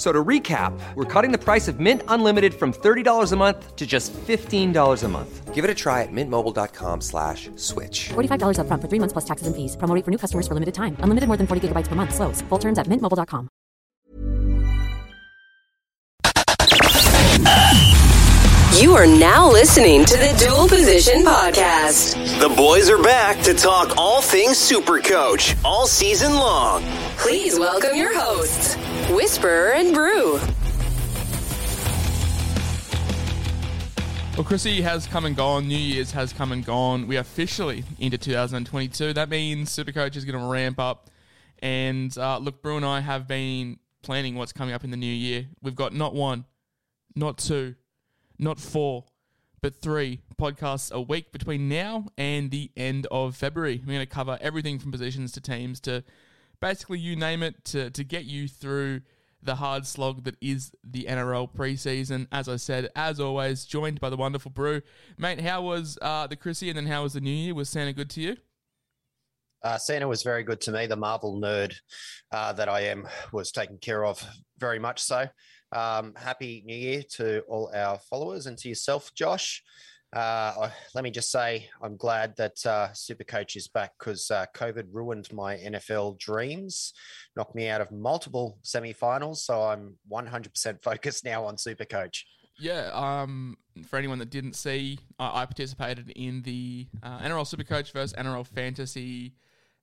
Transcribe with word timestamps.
So 0.00 0.12
to 0.12 0.24
recap, 0.24 0.72
we're 0.94 1.04
cutting 1.04 1.30
the 1.30 1.36
price 1.36 1.68
of 1.68 1.78
Mint 1.78 2.02
Unlimited 2.08 2.54
from 2.54 2.72
$30 2.72 3.32
a 3.32 3.36
month 3.36 3.76
to 3.76 3.86
just 3.86 4.14
$15 4.14 5.04
a 5.04 5.08
month. 5.08 5.54
Give 5.54 5.62
it 5.62 5.70
a 5.70 5.74
try 5.74 6.00
at 6.00 6.08
mintmobile.com 6.10 7.02
slash 7.02 7.50
switch. 7.56 8.08
$45 8.08 8.60
up 8.60 8.66
front 8.66 8.80
for 8.80 8.88
three 8.88 8.98
months 8.98 9.12
plus 9.12 9.26
taxes 9.26 9.46
and 9.46 9.54
fees. 9.54 9.76
Promo 9.76 9.94
rate 9.94 10.06
for 10.06 10.10
new 10.10 10.16
customers 10.16 10.48
for 10.48 10.54
limited 10.54 10.72
time. 10.72 10.96
Unlimited 11.00 11.28
more 11.28 11.36
than 11.36 11.46
40 11.46 11.68
gigabytes 11.68 11.86
per 11.86 11.96
month. 11.96 12.14
Slows. 12.14 12.40
Full 12.48 12.58
terms 12.58 12.78
at 12.78 12.86
mintmobile.com. 12.86 13.50
You 18.80 18.94
are 18.94 19.06
now 19.06 19.50
listening 19.50 20.06
to 20.06 20.16
the 20.16 20.34
Dual 20.38 20.66
Position 20.66 21.22
Podcast. 21.22 22.16
The 22.40 22.48
boys 22.48 22.88
are 22.88 23.02
back 23.02 23.42
to 23.42 23.52
talk 23.52 23.98
all 23.98 24.22
things 24.22 24.56
Super 24.56 25.00
Coach 25.00 25.54
all 25.62 25.86
season 25.86 26.32
long. 26.32 26.82
Please 27.18 27.58
welcome 27.58 27.94
your 27.94 28.18
hosts, 28.18 28.76
Whisperer 29.14 29.72
and 29.72 29.92
Brew. 29.92 30.38
Well, 34.36 34.44
Chrissy 34.44 34.80
has 34.82 35.06
come 35.06 35.24
and 35.24 35.36
gone. 35.36 35.66
New 35.66 35.76
Year's 35.76 36.12
has 36.12 36.32
come 36.32 36.52
and 36.52 36.64
gone. 36.64 37.08
We 37.08 37.16
are 37.16 37.20
officially 37.20 37.84
into 37.98 38.16
2022. 38.16 39.12
That 39.12 39.28
means 39.28 39.68
Supercoach 39.68 40.16
is 40.16 40.24
going 40.24 40.38
to 40.38 40.46
ramp 40.46 40.78
up. 40.78 41.10
And 41.58 42.16
uh, 42.16 42.38
look, 42.38 42.62
Brew 42.62 42.76
and 42.76 42.86
I 42.86 43.00
have 43.00 43.26
been 43.26 43.78
planning 44.02 44.36
what's 44.36 44.52
coming 44.52 44.74
up 44.74 44.84
in 44.84 44.90
the 44.90 44.96
new 44.96 45.12
year. 45.12 45.46
We've 45.60 45.74
got 45.74 45.92
not 45.92 46.14
one, 46.14 46.46
not 47.16 47.38
two, 47.38 47.74
not 48.38 48.60
four, 48.60 49.04
but 49.60 49.82
three 49.82 50.20
podcasts 50.40 50.92
a 50.92 51.00
week 51.00 51.32
between 51.32 51.68
now 51.68 52.06
and 52.16 52.50
the 52.50 52.70
end 52.76 53.06
of 53.10 53.36
February. 53.36 53.82
We're 53.84 53.94
going 53.94 54.06
to 54.06 54.06
cover 54.06 54.38
everything 54.40 54.78
from 54.78 54.92
positions 54.92 55.32
to 55.32 55.40
teams 55.40 55.80
to 55.80 56.04
basically 56.60 56.98
you 56.98 57.16
name 57.16 57.42
it 57.42 57.64
to, 57.66 57.90
to 57.90 58.04
get 58.04 58.24
you 58.24 58.48
through 58.48 59.02
the 59.42 59.56
hard 59.56 59.86
slog 59.86 60.24
that 60.24 60.36
is 60.40 60.72
the 60.84 61.04
NRL 61.04 61.52
preseason. 61.54 62.26
As 62.30 62.48
I 62.48 62.56
said, 62.56 62.90
as 62.94 63.18
always, 63.18 63.64
joined 63.64 64.00
by 64.00 64.10
the 64.10 64.16
wonderful 64.16 64.50
Brew. 64.50 64.82
Mate, 65.18 65.40
how 65.40 65.62
was 65.62 65.98
uh, 66.02 66.26
the 66.26 66.36
Chrissy 66.36 66.68
and 66.68 66.76
then 66.76 66.86
how 66.86 67.02
was 67.02 67.14
the 67.14 67.20
new 67.20 67.30
year? 67.30 67.54
Was 67.54 67.68
Santa 67.68 67.92
good 67.92 68.10
to 68.10 68.20
you? 68.20 68.36
Uh, 69.62 69.76
Santa 69.76 70.08
was 70.08 70.22
very 70.22 70.42
good 70.42 70.60
to 70.62 70.72
me. 70.72 70.86
The 70.86 70.96
Marvel 70.96 71.40
nerd 71.40 71.74
uh, 72.32 72.52
that 72.54 72.68
I 72.68 72.80
am 72.82 73.06
was 73.32 73.52
taken 73.52 73.78
care 73.78 74.04
of 74.04 74.24
very 74.58 74.78
much 74.78 75.00
so. 75.00 75.26
Um, 75.72 76.14
happy 76.16 76.62
New 76.66 76.76
Year 76.76 77.02
to 77.16 77.40
all 77.42 77.70
our 77.74 77.98
followers 77.98 78.46
and 78.46 78.58
to 78.58 78.68
yourself, 78.68 79.12
Josh. 79.14 79.62
Uh, 80.12 80.68
let 80.94 81.04
me 81.04 81.10
just 81.10 81.30
say, 81.30 81.68
I'm 81.82 81.96
glad 81.96 82.36
that 82.36 82.66
uh, 82.66 82.92
Super 82.92 83.24
Coach 83.24 83.54
is 83.54 83.68
back 83.68 83.92
because 83.98 84.30
uh, 84.30 84.46
COVID 84.54 84.86
ruined 84.90 85.32
my 85.32 85.56
NFL 85.56 86.18
dreams, 86.18 86.92
knocked 87.36 87.54
me 87.54 87.68
out 87.68 87.80
of 87.80 87.92
multiple 87.92 88.58
semi-finals. 88.62 89.44
So 89.44 89.62
I'm 89.62 89.96
100% 90.10 90.82
focused 90.82 91.24
now 91.24 91.44
on 91.44 91.56
Super 91.56 91.84
Coach. 91.84 92.26
Yeah, 92.58 92.90
um, 92.92 93.56
for 93.86 93.96
anyone 93.96 94.18
that 94.18 94.30
didn't 94.30 94.54
see, 94.54 94.98
I, 95.18 95.42
I 95.42 95.46
participated 95.46 96.10
in 96.10 96.42
the 96.42 96.88
uh, 97.02 97.20
NRL 97.20 97.48
Supercoach 97.48 97.92
versus 97.92 98.12
NRL 98.14 98.46
Fantasy 98.46 99.34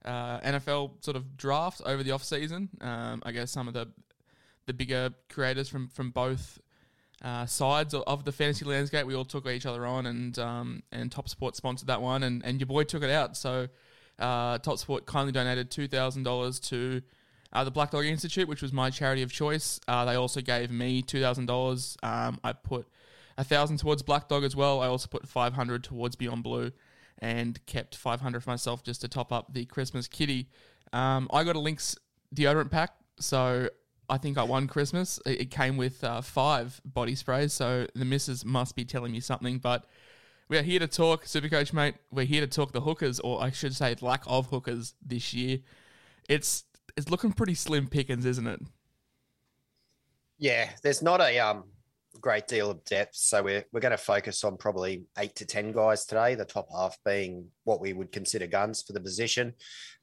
uh, 0.05 0.39
NFL 0.39 1.03
sort 1.03 1.17
of 1.17 1.37
draft 1.37 1.81
over 1.85 2.03
the 2.03 2.11
off 2.11 2.23
season. 2.23 2.69
Um, 2.81 3.21
I 3.25 3.31
guess 3.31 3.51
some 3.51 3.67
of 3.67 3.73
the 3.73 3.89
the 4.65 4.73
bigger 4.73 5.11
creators 5.29 5.69
from 5.69 5.87
from 5.87 6.11
both 6.11 6.59
uh, 7.23 7.45
sides 7.45 7.93
of, 7.93 8.25
the 8.25 8.31
fantasy 8.31 8.65
landscape, 8.65 9.07
we 9.07 9.15
all 9.15 9.25
took 9.25 9.47
each 9.47 9.65
other 9.65 9.85
on, 9.85 10.05
and 10.05 10.37
um, 10.37 10.83
and 10.91 11.11
Top 11.11 11.27
Sport 11.27 11.55
sponsored 11.55 11.87
that 11.87 12.01
one, 12.01 12.23
and, 12.23 12.43
and 12.45 12.59
your 12.59 12.67
boy 12.67 12.83
took 12.83 13.03
it 13.03 13.09
out. 13.09 13.35
So 13.35 13.67
uh, 14.19 14.57
Top 14.59 14.77
Sport 14.77 15.05
kindly 15.05 15.31
donated 15.31 15.71
two 15.71 15.87
thousand 15.87 16.23
dollars 16.23 16.59
to 16.61 17.01
uh, 17.53 17.63
the 17.63 17.71
Black 17.71 17.91
Dog 17.91 18.05
Institute, 18.05 18.47
which 18.47 18.61
was 18.61 18.71
my 18.71 18.89
charity 18.89 19.23
of 19.23 19.31
choice. 19.31 19.79
Uh, 19.87 20.05
they 20.05 20.15
also 20.15 20.41
gave 20.41 20.69
me 20.69 21.01
two 21.01 21.21
thousand 21.21 21.43
um, 21.43 21.47
dollars. 21.47 21.97
I 22.03 22.53
put 22.53 22.87
a 23.37 23.43
thousand 23.43 23.77
towards 23.77 24.03
Black 24.03 24.27
Dog 24.27 24.43
as 24.43 24.55
well. 24.55 24.81
I 24.81 24.87
also 24.87 25.07
put 25.07 25.27
five 25.27 25.53
hundred 25.53 25.83
towards 25.83 26.15
Beyond 26.15 26.43
Blue, 26.43 26.71
and 27.19 27.63
kept 27.65 27.95
five 27.95 28.21
hundred 28.21 28.43
for 28.43 28.51
myself 28.51 28.83
just 28.83 29.01
to 29.01 29.07
top 29.07 29.31
up 29.31 29.53
the 29.53 29.65
Christmas 29.65 30.07
kitty. 30.07 30.49
Um, 30.93 31.27
I 31.33 31.43
got 31.43 31.55
a 31.55 31.59
Lynx 31.59 31.95
deodorant 32.35 32.69
pack, 32.69 32.91
so 33.19 33.69
I 34.09 34.17
think 34.17 34.37
I 34.37 34.43
won 34.43 34.67
Christmas. 34.67 35.19
It 35.25 35.51
came 35.51 35.77
with 35.77 36.03
uh, 36.03 36.21
five 36.21 36.79
body 36.85 37.15
sprays, 37.15 37.53
so 37.53 37.87
the 37.93 38.05
missus 38.05 38.45
must 38.45 38.75
be 38.75 38.85
telling 38.85 39.11
me 39.11 39.19
something. 39.19 39.59
But 39.59 39.85
we 40.47 40.57
are 40.57 40.61
here 40.61 40.79
to 40.79 40.87
talk, 40.87 41.25
Supercoach 41.25 41.73
mate. 41.73 41.95
We're 42.11 42.25
here 42.25 42.41
to 42.41 42.47
talk 42.47 42.71
the 42.71 42.81
hookers, 42.81 43.19
or 43.19 43.41
I 43.41 43.51
should 43.51 43.75
say, 43.75 43.95
lack 44.01 44.23
of 44.25 44.47
hookers 44.47 44.93
this 45.05 45.33
year. 45.33 45.59
It's 46.29 46.63
it's 46.95 47.09
looking 47.09 47.33
pretty 47.33 47.53
slim 47.53 47.87
pickings, 47.87 48.25
isn't 48.25 48.47
it? 48.47 48.61
Yeah, 50.37 50.69
there's 50.83 51.01
not 51.01 51.19
a 51.19 51.39
um, 51.39 51.65
great 52.21 52.47
deal 52.47 52.69
of 52.71 52.83
depth, 52.85 53.15
so 53.15 53.43
we're 53.43 53.63
we're 53.71 53.79
going 53.79 53.91
to 53.91 53.97
focus 53.97 54.43
on 54.43 54.57
probably 54.57 55.05
eight 55.17 55.35
to 55.35 55.45
ten 55.45 55.71
guys 55.71 56.05
today. 56.05 56.35
The 56.35 56.45
top 56.45 56.67
half 56.71 56.97
being 57.05 57.47
what 57.63 57.81
we 57.81 57.93
would 57.93 58.11
consider 58.11 58.47
guns 58.47 58.81
for 58.81 58.93
the 58.93 58.99
position, 58.99 59.53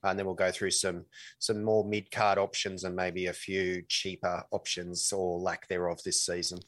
and 0.02 0.18
then 0.18 0.26
we'll 0.26 0.34
go 0.34 0.50
through 0.50 0.70
some 0.70 1.04
some 1.38 1.62
more 1.62 1.84
mid 1.84 2.10
card 2.10 2.38
options 2.38 2.84
and 2.84 2.96
maybe 2.96 3.26
a 3.26 3.32
few 3.32 3.82
cheaper 3.88 4.44
options 4.50 5.12
or 5.12 5.38
lack 5.38 5.68
thereof 5.68 6.00
this 6.04 6.24
season. 6.24 6.58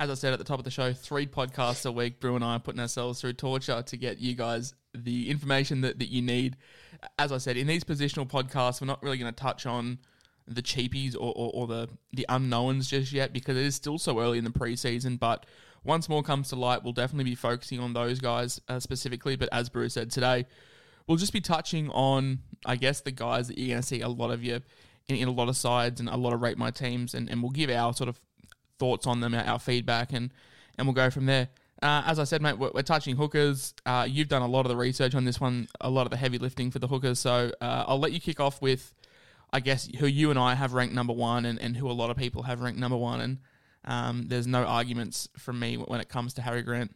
As 0.00 0.10
I 0.10 0.14
said 0.14 0.32
at 0.32 0.38
the 0.38 0.44
top 0.44 0.60
of 0.60 0.64
the 0.64 0.70
show, 0.70 0.92
three 0.92 1.26
podcasts 1.26 1.84
a 1.84 1.90
week. 1.90 2.20
Brew 2.20 2.36
and 2.36 2.44
I 2.44 2.54
are 2.54 2.60
putting 2.60 2.80
ourselves 2.80 3.20
through 3.20 3.32
torture 3.32 3.82
to 3.82 3.96
get 3.96 4.18
you 4.18 4.34
guys 4.34 4.74
the 4.94 5.28
information 5.28 5.80
that, 5.80 5.98
that 5.98 6.08
you 6.08 6.22
need. 6.22 6.56
As 7.18 7.32
I 7.32 7.38
said, 7.38 7.56
in 7.56 7.66
these 7.66 7.82
positional 7.82 8.28
podcasts, 8.28 8.80
we're 8.80 8.86
not 8.86 9.02
really 9.02 9.18
going 9.18 9.32
to 9.32 9.40
touch 9.40 9.66
on 9.66 9.98
the 10.48 10.62
cheapies 10.62 11.14
or, 11.14 11.32
or, 11.34 11.50
or, 11.54 11.66
the, 11.66 11.88
the 12.12 12.26
unknowns 12.28 12.88
just 12.88 13.12
yet 13.12 13.32
because 13.32 13.56
it 13.56 13.64
is 13.64 13.74
still 13.74 13.98
so 13.98 14.20
early 14.20 14.38
in 14.38 14.44
the 14.44 14.50
preseason. 14.50 15.18
But 15.18 15.46
once 15.84 16.08
more 16.08 16.22
comes 16.22 16.48
to 16.50 16.56
light, 16.56 16.82
we'll 16.82 16.92
definitely 16.92 17.24
be 17.24 17.34
focusing 17.34 17.80
on 17.80 17.92
those 17.92 18.20
guys 18.20 18.60
uh, 18.68 18.80
specifically. 18.80 19.36
But 19.36 19.48
as 19.52 19.68
Bruce 19.68 19.94
said 19.94 20.10
today, 20.10 20.46
we'll 21.06 21.16
just 21.16 21.32
be 21.32 21.40
touching 21.40 21.90
on, 21.90 22.40
I 22.64 22.76
guess, 22.76 23.00
the 23.00 23.10
guys 23.10 23.48
that 23.48 23.58
you're 23.58 23.68
going 23.68 23.80
to 23.80 23.86
see 23.86 24.00
a 24.00 24.08
lot 24.08 24.30
of 24.30 24.42
you 24.44 24.60
in, 25.08 25.16
in, 25.16 25.28
a 25.28 25.32
lot 25.32 25.48
of 25.48 25.56
sides 25.56 26.00
and 26.00 26.08
a 26.08 26.16
lot 26.16 26.32
of 26.32 26.42
rate 26.42 26.58
my 26.58 26.70
teams, 26.70 27.14
and, 27.14 27.28
and 27.28 27.42
we'll 27.42 27.50
give 27.50 27.70
our 27.70 27.92
sort 27.94 28.08
of 28.08 28.20
thoughts 28.78 29.06
on 29.06 29.20
them, 29.20 29.34
our, 29.34 29.58
feedback, 29.58 30.12
and, 30.12 30.32
and 30.76 30.86
we'll 30.86 30.94
go 30.94 31.10
from 31.10 31.26
there. 31.26 31.48
Uh, 31.80 32.02
as 32.06 32.18
I 32.18 32.24
said, 32.24 32.42
mate, 32.42 32.58
we're, 32.58 32.70
we're 32.74 32.82
touching 32.82 33.16
hookers. 33.16 33.72
Uh, 33.86 34.06
you've 34.08 34.28
done 34.28 34.42
a 34.42 34.46
lot 34.46 34.66
of 34.66 34.68
the 34.68 34.76
research 34.76 35.14
on 35.14 35.24
this 35.24 35.40
one, 35.40 35.68
a 35.80 35.88
lot 35.88 36.06
of 36.06 36.10
the 36.10 36.16
heavy 36.16 36.38
lifting 36.38 36.70
for 36.70 36.78
the 36.78 36.88
hookers. 36.88 37.18
So 37.20 37.52
uh, 37.60 37.84
I'll 37.86 38.00
let 38.00 38.12
you 38.12 38.20
kick 38.20 38.40
off 38.40 38.60
with, 38.60 38.92
I 39.52 39.60
guess, 39.60 39.88
who 39.98 40.06
you 40.06 40.30
and 40.30 40.38
I 40.38 40.54
have 40.54 40.72
ranked 40.72 40.94
number 40.94 41.12
one 41.12 41.44
and, 41.44 41.58
and 41.58 41.76
who 41.76 41.90
a 41.90 41.92
lot 41.92 42.10
of 42.10 42.16
people 42.16 42.42
have 42.42 42.60
ranked 42.60 42.78
number 42.78 42.96
one. 42.96 43.20
And 43.20 43.38
um, 43.84 44.24
there's 44.28 44.46
no 44.46 44.64
arguments 44.64 45.28
from 45.38 45.58
me 45.58 45.76
when 45.76 46.00
it 46.00 46.08
comes 46.08 46.34
to 46.34 46.42
Harry 46.42 46.62
Grant. 46.62 46.94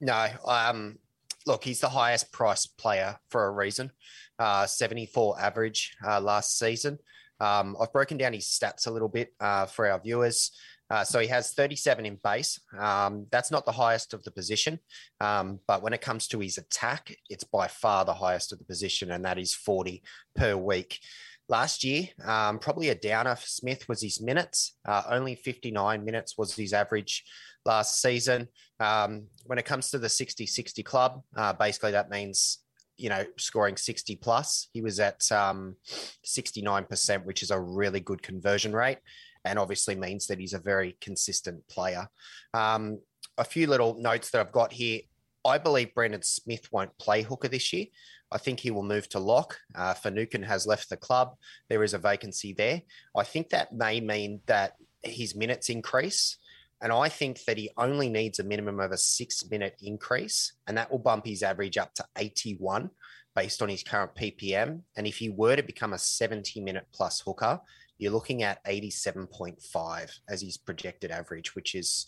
No. 0.00 0.28
Um, 0.46 0.98
look, 1.46 1.64
he's 1.64 1.80
the 1.80 1.88
highest 1.88 2.32
priced 2.32 2.76
player 2.78 3.18
for 3.28 3.46
a 3.46 3.50
reason. 3.50 3.90
Uh, 4.38 4.66
74 4.66 5.40
average 5.40 5.96
uh, 6.06 6.20
last 6.20 6.58
season. 6.58 6.98
Um, 7.40 7.76
I've 7.80 7.92
broken 7.92 8.16
down 8.16 8.32
his 8.32 8.46
stats 8.46 8.86
a 8.86 8.90
little 8.90 9.08
bit 9.08 9.34
uh, 9.40 9.66
for 9.66 9.88
our 9.88 10.00
viewers. 10.00 10.52
Uh, 10.90 11.02
so 11.02 11.18
he 11.18 11.26
has 11.26 11.52
37 11.52 12.04
in 12.04 12.18
base. 12.22 12.60
Um, 12.78 13.26
that's 13.30 13.50
not 13.50 13.64
the 13.64 13.72
highest 13.72 14.12
of 14.12 14.22
the 14.22 14.30
position. 14.30 14.78
Um, 15.20 15.60
but 15.66 15.82
when 15.82 15.92
it 15.92 16.00
comes 16.00 16.28
to 16.28 16.40
his 16.40 16.58
attack, 16.58 17.16
it's 17.30 17.44
by 17.44 17.68
far 17.68 18.04
the 18.04 18.14
highest 18.14 18.52
of 18.52 18.58
the 18.58 18.64
position, 18.64 19.10
and 19.10 19.24
that 19.24 19.38
is 19.38 19.54
40 19.54 20.02
per 20.36 20.56
week. 20.56 21.00
Last 21.48 21.84
year, 21.84 22.08
um, 22.24 22.58
probably 22.58 22.88
a 22.88 22.94
downer 22.94 23.36
for 23.36 23.46
Smith 23.46 23.88
was 23.88 24.00
his 24.00 24.20
minutes. 24.20 24.76
Uh, 24.86 25.02
only 25.10 25.34
59 25.34 26.04
minutes 26.04 26.38
was 26.38 26.54
his 26.54 26.72
average 26.72 27.24
last 27.64 28.00
season. 28.00 28.48
Um, 28.80 29.26
when 29.44 29.58
it 29.58 29.64
comes 29.64 29.90
to 29.90 29.98
the 29.98 30.08
60 30.08 30.46
60 30.46 30.82
club, 30.82 31.22
uh, 31.36 31.52
basically 31.52 31.92
that 31.92 32.10
means 32.10 32.60
you 32.96 33.08
know, 33.08 33.24
scoring 33.38 33.76
60 33.76 34.16
plus. 34.16 34.68
He 34.72 34.80
was 34.80 35.00
at 35.00 35.30
um, 35.32 35.76
69%, 36.24 37.24
which 37.24 37.42
is 37.42 37.50
a 37.50 37.60
really 37.60 38.00
good 38.00 38.22
conversion 38.22 38.72
rate 38.72 38.98
and 39.44 39.58
obviously 39.58 39.94
means 39.94 40.26
that 40.26 40.38
he's 40.38 40.54
a 40.54 40.58
very 40.58 40.96
consistent 41.00 41.66
player. 41.68 42.08
Um, 42.54 43.00
a 43.36 43.44
few 43.44 43.66
little 43.66 43.96
notes 44.00 44.30
that 44.30 44.40
I've 44.40 44.52
got 44.52 44.72
here. 44.72 45.00
I 45.44 45.58
believe 45.58 45.94
Brandon 45.94 46.22
Smith 46.22 46.68
won't 46.72 46.96
play 46.98 47.22
hooker 47.22 47.48
this 47.48 47.72
year. 47.72 47.86
I 48.34 48.38
think 48.38 48.58
he 48.58 48.72
will 48.72 48.82
move 48.82 49.08
to 49.10 49.20
lock. 49.20 49.60
Uh, 49.76 49.94
Finucane 49.94 50.42
has 50.42 50.66
left 50.66 50.90
the 50.90 50.96
club. 50.96 51.36
There 51.68 51.84
is 51.84 51.94
a 51.94 51.98
vacancy 51.98 52.52
there. 52.52 52.82
I 53.16 53.22
think 53.22 53.50
that 53.50 53.72
may 53.72 54.00
mean 54.00 54.40
that 54.46 54.74
his 55.04 55.36
minutes 55.36 55.70
increase. 55.70 56.38
And 56.82 56.92
I 56.92 57.08
think 57.08 57.44
that 57.44 57.56
he 57.56 57.70
only 57.78 58.08
needs 58.08 58.40
a 58.40 58.44
minimum 58.44 58.80
of 58.80 58.90
a 58.90 58.98
six 58.98 59.48
minute 59.48 59.76
increase, 59.80 60.52
and 60.66 60.76
that 60.76 60.90
will 60.90 60.98
bump 60.98 61.24
his 61.24 61.44
average 61.44 61.78
up 61.78 61.94
to 61.94 62.04
81 62.18 62.90
based 63.36 63.62
on 63.62 63.68
his 63.68 63.84
current 63.84 64.14
PPM. 64.16 64.80
And 64.96 65.06
if 65.06 65.18
he 65.18 65.30
were 65.30 65.54
to 65.54 65.62
become 65.62 65.92
a 65.92 65.98
70 65.98 66.60
minute 66.60 66.86
plus 66.92 67.20
hooker, 67.20 67.60
you're 67.98 68.12
looking 68.12 68.42
at 68.42 68.62
87.5 68.64 70.18
as 70.28 70.42
his 70.42 70.56
projected 70.56 71.12
average, 71.12 71.54
which 71.54 71.76
is 71.76 72.06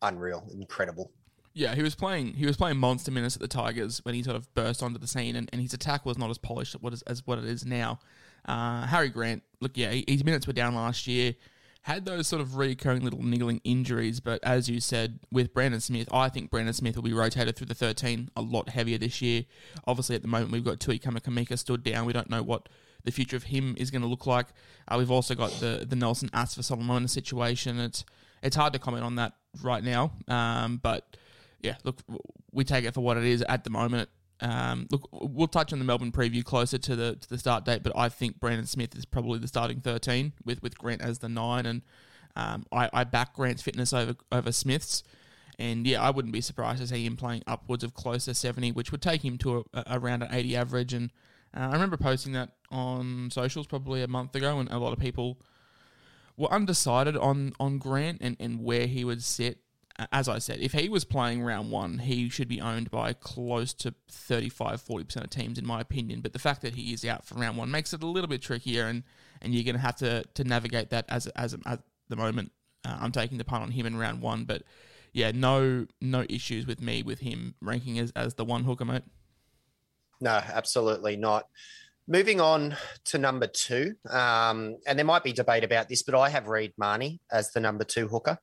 unreal, 0.00 0.48
incredible. 0.54 1.10
Yeah, 1.56 1.74
he 1.74 1.82
was 1.82 1.94
playing. 1.94 2.34
He 2.34 2.44
was 2.44 2.58
playing 2.58 2.76
monster 2.76 3.10
minutes 3.10 3.34
at 3.34 3.40
the 3.40 3.48
Tigers 3.48 4.04
when 4.04 4.14
he 4.14 4.22
sort 4.22 4.36
of 4.36 4.54
burst 4.54 4.82
onto 4.82 4.98
the 4.98 5.06
scene, 5.06 5.36
and, 5.36 5.48
and 5.54 5.62
his 5.62 5.72
attack 5.72 6.04
was 6.04 6.18
not 6.18 6.28
as 6.28 6.36
polished 6.36 6.76
as, 6.92 7.00
as 7.02 7.26
what 7.26 7.38
it 7.38 7.46
is 7.46 7.64
now. 7.64 7.98
Uh, 8.44 8.86
Harry 8.86 9.08
Grant, 9.08 9.42
look, 9.62 9.72
yeah, 9.74 9.90
his 10.06 10.22
minutes 10.22 10.46
were 10.46 10.52
down 10.52 10.74
last 10.74 11.06
year. 11.06 11.34
Had 11.80 12.04
those 12.04 12.26
sort 12.26 12.42
of 12.42 12.58
recurring 12.58 13.02
little 13.02 13.22
niggling 13.22 13.62
injuries, 13.64 14.20
but 14.20 14.38
as 14.44 14.68
you 14.68 14.80
said, 14.80 15.18
with 15.32 15.54
Brandon 15.54 15.80
Smith, 15.80 16.08
I 16.12 16.28
think 16.28 16.50
Brandon 16.50 16.74
Smith 16.74 16.94
will 16.94 17.02
be 17.02 17.14
rotated 17.14 17.56
through 17.56 17.68
the 17.68 17.74
13 17.74 18.28
a 18.36 18.42
lot 18.42 18.68
heavier 18.68 18.98
this 18.98 19.22
year. 19.22 19.46
Obviously, 19.86 20.14
at 20.14 20.20
the 20.20 20.28
moment, 20.28 20.52
we've 20.52 20.62
got 20.62 20.78
Tui 20.78 20.98
Kamikamica 20.98 21.58
stood 21.58 21.82
down. 21.82 22.04
We 22.04 22.12
don't 22.12 22.28
know 22.28 22.42
what 22.42 22.68
the 23.04 23.12
future 23.12 23.36
of 23.36 23.44
him 23.44 23.76
is 23.78 23.90
going 23.90 24.02
to 24.02 24.08
look 24.08 24.26
like. 24.26 24.48
Uh, 24.88 24.96
we've 24.98 25.10
also 25.10 25.34
got 25.34 25.52
the 25.52 25.86
the 25.88 25.96
Nelson 25.96 26.28
Asofa-Solomona 26.34 27.08
situation. 27.08 27.80
It's 27.80 28.04
it's 28.42 28.56
hard 28.56 28.74
to 28.74 28.78
comment 28.78 29.04
on 29.04 29.14
that 29.14 29.32
right 29.62 29.82
now, 29.82 30.12
um, 30.28 30.78
but 30.82 31.16
yeah, 31.60 31.76
look, 31.84 32.00
we 32.52 32.64
take 32.64 32.84
it 32.84 32.94
for 32.94 33.00
what 33.00 33.16
it 33.16 33.24
is 33.24 33.42
at 33.42 33.64
the 33.64 33.70
moment. 33.70 34.08
Um, 34.40 34.86
look, 34.90 35.08
we'll 35.12 35.48
touch 35.48 35.72
on 35.72 35.78
the 35.78 35.84
Melbourne 35.84 36.12
preview 36.12 36.44
closer 36.44 36.76
to 36.76 36.94
the 36.94 37.16
to 37.16 37.28
the 37.28 37.38
start 37.38 37.64
date, 37.64 37.82
but 37.82 37.92
I 37.96 38.10
think 38.10 38.38
Brandon 38.38 38.66
Smith 38.66 38.94
is 38.94 39.06
probably 39.06 39.38
the 39.38 39.48
starting 39.48 39.80
thirteen 39.80 40.34
with, 40.44 40.62
with 40.62 40.76
Grant 40.76 41.00
as 41.00 41.20
the 41.20 41.28
nine, 41.28 41.64
and 41.64 41.82
um, 42.36 42.66
I, 42.70 42.90
I 42.92 43.04
back 43.04 43.34
Grant's 43.34 43.62
fitness 43.62 43.94
over 43.94 44.14
over 44.30 44.52
Smith's, 44.52 45.04
and 45.58 45.86
yeah, 45.86 46.02
I 46.02 46.10
wouldn't 46.10 46.34
be 46.34 46.42
surprised 46.42 46.82
to 46.82 46.86
see 46.86 47.06
him 47.06 47.16
playing 47.16 47.44
upwards 47.46 47.82
of 47.82 47.94
closer 47.94 48.34
seventy, 48.34 48.72
which 48.72 48.92
would 48.92 49.00
take 49.00 49.24
him 49.24 49.38
to 49.38 49.64
around 49.86 50.22
an 50.22 50.34
eighty 50.34 50.54
average. 50.54 50.92
And 50.92 51.10
uh, 51.56 51.68
I 51.70 51.72
remember 51.72 51.96
posting 51.96 52.34
that 52.34 52.50
on 52.70 53.30
socials 53.32 53.66
probably 53.66 54.02
a 54.02 54.08
month 54.08 54.34
ago, 54.34 54.58
and 54.58 54.70
a 54.70 54.78
lot 54.78 54.92
of 54.92 54.98
people 54.98 55.40
were 56.36 56.52
undecided 56.52 57.16
on 57.16 57.54
on 57.58 57.78
Grant 57.78 58.18
and, 58.20 58.36
and 58.38 58.62
where 58.62 58.86
he 58.86 59.02
would 59.02 59.22
sit 59.24 59.60
as 60.12 60.28
I 60.28 60.38
said, 60.38 60.60
if 60.60 60.72
he 60.72 60.88
was 60.88 61.04
playing 61.04 61.42
round 61.42 61.70
one, 61.70 61.98
he 61.98 62.28
should 62.28 62.48
be 62.48 62.60
owned 62.60 62.90
by 62.90 63.12
close 63.14 63.72
to 63.74 63.94
35 64.10 64.82
40% 64.82 65.16
of 65.16 65.30
teams, 65.30 65.58
in 65.58 65.66
my 65.66 65.80
opinion. 65.80 66.20
But 66.20 66.32
the 66.32 66.38
fact 66.38 66.62
that 66.62 66.74
he 66.74 66.92
is 66.92 67.04
out 67.04 67.24
for 67.24 67.36
round 67.36 67.56
one 67.56 67.70
makes 67.70 67.94
it 67.94 68.02
a 68.02 68.06
little 68.06 68.28
bit 68.28 68.42
trickier, 68.42 68.86
and, 68.86 69.04
and 69.40 69.54
you're 69.54 69.64
going 69.64 69.76
to 69.76 69.80
have 69.80 69.96
to 69.96 70.24
to 70.34 70.44
navigate 70.44 70.90
that 70.90 71.06
as, 71.08 71.26
as 71.28 71.54
at 71.66 71.80
the 72.08 72.16
moment. 72.16 72.52
Uh, 72.84 72.98
I'm 73.00 73.12
taking 73.12 73.38
the 73.38 73.44
punt 73.44 73.62
on 73.62 73.70
him 73.70 73.86
in 73.86 73.96
round 73.96 74.20
one, 74.20 74.44
but 74.44 74.62
yeah, 75.12 75.32
no 75.34 75.86
no 76.00 76.26
issues 76.28 76.66
with 76.66 76.80
me 76.80 77.02
with 77.02 77.20
him 77.20 77.54
ranking 77.62 77.98
as, 77.98 78.12
as 78.14 78.34
the 78.34 78.44
one 78.44 78.64
hooker, 78.64 78.84
mate. 78.84 79.04
No, 80.20 80.30
absolutely 80.30 81.16
not. 81.16 81.46
Moving 82.08 82.40
on 82.40 82.76
to 83.06 83.18
number 83.18 83.48
two, 83.48 83.94
um, 84.08 84.76
and 84.86 84.96
there 84.98 85.04
might 85.04 85.24
be 85.24 85.32
debate 85.32 85.64
about 85.64 85.88
this, 85.88 86.02
but 86.02 86.14
I 86.14 86.28
have 86.28 86.46
Reed 86.46 86.72
Mahoney 86.78 87.20
as 87.32 87.50
the 87.50 87.60
number 87.60 87.82
two 87.82 88.06
hooker. 88.06 88.38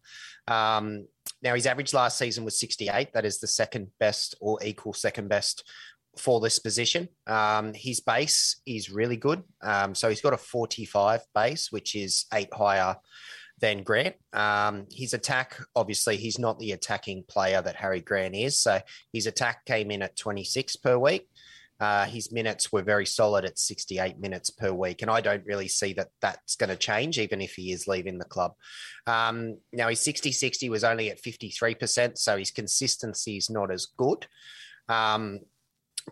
Um, 0.48 1.08
now, 1.44 1.56
his 1.56 1.68
average 1.68 1.94
last 1.94 2.18
season 2.18 2.46
was 2.46 2.58
68. 2.58 3.14
That 3.14 3.26
is 3.26 3.40
the 3.40 3.48
second 3.48 3.90
best 4.00 4.36
or 4.40 4.58
equal 4.64 4.94
second 4.94 5.28
best 5.28 5.68
for 6.18 6.40
this 6.40 6.58
position. 6.60 7.10
Um, 7.28 7.74
his 7.74 8.00
base 8.00 8.62
is 8.66 8.90
really 8.90 9.18
good. 9.18 9.44
Um, 9.62 9.94
so 9.94 10.08
he's 10.08 10.22
got 10.22 10.34
a 10.34 10.38
45 10.38 11.22
base, 11.36 11.72
which 11.72 11.96
is 11.96 12.26
eight 12.34 12.54
higher 12.54 12.96
than 13.60 13.84
Grant. 13.84 14.16
Um, 14.32 14.86
his 14.92 15.14
attack, 15.14 15.60
obviously, 15.76 16.16
he's 16.16 16.40
not 16.40 16.60
the 16.60 16.72
attacking 16.72 17.24
player 17.28 17.62
that 17.62 17.76
Harry 17.76 18.00
Grant 18.00 18.36
is. 18.36 18.60
So 18.60 18.80
his 19.12 19.28
attack 19.28 19.66
came 19.66 19.92
in 19.92 20.02
at 20.02 20.16
26 20.16 20.78
per 20.78 20.98
week. 20.98 21.28
Uh, 21.84 22.06
his 22.06 22.32
minutes 22.32 22.72
were 22.72 22.82
very 22.82 23.06
solid 23.06 23.44
at 23.44 23.60
68 23.60 24.18
minutes 24.18 24.50
per 24.50 24.72
week, 24.72 25.02
and 25.02 25.12
I 25.12 25.20
don't 25.20 25.46
really 25.46 25.68
see 25.68 25.92
that 25.94 26.12
that's 26.22 26.56
going 26.56 26.70
to 26.70 26.78
change, 26.78 27.20
even 27.20 27.42
if 27.42 27.56
he 27.56 27.74
is 27.74 27.90
leaving 27.90 28.18
the 28.18 28.24
club. 28.24 28.54
Um, 29.06 29.58
now, 29.74 29.90
his 29.90 30.00
60 30.00 30.32
60 30.32 30.70
was 30.70 30.86
only 30.86 31.12
at 31.12 31.22
53%, 31.22 32.18
so 32.18 32.38
his 32.38 32.52
consistency 32.52 33.36
is 33.36 33.50
not 33.50 33.70
as 33.70 33.88
good. 33.98 34.26
Um, 34.88 35.42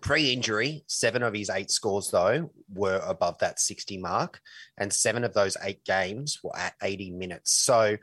Pre 0.01 0.33
injury, 0.33 0.83
seven 0.87 1.23
of 1.23 1.33
his 1.33 1.49
eight 1.49 1.71
scores, 1.71 2.11
though, 2.11 2.51
were 2.73 3.01
above 3.07 3.37
that 3.39 3.61
60 3.61 3.97
mark, 3.97 4.41
and 4.77 4.91
seven 4.91 5.23
of 5.23 5.33
those 5.33 5.55
eight 5.63 5.85
games 5.85 6.39
were 6.43 6.55
at 6.57 6.73
80 6.83 7.11
minutes. 7.11 7.53
So, 7.53 7.95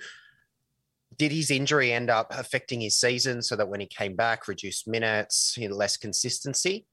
did 1.19 1.33
his 1.33 1.51
injury 1.51 1.93
end 1.93 2.09
up 2.09 2.29
affecting 2.31 2.81
his 2.81 2.97
season 2.97 3.43
so 3.43 3.57
that 3.57 3.69
when 3.69 3.81
he 3.81 3.87
came 3.87 4.17
back, 4.17 4.49
reduced 4.49 4.89
minutes, 4.89 5.59
less 5.71 5.99
consistency? 5.99 6.87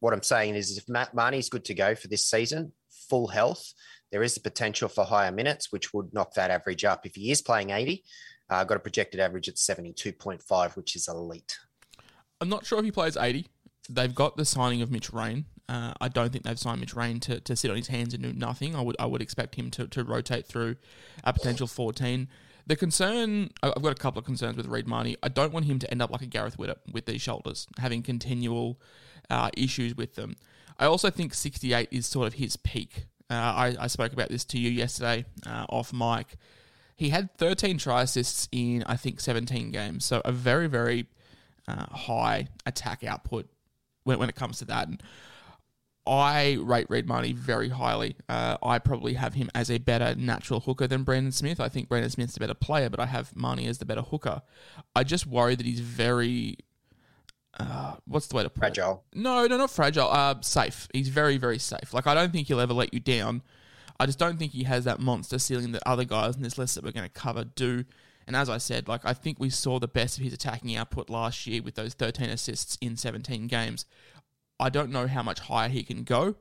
What 0.00 0.12
I'm 0.12 0.22
saying 0.22 0.54
is 0.54 0.76
if 0.76 0.88
Mahoney's 0.88 1.48
good 1.48 1.64
to 1.66 1.74
go 1.74 1.94
for 1.94 2.08
this 2.08 2.24
season, 2.24 2.72
full 3.08 3.28
health, 3.28 3.72
there 4.12 4.22
is 4.22 4.34
the 4.34 4.40
potential 4.40 4.88
for 4.88 5.04
higher 5.04 5.32
minutes, 5.32 5.72
which 5.72 5.92
would 5.92 6.12
knock 6.12 6.34
that 6.34 6.50
average 6.50 6.84
up. 6.84 7.06
If 7.06 7.14
he 7.14 7.30
is 7.30 7.42
playing 7.42 7.70
80, 7.70 8.04
uh, 8.50 8.64
got 8.64 8.76
a 8.76 8.80
projected 8.80 9.20
average 9.20 9.48
at 9.48 9.56
72.5, 9.56 10.76
which 10.76 10.94
is 10.96 11.08
elite. 11.08 11.58
I'm 12.40 12.48
not 12.48 12.66
sure 12.66 12.78
if 12.78 12.84
he 12.84 12.92
plays 12.92 13.16
80. 13.16 13.46
They've 13.88 14.14
got 14.14 14.36
the 14.36 14.44
signing 14.44 14.82
of 14.82 14.90
Mitch 14.90 15.12
Rein. 15.12 15.46
Uh, 15.68 15.94
I 16.00 16.08
don't 16.08 16.30
think 16.30 16.44
they've 16.44 16.58
signed 16.58 16.80
Mitch 16.80 16.94
Rein 16.94 17.18
to, 17.20 17.40
to 17.40 17.56
sit 17.56 17.70
on 17.70 17.76
his 17.76 17.88
hands 17.88 18.14
and 18.14 18.22
do 18.22 18.32
nothing. 18.32 18.76
I 18.76 18.82
would 18.82 18.96
I 19.00 19.06
would 19.06 19.22
expect 19.22 19.56
him 19.56 19.70
to, 19.72 19.88
to 19.88 20.04
rotate 20.04 20.46
through 20.46 20.76
a 21.24 21.32
potential 21.32 21.66
14. 21.66 22.28
The 22.68 22.76
concern, 22.76 23.50
I've 23.62 23.82
got 23.82 23.92
a 23.92 23.94
couple 23.94 24.18
of 24.18 24.24
concerns 24.24 24.56
with 24.56 24.66
Reed 24.66 24.88
Mahoney. 24.88 25.16
I 25.22 25.28
don't 25.28 25.52
want 25.52 25.66
him 25.66 25.78
to 25.80 25.90
end 25.90 26.02
up 26.02 26.10
like 26.10 26.22
a 26.22 26.26
Gareth 26.26 26.56
Widdop 26.56 26.78
with 26.92 27.06
these 27.06 27.22
shoulders, 27.22 27.68
having 27.78 28.02
continual 28.02 28.80
uh, 29.30 29.50
issues 29.56 29.96
with 29.96 30.14
them. 30.14 30.36
I 30.78 30.86
also 30.86 31.10
think 31.10 31.34
68 31.34 31.88
is 31.90 32.06
sort 32.06 32.26
of 32.26 32.34
his 32.34 32.56
peak. 32.56 33.06
Uh, 33.30 33.34
I, 33.34 33.76
I, 33.80 33.86
spoke 33.88 34.12
about 34.12 34.28
this 34.28 34.44
to 34.46 34.58
you 34.58 34.70
yesterday 34.70 35.24
uh, 35.46 35.66
off 35.68 35.92
mic. 35.92 36.36
He 36.94 37.08
had 37.08 37.34
13 37.38 37.76
try 37.78 38.02
assists 38.02 38.48
in, 38.52 38.84
I 38.86 38.96
think, 38.96 39.20
17 39.20 39.72
games. 39.72 40.04
So 40.04 40.22
a 40.24 40.30
very, 40.30 40.68
very 40.68 41.06
uh, 41.66 41.86
high 41.86 42.48
attack 42.64 43.02
output 43.02 43.48
when, 44.04 44.18
when 44.18 44.28
it 44.28 44.36
comes 44.36 44.58
to 44.58 44.64
that. 44.66 44.86
And 44.86 45.02
I 46.06 46.58
rate 46.60 46.86
Reed 46.88 47.08
Mahoney 47.08 47.32
very 47.32 47.68
highly. 47.68 48.14
Uh, 48.28 48.56
I 48.62 48.78
probably 48.78 49.14
have 49.14 49.34
him 49.34 49.50
as 49.54 49.70
a 49.70 49.78
better 49.78 50.14
natural 50.14 50.60
hooker 50.60 50.86
than 50.86 51.02
Brandon 51.02 51.32
Smith. 51.32 51.58
I 51.58 51.68
think 51.68 51.88
Brandon 51.88 52.10
Smith's 52.10 52.36
a 52.36 52.40
better 52.40 52.54
player, 52.54 52.88
but 52.88 53.00
I 53.00 53.06
have 53.06 53.34
Mahoney 53.34 53.66
as 53.66 53.78
the 53.78 53.84
better 53.84 54.02
hooker. 54.02 54.42
I 54.94 55.02
just 55.02 55.26
worry 55.26 55.56
that 55.56 55.66
he's 55.66 55.80
very 55.80 56.58
uh, 57.58 57.96
what's 58.06 58.26
the 58.26 58.36
way 58.36 58.42
to 58.42 58.50
put 58.50 58.58
fragile. 58.58 59.04
it? 59.12 59.18
No, 59.18 59.46
no, 59.46 59.56
not 59.56 59.70
fragile. 59.70 60.08
Uh, 60.08 60.36
safe. 60.40 60.88
He's 60.92 61.08
very, 61.08 61.36
very 61.36 61.58
safe. 61.58 61.92
Like 61.92 62.06
I 62.06 62.14
don't 62.14 62.32
think 62.32 62.48
he'll 62.48 62.60
ever 62.60 62.74
let 62.74 62.92
you 62.92 63.00
down. 63.00 63.42
I 63.98 64.06
just 64.06 64.18
don't 64.18 64.38
think 64.38 64.52
he 64.52 64.64
has 64.64 64.84
that 64.84 65.00
monster 65.00 65.38
ceiling 65.38 65.72
that 65.72 65.82
other 65.86 66.04
guys 66.04 66.36
in 66.36 66.42
this 66.42 66.58
list 66.58 66.74
that 66.74 66.84
we're 66.84 66.92
going 66.92 67.08
to 67.08 67.12
cover 67.12 67.44
do. 67.44 67.84
And 68.26 68.36
as 68.36 68.50
I 68.50 68.58
said, 68.58 68.88
like 68.88 69.02
I 69.04 69.14
think 69.14 69.38
we 69.38 69.50
saw 69.50 69.78
the 69.78 69.88
best 69.88 70.18
of 70.18 70.24
his 70.24 70.32
attacking 70.32 70.76
output 70.76 71.08
last 71.08 71.46
year 71.46 71.62
with 71.62 71.76
those 71.76 71.94
13 71.94 72.28
assists 72.28 72.76
in 72.80 72.96
17 72.96 73.46
games. 73.46 73.86
I 74.58 74.68
don't 74.68 74.90
know 74.90 75.06
how 75.06 75.22
much 75.22 75.40
higher 75.40 75.68
he 75.68 75.82
can 75.82 76.02
go, 76.02 76.34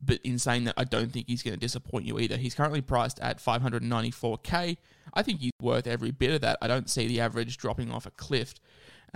but 0.00 0.20
in 0.24 0.38
saying 0.38 0.64
that, 0.64 0.74
I 0.76 0.84
don't 0.84 1.12
think 1.12 1.26
he's 1.28 1.42
going 1.42 1.54
to 1.54 1.60
disappoint 1.60 2.06
you 2.06 2.18
either. 2.18 2.36
He's 2.36 2.54
currently 2.54 2.80
priced 2.80 3.20
at 3.20 3.38
594k. 3.38 4.76
I 5.14 5.22
think 5.22 5.40
he's 5.40 5.52
worth 5.60 5.86
every 5.86 6.10
bit 6.10 6.30
of 6.30 6.40
that. 6.42 6.58
I 6.62 6.68
don't 6.68 6.88
see 6.88 7.06
the 7.06 7.20
average 7.20 7.56
dropping 7.56 7.90
off 7.90 8.06
a 8.06 8.10
cliff. 8.10 8.54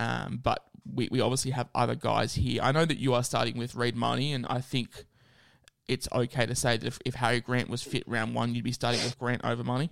Um, 0.01 0.39
but 0.41 0.65
we, 0.91 1.07
we 1.11 1.21
obviously 1.21 1.51
have 1.51 1.69
other 1.75 1.95
guys 1.95 2.33
here. 2.33 2.61
I 2.63 2.71
know 2.71 2.85
that 2.85 2.97
you 2.97 3.13
are 3.13 3.23
starting 3.23 3.57
with 3.57 3.75
Reed 3.75 3.95
Mahoney, 3.95 4.33
and 4.33 4.47
I 4.49 4.59
think 4.59 5.05
it's 5.87 6.07
okay 6.11 6.45
to 6.45 6.55
say 6.55 6.77
that 6.77 6.87
if, 6.87 6.99
if 7.05 7.15
Harry 7.15 7.39
Grant 7.39 7.69
was 7.69 7.83
fit 7.83 8.03
round 8.07 8.33
one, 8.33 8.55
you'd 8.55 8.63
be 8.63 8.71
starting 8.71 9.03
with 9.03 9.17
Grant 9.19 9.45
over 9.45 9.63
Mahoney. 9.63 9.91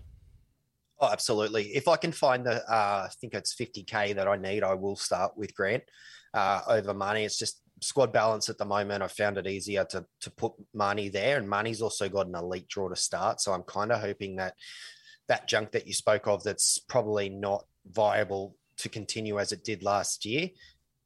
Oh, 1.00 1.10
absolutely. 1.12 1.66
If 1.76 1.88
I 1.88 1.96
can 1.96 2.12
find 2.12 2.46
the, 2.46 2.68
uh, 2.70 3.08
I 3.08 3.10
think 3.22 3.34
it's 3.34 3.56
50K 3.56 4.16
that 4.16 4.28
I 4.28 4.36
need, 4.36 4.64
I 4.64 4.74
will 4.74 4.96
start 4.96 5.38
with 5.38 5.56
Grant 5.56 5.84
uh, 6.34 6.62
over 6.68 6.94
Mahoney. 6.94 7.24
It's 7.24 7.38
just 7.38 7.62
squad 7.82 8.12
balance 8.12 8.50
at 8.50 8.58
the 8.58 8.66
moment. 8.66 9.04
I 9.04 9.08
found 9.08 9.38
it 9.38 9.48
easier 9.48 9.86
to, 9.92 10.06
to 10.22 10.32
put 10.32 10.54
Mahoney 10.74 11.10
there, 11.10 11.38
and 11.38 11.48
Mahoney's 11.48 11.82
also 11.82 12.10
got 12.10 12.28
an 12.28 12.36
elite 12.36 12.68
draw 12.68 12.90
to 12.90 12.96
start. 12.96 13.42
So 13.42 13.54
I'm 13.54 13.64
kind 13.64 13.92
of 13.92 14.02
hoping 14.02 14.38
that 14.38 14.56
that 15.28 15.48
junk 15.48 15.72
that 15.72 15.86
you 15.86 15.94
spoke 15.94 16.28
of 16.28 16.44
that's 16.44 16.80
probably 16.80 17.30
not 17.30 17.64
viable 17.92 18.56
to 18.80 18.90
continue 18.90 19.40
as 19.40 19.52
it 19.52 19.64
did 19.64 19.84
last 19.84 20.26
year. 20.26 20.50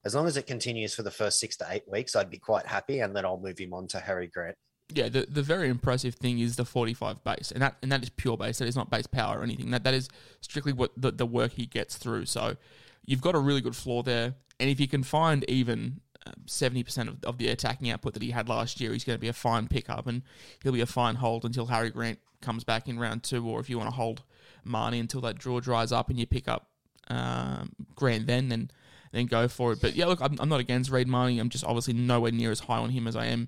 As 0.05 0.15
long 0.15 0.27
as 0.27 0.35
it 0.35 0.47
continues 0.47 0.93
for 0.93 1.03
the 1.03 1.11
first 1.11 1.39
six 1.39 1.55
to 1.57 1.67
eight 1.69 1.83
weeks, 1.89 2.15
I'd 2.15 2.29
be 2.29 2.37
quite 2.37 2.65
happy, 2.65 2.99
and 2.99 3.15
then 3.15 3.25
I'll 3.25 3.39
move 3.39 3.57
him 3.57 3.73
on 3.73 3.87
to 3.89 3.99
Harry 3.99 4.27
Grant. 4.27 4.55
Yeah, 4.93 5.07
the, 5.09 5.25
the 5.29 5.41
very 5.41 5.69
impressive 5.69 6.15
thing 6.15 6.39
is 6.39 6.57
the 6.57 6.65
45 6.65 7.23
base, 7.23 7.51
and 7.51 7.61
that 7.61 7.77
and 7.81 7.91
that 7.91 8.03
is 8.03 8.09
pure 8.09 8.37
base. 8.37 8.59
That 8.59 8.67
is 8.67 8.75
not 8.75 8.89
base 8.89 9.07
power 9.07 9.39
or 9.39 9.43
anything. 9.43 9.71
That 9.71 9.83
that 9.85 9.93
is 9.93 10.09
strictly 10.41 10.73
what 10.73 10.91
the, 10.97 11.11
the 11.11 11.25
work 11.25 11.53
he 11.53 11.65
gets 11.65 11.95
through. 11.95 12.25
So 12.25 12.57
you've 13.05 13.21
got 13.21 13.33
a 13.33 13.39
really 13.39 13.61
good 13.61 13.75
floor 13.75 14.03
there, 14.03 14.35
and 14.59 14.69
if 14.69 14.79
you 14.79 14.87
can 14.87 15.03
find 15.03 15.49
even 15.49 16.01
um, 16.27 16.33
seventy 16.45 16.83
percent 16.83 17.07
of, 17.07 17.23
of 17.23 17.37
the 17.37 17.47
attacking 17.47 17.89
output 17.89 18.13
that 18.13 18.21
he 18.21 18.31
had 18.31 18.49
last 18.49 18.81
year, 18.81 18.91
he's 18.91 19.05
going 19.05 19.17
to 19.17 19.21
be 19.21 19.29
a 19.29 19.33
fine 19.33 19.69
pickup, 19.69 20.05
and 20.05 20.21
he'll 20.61 20.73
be 20.73 20.81
a 20.81 20.85
fine 20.85 21.15
hold 21.15 21.45
until 21.45 21.67
Harry 21.67 21.89
Grant 21.89 22.19
comes 22.41 22.65
back 22.65 22.89
in 22.89 22.99
round 22.99 23.23
two, 23.23 23.47
or 23.47 23.61
if 23.61 23.69
you 23.69 23.77
want 23.77 23.89
to 23.89 23.95
hold 23.95 24.21
Mahoney 24.65 24.99
until 24.99 25.21
that 25.21 25.39
draw 25.39 25.59
dries 25.59 25.91
up 25.91 26.09
and 26.09 26.19
you 26.19 26.25
pick 26.25 26.47
up 26.47 26.67
um, 27.10 27.72
Grant 27.95 28.27
then, 28.27 28.50
then 28.50 28.72
then 29.13 29.27
go 29.27 29.48
for 29.48 29.72
it. 29.74 29.81
But 29.81 29.95
yeah, 29.95 30.07
look, 30.07 30.22
I'm, 30.22 30.36
I'm 30.39 30.50
not 30.50 30.60
against 30.60 30.91
Reed 30.91 31.07
Mahoney. 31.07 31.39
I'm 31.39 31.50
just 31.50 31.63
obviously 31.63 31.93
nowhere 31.93 32.31
near 32.31 32.51
as 32.51 32.62
high 32.62 32.79
on 32.79 32.89
him 32.89 33.07
as 33.07 33.15
I 33.15 33.27
am 33.27 33.48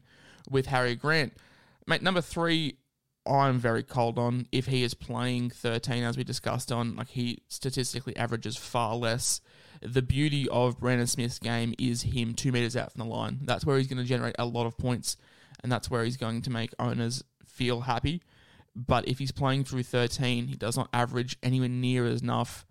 with 0.50 0.68
Harry 0.68 0.96
Grant. 0.96 1.34
Mate, 1.88 2.04
number 2.04 2.22
three, 2.22 2.78
I'm 3.26 3.58
very 3.58 3.84
cold 3.84 4.20
on. 4.20 4.48
If 4.52 4.68
he 4.68 4.84
is 4.84 4.94
playing 4.94 5.50
13, 5.50 6.04
as 6.04 6.18
we 6.18 6.24
discussed 6.24 6.72
on, 6.72 6.96
like 6.96 7.10
he 7.10 7.40
statistically 7.48 8.16
averages 8.16 8.56
far 8.56 8.96
less. 8.96 9.42
The 9.82 10.02
beauty 10.02 10.48
of 10.50 10.80
Brandon 10.80 11.08
Smith's 11.08 11.40
game 11.40 11.74
is 11.78 12.04
him 12.04 12.34
two 12.34 12.52
meters 12.52 12.78
out 12.78 12.92
from 12.92 13.00
the 13.00 13.14
line. 13.14 13.40
That's 13.42 13.66
where 13.66 13.78
he's 13.78 13.88
going 13.88 13.98
to 13.98 14.08
generate 14.08 14.36
a 14.40 14.46
lot 14.46 14.66
of 14.68 14.78
points, 14.78 15.18
and 15.62 15.72
that's 15.72 15.90
where 15.90 16.04
he's 16.04 16.18
going 16.18 16.44
to 16.44 16.50
make 16.50 16.72
owners 16.80 17.24
feel 17.44 17.82
happy. 17.82 18.22
But 18.76 19.08
if 19.08 19.20
he's 19.20 19.32
playing 19.32 19.64
through 19.64 19.84
13, 19.84 20.48
he 20.48 20.56
does 20.56 20.78
not 20.78 20.90
average 20.94 21.38
anywhere 21.42 21.70
near 21.70 22.06
as 22.06 22.22
enough 22.22 22.66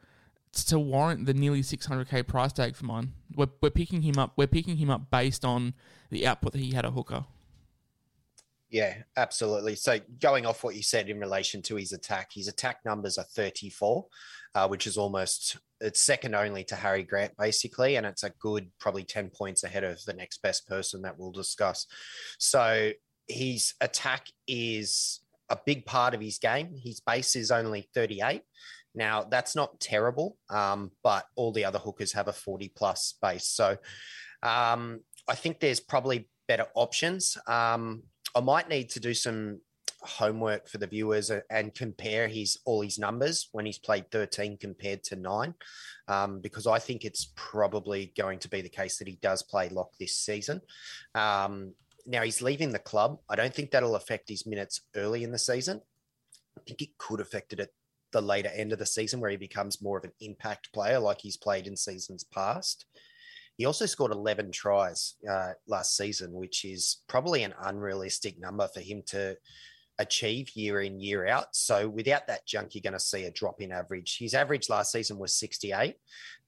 to 0.64 0.78
warrant 0.78 1.26
the 1.26 1.34
nearly 1.34 1.62
600k 1.62 2.26
price 2.26 2.52
tag 2.52 2.76
for 2.76 2.84
mine. 2.84 3.12
We're, 3.34 3.48
we're 3.60 3.70
picking 3.70 4.02
him 4.02 4.18
up. 4.18 4.32
We're 4.36 4.46
picking 4.46 4.76
him 4.76 4.90
up 4.90 5.10
based 5.10 5.44
on 5.44 5.74
the 6.10 6.26
output 6.26 6.52
that 6.52 6.60
he 6.60 6.72
had 6.72 6.84
a 6.84 6.90
hooker. 6.90 7.24
Yeah, 8.70 8.94
absolutely. 9.16 9.76
So 9.76 10.00
going 10.20 10.46
off 10.46 10.64
what 10.64 10.74
you 10.74 10.82
said 10.82 11.08
in 11.08 11.20
relation 11.20 11.62
to 11.62 11.76
his 11.76 11.92
attack, 11.92 12.30
his 12.32 12.48
attack 12.48 12.78
numbers 12.84 13.18
are 13.18 13.24
34, 13.24 14.06
uh, 14.54 14.68
which 14.68 14.86
is 14.86 14.96
almost 14.96 15.58
it's 15.80 16.00
second 16.00 16.34
only 16.34 16.64
to 16.64 16.76
Harry 16.76 17.04
Grant 17.04 17.36
basically, 17.36 17.96
and 17.96 18.04
it's 18.04 18.24
a 18.24 18.30
good 18.40 18.70
probably 18.80 19.04
10 19.04 19.30
points 19.30 19.64
ahead 19.64 19.84
of 19.84 20.04
the 20.04 20.12
next 20.12 20.42
best 20.42 20.66
person 20.66 21.02
that 21.02 21.18
we'll 21.18 21.30
discuss. 21.30 21.86
So 22.38 22.90
his 23.28 23.74
attack 23.80 24.26
is 24.48 25.20
a 25.50 25.58
big 25.64 25.86
part 25.86 26.14
of 26.14 26.20
his 26.20 26.38
game. 26.38 26.74
His 26.74 27.00
base 27.00 27.36
is 27.36 27.50
only 27.50 27.88
38. 27.94 28.42
Now 28.94 29.24
that's 29.24 29.56
not 29.56 29.80
terrible, 29.80 30.36
um, 30.50 30.90
but 31.02 31.24
all 31.36 31.52
the 31.52 31.64
other 31.64 31.78
hookers 31.78 32.12
have 32.12 32.28
a 32.28 32.32
40 32.32 32.72
plus 32.76 33.14
base. 33.20 33.46
So 33.46 33.76
um, 34.42 35.00
I 35.28 35.34
think 35.34 35.60
there's 35.60 35.80
probably 35.80 36.28
better 36.46 36.66
options. 36.74 37.36
Um, 37.46 38.02
I 38.34 38.40
might 38.40 38.68
need 38.68 38.90
to 38.90 39.00
do 39.00 39.14
some 39.14 39.60
homework 40.04 40.68
for 40.68 40.78
the 40.78 40.86
viewers 40.86 41.30
and 41.50 41.74
compare 41.74 42.28
his 42.28 42.58
all 42.66 42.82
his 42.82 42.98
numbers 42.98 43.48
when 43.52 43.64
he's 43.64 43.78
played 43.78 44.10
13 44.10 44.58
compared 44.58 45.02
to 45.04 45.16
nine, 45.16 45.54
um, 46.08 46.40
because 46.40 46.66
I 46.66 46.78
think 46.78 47.04
it's 47.04 47.32
probably 47.34 48.12
going 48.16 48.38
to 48.40 48.48
be 48.48 48.60
the 48.60 48.68
case 48.68 48.98
that 48.98 49.08
he 49.08 49.18
does 49.22 49.42
play 49.42 49.68
lock 49.70 49.90
this 49.98 50.16
season. 50.16 50.60
Um, 51.14 51.74
now 52.06 52.22
he's 52.22 52.42
leaving 52.42 52.70
the 52.70 52.78
club. 52.78 53.18
I 53.28 53.36
don't 53.36 53.54
think 53.54 53.70
that'll 53.70 53.96
affect 53.96 54.28
his 54.28 54.46
minutes 54.46 54.82
early 54.94 55.24
in 55.24 55.32
the 55.32 55.38
season. 55.38 55.80
I 56.58 56.62
think 56.66 56.82
it 56.82 56.98
could 56.98 57.20
affect 57.20 57.52
it 57.52 57.60
at 57.60 57.70
the 58.14 58.22
later 58.22 58.48
end 58.54 58.72
of 58.72 58.78
the 58.78 58.86
season 58.86 59.20
where 59.20 59.30
he 59.30 59.36
becomes 59.36 59.82
more 59.82 59.98
of 59.98 60.04
an 60.04 60.12
impact 60.20 60.72
player 60.72 61.00
like 61.00 61.20
he's 61.20 61.36
played 61.36 61.66
in 61.66 61.76
seasons 61.76 62.24
past. 62.24 62.86
He 63.56 63.66
also 63.66 63.86
scored 63.86 64.12
11 64.12 64.52
tries 64.52 65.14
uh, 65.28 65.52
last 65.66 65.96
season, 65.96 66.32
which 66.32 66.64
is 66.64 67.02
probably 67.08 67.42
an 67.42 67.54
unrealistic 67.64 68.38
number 68.38 68.68
for 68.72 68.80
him 68.80 69.02
to 69.06 69.36
achieve 69.98 70.50
year 70.54 70.80
in, 70.82 71.00
year 71.00 71.26
out. 71.26 71.54
So 71.56 71.88
without 71.88 72.28
that 72.28 72.46
junk, 72.46 72.74
you're 72.74 72.82
going 72.82 72.94
to 72.94 73.00
see 73.00 73.24
a 73.24 73.30
drop 73.32 73.60
in 73.60 73.72
average. 73.72 74.18
His 74.18 74.34
average 74.34 74.68
last 74.68 74.92
season 74.92 75.18
was 75.18 75.36
68, 75.36 75.96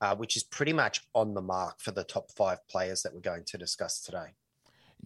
uh, 0.00 0.16
which 0.16 0.36
is 0.36 0.44
pretty 0.44 0.72
much 0.72 1.00
on 1.14 1.34
the 1.34 1.42
mark 1.42 1.80
for 1.80 1.90
the 1.90 2.04
top 2.04 2.30
five 2.36 2.58
players 2.68 3.02
that 3.02 3.12
we're 3.12 3.20
going 3.20 3.44
to 3.46 3.58
discuss 3.58 4.00
today. 4.00 4.34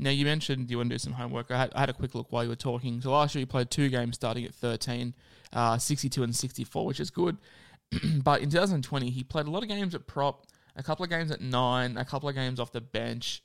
Now, 0.00 0.10
you 0.10 0.24
mentioned 0.24 0.70
you 0.70 0.78
want 0.78 0.90
to 0.90 0.94
do 0.94 0.98
some 0.98 1.12
homework. 1.12 1.50
I 1.50 1.58
had, 1.58 1.72
I 1.74 1.80
had 1.80 1.90
a 1.90 1.94
quick 1.94 2.14
look 2.14 2.26
while 2.30 2.42
you 2.42 2.48
were 2.48 2.56
talking. 2.56 3.00
So 3.00 3.12
last 3.12 3.34
year, 3.34 3.40
he 3.40 3.46
played 3.46 3.70
two 3.70 3.88
games 3.88 4.16
starting 4.16 4.44
at 4.44 4.54
13, 4.54 5.14
uh, 5.52 5.78
62 5.78 6.22
and 6.22 6.34
64, 6.34 6.86
which 6.86 7.00
is 7.00 7.10
good. 7.10 7.36
but 8.22 8.40
in 8.40 8.50
2020, 8.50 9.10
he 9.10 9.22
played 9.22 9.46
a 9.46 9.50
lot 9.50 9.62
of 9.62 9.68
games 9.68 9.94
at 9.94 10.06
prop 10.06 10.46
a 10.76 10.82
couple 10.82 11.04
of 11.04 11.10
games 11.10 11.30
at 11.30 11.40
nine, 11.40 11.96
a 11.96 12.04
couple 12.04 12.28
of 12.28 12.34
games 12.34 12.60
off 12.60 12.72
the 12.72 12.80
bench, 12.80 13.42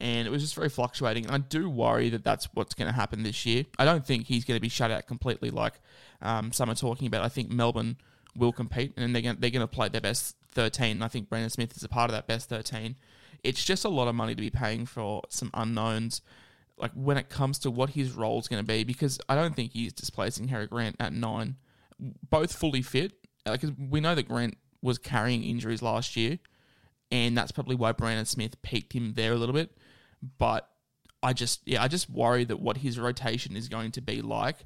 and 0.00 0.26
it 0.26 0.30
was 0.30 0.42
just 0.42 0.54
very 0.54 0.68
fluctuating. 0.68 1.26
And 1.26 1.34
I 1.34 1.38
do 1.38 1.68
worry 1.68 2.08
that 2.10 2.24
that's 2.24 2.46
what's 2.54 2.74
going 2.74 2.88
to 2.88 2.94
happen 2.94 3.22
this 3.22 3.46
year. 3.46 3.64
I 3.78 3.84
don't 3.84 4.06
think 4.06 4.26
he's 4.26 4.44
going 4.44 4.56
to 4.56 4.62
be 4.62 4.68
shut 4.68 4.90
out 4.90 5.06
completely, 5.06 5.50
like 5.50 5.74
um, 6.22 6.52
some 6.52 6.70
are 6.70 6.74
talking 6.74 7.06
about. 7.06 7.24
I 7.24 7.28
think 7.28 7.50
Melbourne 7.50 7.96
will 8.36 8.52
compete, 8.52 8.92
and 8.96 9.14
they're 9.14 9.22
going 9.22 9.36
they're 9.40 9.50
going 9.50 9.66
to 9.66 9.66
play 9.66 9.88
their 9.88 10.00
best 10.00 10.36
thirteen. 10.52 11.02
I 11.02 11.08
think 11.08 11.28
Brandon 11.28 11.50
Smith 11.50 11.76
is 11.76 11.84
a 11.84 11.88
part 11.88 12.10
of 12.10 12.14
that 12.14 12.26
best 12.26 12.48
thirteen. 12.48 12.96
It's 13.46 13.64
just 13.64 13.84
a 13.84 13.88
lot 13.88 14.08
of 14.08 14.14
money 14.14 14.34
to 14.34 14.40
be 14.40 14.50
paying 14.50 14.86
for 14.86 15.22
some 15.28 15.50
unknowns. 15.54 16.20
Like 16.76 16.92
when 16.94 17.16
it 17.16 17.28
comes 17.28 17.58
to 17.60 17.70
what 17.70 17.90
his 17.90 18.12
role 18.12 18.38
is 18.38 18.48
going 18.48 18.62
to 18.62 18.66
be, 18.66 18.84
because 18.84 19.18
I 19.28 19.34
don't 19.34 19.56
think 19.56 19.72
he's 19.72 19.92
displacing 19.92 20.48
Harry 20.48 20.66
Grant 20.66 20.96
at 21.00 21.12
nine, 21.12 21.56
both 22.28 22.52
fully 22.52 22.82
fit. 22.82 23.12
Because 23.44 23.70
we 23.78 24.00
know 24.00 24.14
that 24.14 24.28
Grant 24.28 24.56
was 24.82 24.98
carrying 24.98 25.44
injuries 25.44 25.82
last 25.82 26.16
year, 26.16 26.38
and 27.12 27.38
that's 27.38 27.52
probably 27.52 27.76
why 27.76 27.92
Brandon 27.92 28.26
Smith 28.26 28.60
peaked 28.62 28.92
him 28.92 29.14
there 29.14 29.32
a 29.32 29.36
little 29.36 29.54
bit. 29.54 29.70
But 30.38 30.68
I 31.22 31.32
just 31.32 31.60
yeah, 31.66 31.82
I 31.82 31.88
just 31.88 32.10
worry 32.10 32.44
that 32.44 32.60
what 32.60 32.78
his 32.78 32.98
rotation 32.98 33.56
is 33.56 33.68
going 33.68 33.92
to 33.92 34.00
be 34.00 34.22
like 34.22 34.56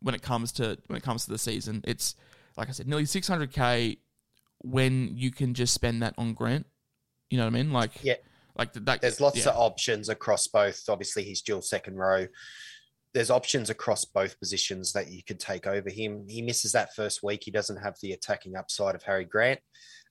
when 0.00 0.14
it 0.14 0.22
comes 0.22 0.52
to 0.52 0.78
when 0.86 0.96
it 0.96 1.02
comes 1.02 1.24
to 1.24 1.30
the 1.30 1.38
season. 1.38 1.82
It's 1.84 2.16
like 2.56 2.68
I 2.68 2.72
said, 2.72 2.88
nearly 2.88 3.04
600k 3.04 3.98
when 4.58 5.10
you 5.16 5.30
can 5.30 5.54
just 5.54 5.74
spend 5.74 6.02
that 6.02 6.14
on 6.18 6.34
Grant. 6.34 6.66
You 7.30 7.38
know 7.38 7.44
what 7.44 7.54
I 7.54 7.62
mean? 7.62 7.72
Like 7.72 7.92
yeah, 8.02 8.14
like 8.56 8.72
that. 8.72 9.00
There's 9.00 9.20
lots 9.20 9.38
yeah. 9.38 9.50
of 9.50 9.56
options 9.56 10.08
across 10.08 10.46
both. 10.46 10.82
Obviously, 10.88 11.24
he's 11.24 11.42
dual 11.42 11.62
second 11.62 11.96
row. 11.96 12.26
There's 13.12 13.30
options 13.30 13.70
across 13.70 14.04
both 14.04 14.38
positions 14.38 14.92
that 14.92 15.10
you 15.10 15.22
could 15.22 15.40
take 15.40 15.66
over 15.66 15.88
him. 15.88 16.26
He 16.28 16.42
misses 16.42 16.72
that 16.72 16.94
first 16.94 17.22
week. 17.22 17.42
He 17.44 17.50
doesn't 17.50 17.78
have 17.78 17.96
the 18.02 18.12
attacking 18.12 18.56
upside 18.56 18.94
of 18.94 19.02
Harry 19.04 19.24
Grant. 19.24 19.60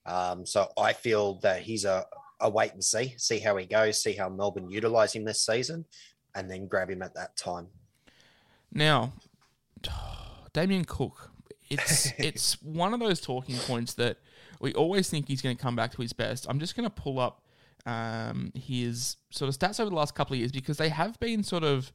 Um, 0.05 0.45
so 0.45 0.67
I 0.77 0.93
feel 0.93 1.39
that 1.41 1.61
he's 1.61 1.85
a, 1.85 2.05
a 2.39 2.49
wait 2.49 2.73
and 2.73 2.83
see, 2.83 3.15
see 3.17 3.39
how 3.39 3.57
he 3.57 3.65
goes, 3.65 4.01
see 4.01 4.13
how 4.13 4.29
Melbourne 4.29 4.69
utilise 4.69 5.13
him 5.13 5.23
this 5.23 5.45
season, 5.45 5.85
and 6.35 6.49
then 6.49 6.67
grab 6.67 6.89
him 6.89 7.01
at 7.01 7.15
that 7.15 7.35
time. 7.35 7.67
Now, 8.71 9.13
Damien 10.53 10.85
Cook, 10.85 11.31
it's 11.69 12.11
it's 12.17 12.61
one 12.61 12.93
of 12.93 12.99
those 12.99 13.21
talking 13.21 13.57
points 13.57 13.93
that 13.95 14.17
we 14.59 14.73
always 14.73 15.09
think 15.09 15.27
he's 15.27 15.41
going 15.41 15.55
to 15.55 15.61
come 15.61 15.75
back 15.75 15.91
to 15.93 16.01
his 16.01 16.13
best. 16.13 16.45
I'm 16.49 16.59
just 16.59 16.75
going 16.75 16.85
to 16.85 16.89
pull 16.89 17.19
up 17.19 17.43
um, 17.85 18.51
his 18.55 19.17
sort 19.29 19.49
of 19.49 19.57
stats 19.57 19.79
over 19.79 19.89
the 19.89 19.95
last 19.95 20.15
couple 20.15 20.33
of 20.33 20.39
years 20.39 20.51
because 20.51 20.77
they 20.77 20.89
have 20.89 21.19
been 21.19 21.43
sort 21.43 21.63
of 21.63 21.91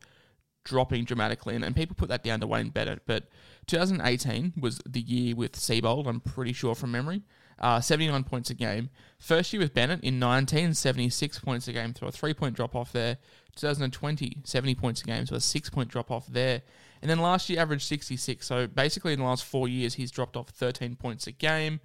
dropping 0.65 1.05
dramatically, 1.05 1.55
and, 1.55 1.65
and 1.65 1.75
people 1.75 1.97
put 1.97 2.09
that 2.09 2.23
down 2.23 2.41
to 2.41 2.47
Wayne 2.47 2.69
Bennett. 2.69 3.03
But 3.07 3.29
2018 3.67 4.55
was 4.61 4.81
the 4.87 5.01
year 5.01 5.35
with 5.35 5.53
Seibold, 5.53 6.07
I'm 6.07 6.21
pretty 6.21 6.53
sure 6.53 6.75
from 6.75 6.93
memory 6.93 7.23
uh, 7.61 7.81
79 7.81 8.25
points 8.25 8.51
a 8.51 8.55
game. 8.55 8.89
First 9.19 9.53
year 9.53 9.61
with 9.61 9.75
Bennett 9.75 10.03
in 10.03 10.19
19, 10.19 10.75
76 10.75 11.39
points 11.41 11.69
a 11.69 11.73
game, 11.73 11.93
through 11.93 12.09
a 12.09 12.13
three 12.13 12.35
point 12.35 12.57
drop 12.57 12.75
off 12.75 12.93
there. 12.93 13.19
2020, 13.57 14.39
70 14.45 14.75
points 14.77 15.03
a 15.03 15.05
game, 15.05 15.27
so 15.27 15.37
a 15.37 15.41
six 15.41 15.69
point 15.69 15.91
drop 15.91 16.11
off 16.11 16.27
there. 16.27 16.63
And 17.03 17.11
then 17.11 17.19
last 17.19 17.49
year 17.51 17.61
averaged 17.61 17.87
66. 17.87 18.47
So 18.47 18.67
basically, 18.67 19.13
in 19.13 19.19
the 19.19 19.25
last 19.25 19.45
four 19.45 19.69
years, 19.69 19.95
he's 19.95 20.11
dropped 20.11 20.37
off 20.37 20.49
13 20.49 20.97
points 20.97 21.27
a 21.27 21.33
game. 21.33 21.81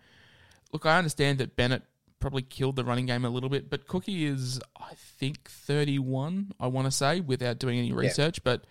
Look, 0.75 0.85
I 0.85 0.97
understand 0.97 1.37
that 1.37 1.55
Bennett 1.55 1.83
probably 2.19 2.41
killed 2.41 2.75
the 2.75 2.83
running 2.83 3.05
game 3.05 3.23
a 3.23 3.29
little 3.29 3.47
bit, 3.47 3.69
but 3.69 3.87
Cookie 3.87 4.25
is, 4.25 4.59
I 4.75 4.91
think, 4.95 5.49
31, 5.49 6.51
I 6.59 6.67
want 6.67 6.85
to 6.85 6.91
say, 6.91 7.21
without 7.21 7.59
doing 7.59 7.79
any 7.79 7.93
research. 7.93 8.39
Yeah. 8.39 8.43
But 8.43 8.65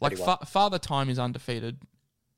like 0.00 0.18
fa- 0.18 0.44
Father 0.46 0.80
Time 0.80 1.08
is 1.08 1.16
undefeated 1.16 1.78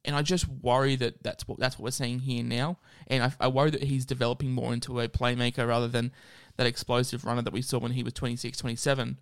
and 0.05 0.15
I 0.15 0.21
just 0.21 0.47
worry 0.47 0.97
that 0.97 1.23
that's 1.23 1.49
what 1.49 1.59
that's 1.59 1.79
what 1.79 1.85
we're 1.85 1.93
seeing 1.93 2.19
here 2.19 2.45
now. 2.45 2.77
And 3.07 3.23
I, 3.23 3.33
I, 3.41 3.49
worry 3.49 3.71
that 3.71 3.85
he's 3.85 4.05
developing 4.05 4.53
more 4.53 4.75
into 4.75 5.01
a 5.01 5.09
playmaker 5.09 5.67
rather 5.67 5.89
than 5.89 6.13
that 6.59 6.67
explosive 6.67 7.25
runner 7.25 7.41
that 7.41 7.55
we 7.55 7.63
saw 7.63 7.79
when 7.79 7.93
he 7.93 8.03
was 8.03 8.13
26, 8.13 8.59
27. 8.59 9.17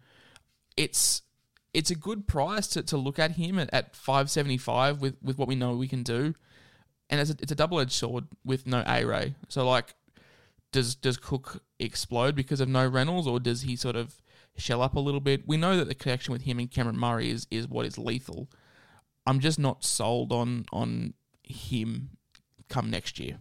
It's 0.76 1.22
it's 1.72 1.92
a 1.92 1.94
good 1.94 2.26
price 2.26 2.66
to, 2.66 2.82
to 2.82 2.96
look 2.96 3.20
at 3.20 3.32
him 3.32 3.60
at, 3.60 3.72
at 3.72 3.94
575 3.94 5.00
with, 5.00 5.14
with 5.22 5.38
what 5.38 5.46
we 5.46 5.54
know 5.54 5.76
we 5.76 5.86
can 5.86 6.02
do. 6.02 6.34
And 7.10 7.20
it's 7.20 7.30
a, 7.30 7.36
it's 7.40 7.52
a 7.52 7.56
double 7.56 7.80
edged 7.80 7.92
sword 7.92 8.24
with 8.44 8.66
no 8.66 8.82
A 8.86 9.04
Ray. 9.04 9.34
So, 9.48 9.68
like, 9.68 9.94
does 10.72 10.94
does 10.94 11.16
Cook 11.16 11.62
explode 11.78 12.34
because 12.34 12.60
of 12.60 12.68
no 12.68 12.86
Reynolds, 12.86 13.26
or 13.26 13.38
does 13.40 13.62
he 13.62 13.76
sort 13.76 13.96
of 13.96 14.20
shell 14.56 14.82
up 14.82 14.94
a 14.94 15.00
little 15.00 15.20
bit? 15.20 15.46
We 15.46 15.56
know 15.56 15.76
that 15.76 15.88
the 15.88 15.94
connection 15.94 16.32
with 16.32 16.42
him 16.42 16.58
and 16.58 16.70
Cameron 16.70 16.98
Murray 16.98 17.30
is, 17.30 17.46
is 17.50 17.68
what 17.68 17.86
is 17.86 17.98
lethal. 17.98 18.48
I'm 19.26 19.40
just 19.40 19.58
not 19.58 19.84
sold 19.84 20.32
on 20.32 20.64
on 20.72 21.14
him 21.42 22.10
come 22.68 22.90
next 22.90 23.18
year. 23.18 23.38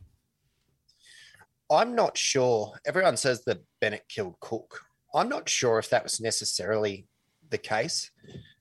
I'm 1.71 1.95
not 1.95 2.17
sure. 2.17 2.73
Everyone 2.85 3.17
says 3.17 3.43
that 3.45 3.63
Bennett 3.81 4.05
killed 4.09 4.39
Cook. 4.39 4.81
I'm 5.15 5.29
not 5.29 5.49
sure 5.49 5.79
if 5.79 5.89
that 5.89 6.03
was 6.03 6.19
necessarily 6.19 7.07
the 7.49 7.57
case. 7.57 8.11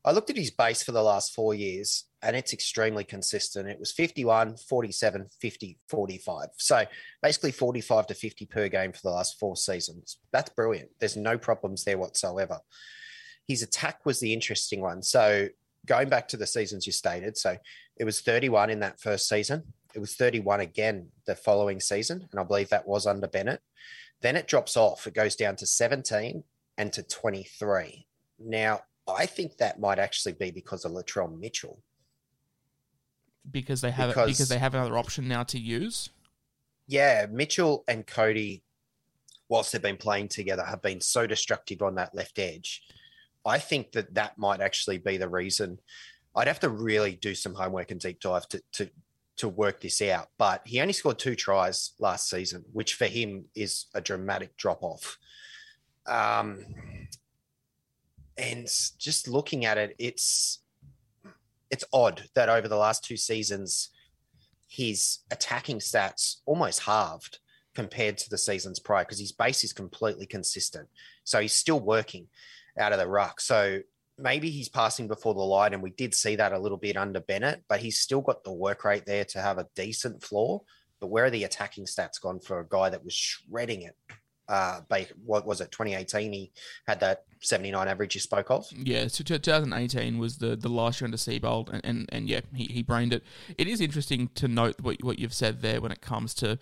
I 0.04 0.12
looked 0.12 0.30
at 0.30 0.36
his 0.36 0.50
base 0.50 0.82
for 0.82 0.92
the 0.92 1.02
last 1.02 1.34
four 1.34 1.54
years 1.54 2.04
and 2.22 2.36
it's 2.36 2.52
extremely 2.52 3.04
consistent. 3.04 3.68
It 3.68 3.80
was 3.80 3.90
51, 3.92 4.56
47, 4.56 5.26
50, 5.40 5.78
45. 5.88 6.48
So 6.56 6.84
basically 7.20 7.50
45 7.50 8.06
to 8.08 8.14
50 8.14 8.46
per 8.46 8.68
game 8.68 8.92
for 8.92 9.00
the 9.02 9.10
last 9.10 9.38
four 9.40 9.56
seasons. 9.56 10.18
That's 10.32 10.50
brilliant. 10.50 10.90
There's 11.00 11.16
no 11.16 11.36
problems 11.36 11.84
there 11.84 11.98
whatsoever. 11.98 12.60
His 13.48 13.62
attack 13.62 14.06
was 14.06 14.20
the 14.20 14.32
interesting 14.32 14.80
one. 14.80 15.02
So 15.02 15.48
going 15.84 16.08
back 16.08 16.28
to 16.28 16.36
the 16.36 16.46
seasons 16.46 16.86
you 16.86 16.92
stated, 16.92 17.36
so 17.36 17.56
it 17.96 18.04
was 18.04 18.20
31 18.20 18.70
in 18.70 18.80
that 18.80 19.00
first 19.00 19.28
season. 19.28 19.64
It 19.94 19.98
was 19.98 20.14
31 20.14 20.60
again 20.60 21.08
the 21.26 21.34
following 21.34 21.80
season, 21.80 22.28
and 22.30 22.40
I 22.40 22.44
believe 22.44 22.70
that 22.70 22.86
was 22.86 23.06
under 23.06 23.26
Bennett. 23.26 23.60
Then 24.22 24.36
it 24.36 24.46
drops 24.46 24.76
off. 24.76 25.06
It 25.06 25.14
goes 25.14 25.36
down 25.36 25.56
to 25.56 25.66
17 25.66 26.44
and 26.78 26.92
to 26.92 27.02
23. 27.02 28.06
Now, 28.38 28.80
I 29.08 29.26
think 29.26 29.56
that 29.56 29.80
might 29.80 29.98
actually 29.98 30.32
be 30.32 30.50
because 30.50 30.84
of 30.84 30.92
Latrell 30.92 31.38
Mitchell. 31.38 31.82
Because 33.50 33.80
they 33.80 33.90
have 33.90 34.10
Because- 34.10 34.30
because 34.30 34.48
they 34.48 34.58
have 34.58 34.74
another 34.74 34.96
option 34.96 35.28
now 35.28 35.42
to 35.44 35.58
use. 35.58 36.10
Yeah, 36.86 37.26
Mitchell 37.30 37.84
and 37.88 38.06
Cody, 38.06 38.62
whilst 39.48 39.72
they've 39.72 39.82
been 39.82 39.96
playing 39.96 40.28
together, 40.28 40.64
have 40.64 40.82
been 40.82 41.00
so 41.00 41.26
destructive 41.26 41.82
on 41.82 41.94
that 41.96 42.14
left 42.14 42.38
edge. 42.38 42.82
I 43.44 43.58
think 43.58 43.92
that 43.92 44.14
that 44.14 44.38
might 44.38 44.60
actually 44.60 44.98
be 44.98 45.16
the 45.16 45.28
reason. 45.28 45.80
I'd 46.34 46.46
have 46.48 46.60
to 46.60 46.68
really 46.68 47.12
do 47.16 47.34
some 47.34 47.54
homework 47.54 47.90
and 47.90 48.00
deep 48.00 48.20
dive 48.20 48.48
to 48.48 48.62
to 48.72 48.90
to 49.36 49.48
work 49.48 49.80
this 49.80 50.00
out. 50.02 50.28
But 50.38 50.62
he 50.66 50.80
only 50.80 50.92
scored 50.92 51.18
two 51.18 51.34
tries 51.34 51.92
last 51.98 52.28
season, 52.28 52.64
which 52.72 52.94
for 52.94 53.06
him 53.06 53.46
is 53.54 53.86
a 53.94 54.00
dramatic 54.00 54.56
drop 54.56 54.82
off. 54.82 55.18
Um, 56.06 56.64
and 58.36 58.66
just 58.98 59.28
looking 59.28 59.64
at 59.64 59.78
it, 59.78 59.94
it's 59.98 60.60
it's 61.72 61.84
odd 61.92 62.22
that 62.34 62.50
over 62.50 62.68
the 62.68 62.76
last 62.76 63.02
two 63.02 63.16
seasons, 63.16 63.88
his 64.68 65.20
attacking 65.30 65.78
stats 65.78 66.36
almost 66.46 66.80
halved 66.80 67.38
compared 67.74 68.18
to 68.18 68.30
the 68.30 68.38
seasons 68.38 68.78
prior 68.78 69.04
because 69.04 69.18
his 69.18 69.32
base 69.32 69.64
is 69.64 69.72
completely 69.72 70.26
consistent. 70.26 70.86
So 71.24 71.40
he's 71.40 71.54
still 71.54 71.80
working 71.80 72.28
out 72.78 72.92
of 72.92 72.98
the 72.98 73.08
ruck. 73.08 73.40
So 73.40 73.80
maybe 74.18 74.50
he's 74.50 74.68
passing 74.68 75.08
before 75.08 75.32
the 75.32 75.40
line, 75.40 75.72
and 75.72 75.82
we 75.82 75.90
did 75.90 76.14
see 76.14 76.36
that 76.36 76.52
a 76.52 76.58
little 76.58 76.76
bit 76.76 76.98
under 76.98 77.20
Bennett, 77.20 77.64
but 77.68 77.80
he's 77.80 77.98
still 77.98 78.20
got 78.20 78.44
the 78.44 78.52
work 78.52 78.84
rate 78.84 79.06
there 79.06 79.24
to 79.24 79.40
have 79.40 79.56
a 79.56 79.68
decent 79.74 80.22
floor. 80.22 80.62
But 81.00 81.08
where 81.08 81.24
are 81.24 81.30
the 81.30 81.44
attacking 81.44 81.86
stats 81.86 82.20
gone 82.20 82.38
for 82.38 82.60
a 82.60 82.68
guy 82.68 82.90
that 82.90 83.04
was 83.04 83.14
shredding 83.14 83.82
it? 83.82 83.96
Uh, 84.52 84.82
what 85.24 85.46
was 85.46 85.62
it? 85.62 85.72
2018, 85.72 86.30
he 86.30 86.52
had 86.86 87.00
that 87.00 87.24
79 87.40 87.88
average 87.88 88.14
you 88.14 88.20
spoke 88.20 88.50
of. 88.50 88.70
Yeah, 88.70 89.08
so 89.08 89.24
2018 89.24 90.18
was 90.18 90.36
the, 90.36 90.56
the 90.56 90.68
last 90.68 91.00
year 91.00 91.06
under 91.06 91.16
Seibold, 91.16 91.72
and, 91.72 91.82
and, 91.84 92.08
and 92.12 92.28
yeah, 92.28 92.40
he, 92.54 92.64
he 92.64 92.82
brained 92.82 93.14
it. 93.14 93.24
It 93.56 93.66
is 93.66 93.80
interesting 93.80 94.28
to 94.34 94.48
note 94.48 94.78
what, 94.82 95.02
what 95.02 95.18
you've 95.18 95.32
said 95.32 95.62
there 95.62 95.80
when 95.80 95.90
it 95.90 96.02
comes 96.02 96.34
to 96.34 96.58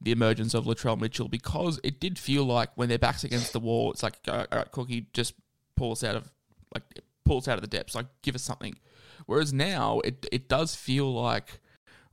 the 0.00 0.10
emergence 0.10 0.54
of 0.54 0.64
Latrell 0.64 0.98
Mitchell, 0.98 1.28
because 1.28 1.78
it 1.84 2.00
did 2.00 2.18
feel 2.18 2.44
like 2.44 2.70
when 2.76 2.88
their 2.88 2.98
backs 2.98 3.24
against 3.24 3.52
the 3.52 3.60
wall, 3.60 3.92
it's 3.92 4.02
like, 4.02 4.14
all 4.26 4.46
right, 4.50 4.72
Cookie, 4.72 5.08
just 5.12 5.34
pull 5.76 5.92
us 5.92 6.02
out 6.02 6.16
of, 6.16 6.32
like, 6.72 6.84
pull 7.26 7.36
us 7.36 7.46
out 7.46 7.58
of 7.58 7.62
the 7.62 7.68
depths, 7.68 7.94
like, 7.94 8.06
give 8.22 8.34
us 8.34 8.42
something. 8.42 8.78
Whereas 9.26 9.52
now, 9.52 10.00
it, 10.00 10.24
it 10.32 10.48
does 10.48 10.74
feel 10.74 11.12
like 11.12 11.60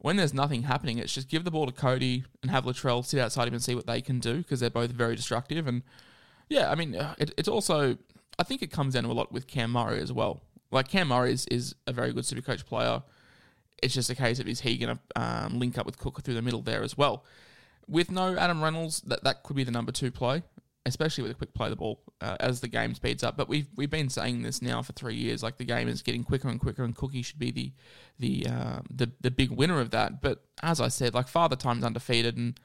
when 0.02 0.16
there's 0.16 0.34
nothing 0.34 0.64
happening, 0.64 0.98
it's 0.98 1.14
just 1.14 1.30
give 1.30 1.44
the 1.44 1.52
ball 1.52 1.68
to 1.68 1.72
Cody 1.72 2.26
and 2.42 2.50
have 2.50 2.66
Latrell 2.66 3.06
sit 3.06 3.20
outside 3.20 3.48
him 3.48 3.54
and 3.54 3.64
see 3.64 3.76
what 3.76 3.86
they 3.86 4.02
can 4.02 4.20
do, 4.20 4.38
because 4.38 4.60
they're 4.60 4.70
both 4.70 4.92
very 4.92 5.16
destructive. 5.16 5.68
And 5.68 5.84
yeah, 6.50 6.72
I 6.72 6.76
mean, 6.76 6.96
uh, 6.96 7.14
it, 7.20 7.32
it's 7.38 7.48
also, 7.48 7.98
I 8.40 8.44
think 8.44 8.64
it 8.64 8.72
comes 8.72 8.96
down 8.96 9.04
to 9.04 9.12
a 9.12 9.14
lot 9.14 9.32
with 9.32 9.46
Cam 9.46 9.72
Murray 9.72 10.02
as 10.02 10.12
well. 10.12 10.42
Like, 10.72 10.88
Cam 10.88 11.10
Murray 11.10 11.34
is, 11.34 11.46
is 11.52 11.76
a 11.86 11.94
very 11.94 12.14
good 12.14 12.26
super 12.26 12.42
coach 12.42 12.66
player. 12.66 13.04
It's 13.84 13.94
just 13.94 14.10
a 14.10 14.16
case 14.16 14.40
of 14.40 14.48
is 14.48 14.62
he 14.62 14.78
going 14.78 14.98
to 14.98 15.22
um, 15.22 15.60
link 15.60 15.78
up 15.78 15.86
with 15.86 16.00
Cook 16.00 16.22
through 16.24 16.34
the 16.34 16.42
middle 16.42 16.62
there 16.62 16.82
as 16.82 16.98
well. 16.98 17.24
With 17.88 18.10
no 18.10 18.38
Adam 18.38 18.64
Reynolds, 18.64 19.02
that, 19.02 19.24
that 19.24 19.44
could 19.44 19.56
be 19.56 19.64
the 19.64 19.72
number 19.72 19.92
two 19.92 20.12
play, 20.12 20.44
especially 20.86 21.22
with 21.22 21.32
a 21.32 21.36
quick 21.36 21.54
play 21.54 21.70
the 21.70 21.76
ball 21.76 22.02
uh, 22.22 22.38
as 22.40 22.62
the 22.62 22.68
game 22.68 22.96
speeds 22.96 23.24
up. 23.24 23.38
But 23.38 23.48
we've 23.48 23.68
we've 23.76 23.90
been 23.90 24.10
saying 24.10 24.42
this 24.42 24.62
now 24.62 24.82
for 24.82 24.94
three 24.94 25.16
years. 25.16 25.44
Like 25.44 25.58
the 25.58 25.66
game 25.66 25.88
is 25.88 26.02
getting 26.02 26.24
quicker 26.24 26.50
and 26.50 26.60
quicker, 26.60 26.84
and 26.84 26.96
Cookie 26.96 27.22
should 27.22 27.40
be 27.40 27.52
the 27.52 27.72
the 28.20 28.48
uh, 28.52 28.80
the 28.90 29.12
the 29.22 29.32
big 29.32 29.52
winner 29.52 29.80
of 29.80 29.92
that. 29.92 30.22
But 30.22 30.44
as 30.64 30.82
I 30.82 30.88
said, 30.88 31.14
like 31.14 31.28
Father 31.28 31.56
Time's 31.56 31.84
undefeated, 31.84 32.38
and 32.38 32.60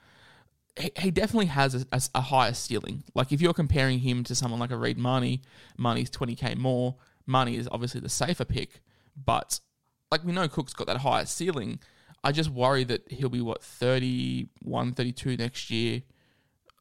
he, 0.78 0.92
he 0.98 1.10
definitely 1.10 1.46
has 1.46 1.74
a, 1.74 1.86
a, 1.92 2.00
a 2.16 2.20
higher 2.22 2.54
ceiling. 2.54 3.04
Like 3.14 3.32
if 3.32 3.40
you're 3.40 3.54
comparing 3.54 3.98
him 4.00 4.24
to 4.24 4.34
someone 4.34 4.60
like 4.60 4.70
a 4.70 4.76
Reed 4.78 4.98
Mahoney, 4.98 5.42
Mahoney's 5.76 6.10
20k 6.10 6.56
more. 6.56 6.96
Mahoney 7.26 7.56
is 7.56 7.68
obviously 7.72 8.00
the 8.00 8.08
safer 8.08 8.44
pick, 8.44 8.80
but 9.16 9.58
like 10.10 10.24
we 10.24 10.32
know 10.32 10.48
Cook's 10.48 10.72
got 10.72 10.86
that 10.86 10.98
higher 10.98 11.26
ceiling. 11.26 11.80
I 12.22 12.32
just 12.32 12.50
worry 12.50 12.84
that 12.84 13.10
he'll 13.10 13.28
be 13.28 13.40
what 13.40 13.62
31, 13.62 14.92
32 14.92 15.36
next 15.36 15.70
year. 15.70 16.02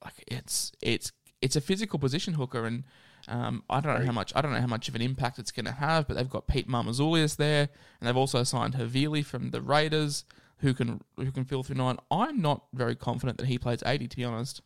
Like 0.03 0.23
it's 0.27 0.71
it's 0.81 1.11
it's 1.41 1.55
a 1.55 1.61
physical 1.61 1.99
position 1.99 2.33
hooker, 2.33 2.65
and 2.65 2.83
um, 3.27 3.63
I 3.69 3.79
don't 3.79 3.99
know 3.99 4.05
how 4.05 4.11
much 4.11 4.33
I 4.35 4.41
don't 4.41 4.53
know 4.53 4.61
how 4.61 4.67
much 4.67 4.87
of 4.87 4.95
an 4.95 5.01
impact 5.01 5.39
it's 5.39 5.51
going 5.51 5.65
to 5.65 5.71
have. 5.71 6.07
But 6.07 6.17
they've 6.17 6.29
got 6.29 6.47
Pete 6.47 6.67
Mamouzelos 6.67 7.37
there, 7.37 7.69
and 7.99 8.07
they've 8.07 8.17
also 8.17 8.43
signed 8.43 8.75
Havili 8.75 9.23
from 9.23 9.51
the 9.51 9.61
Raiders, 9.61 10.25
who 10.59 10.73
can 10.73 11.01
who 11.17 11.31
can 11.31 11.45
fill 11.45 11.63
through 11.63 11.77
nine. 11.77 11.97
I'm 12.09 12.41
not 12.41 12.65
very 12.73 12.95
confident 12.95 13.37
that 13.37 13.47
he 13.47 13.57
plays 13.57 13.83
eighty, 13.85 14.07
to 14.07 14.15
be 14.15 14.23
honest. 14.23 14.61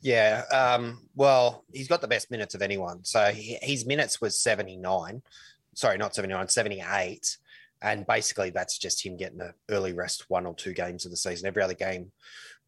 Yeah. 0.00 0.42
Um, 0.52 1.08
well, 1.14 1.64
he's 1.72 1.88
got 1.88 2.00
the 2.00 2.08
best 2.08 2.30
minutes 2.30 2.54
of 2.54 2.62
anyone. 2.62 3.04
So 3.04 3.32
he, 3.32 3.58
his 3.62 3.86
minutes 3.86 4.20
was 4.20 4.38
79. 4.38 5.22
Sorry, 5.74 5.96
not 5.96 6.14
79, 6.14 6.48
78. 6.48 7.38
And 7.82 8.06
basically, 8.06 8.50
that's 8.50 8.78
just 8.78 9.04
him 9.04 9.16
getting 9.16 9.40
an 9.40 9.54
early 9.70 9.92
rest 9.92 10.28
one 10.28 10.46
or 10.46 10.54
two 10.54 10.72
games 10.72 11.04
of 11.04 11.10
the 11.10 11.16
season. 11.16 11.46
Every 11.46 11.62
other 11.62 11.74
game 11.74 12.12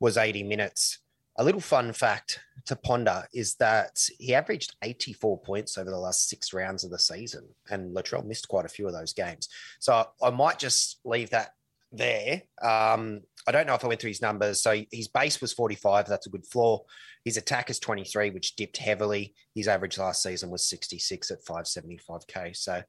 was 0.01 0.17
80 0.17 0.45
minutes. 0.45 0.99
A 1.39 1.45
little 1.45 1.61
fun 1.61 1.93
fact 1.93 2.41
to 2.65 2.77
ponder 2.77 3.25
is 3.35 3.55
that 3.57 4.09
he 4.19 4.35
averaged 4.35 4.75
84 4.83 5.41
points 5.41 5.77
over 5.77 5.91
the 5.91 5.99
last 5.99 6.29
six 6.29 6.53
rounds 6.53 6.83
of 6.83 6.91
the 6.91 6.99
season, 6.99 7.47
and 7.71 7.95
Latrell 7.95 8.25
missed 8.25 8.49
quite 8.49 8.65
a 8.65 8.71
few 8.71 8.87
of 8.87 8.95
those 8.95 9.13
games. 9.13 9.49
So 9.79 10.07
I 10.23 10.31
might 10.31 10.59
just 10.59 11.01
leave 11.05 11.31
that 11.31 11.51
there. 11.93 12.43
Um, 12.63 13.21
I 13.47 13.53
don't 13.53 13.67
know 13.67 13.75
if 13.75 13.85
I 13.85 13.89
went 13.89 14.01
through 14.01 14.11
his 14.11 14.23
numbers. 14.23 14.61
So 14.61 14.83
his 14.91 15.09
base 15.09 15.41
was 15.41 15.53
45. 15.53 16.07
That's 16.07 16.27
a 16.27 16.31
good 16.31 16.47
floor. 16.47 16.85
His 17.25 17.37
attack 17.37 17.71
is 17.71 17.79
23, 17.79 18.31
which 18.31 18.57
dipped 18.57 18.79
heavily. 18.79 19.35
His 19.55 19.69
average 19.69 19.99
last 19.99 20.23
season 20.23 20.51
was 20.51 20.67
66 20.67 21.31
at 21.31 21.45
575K. 21.45 22.57
So 22.57 22.83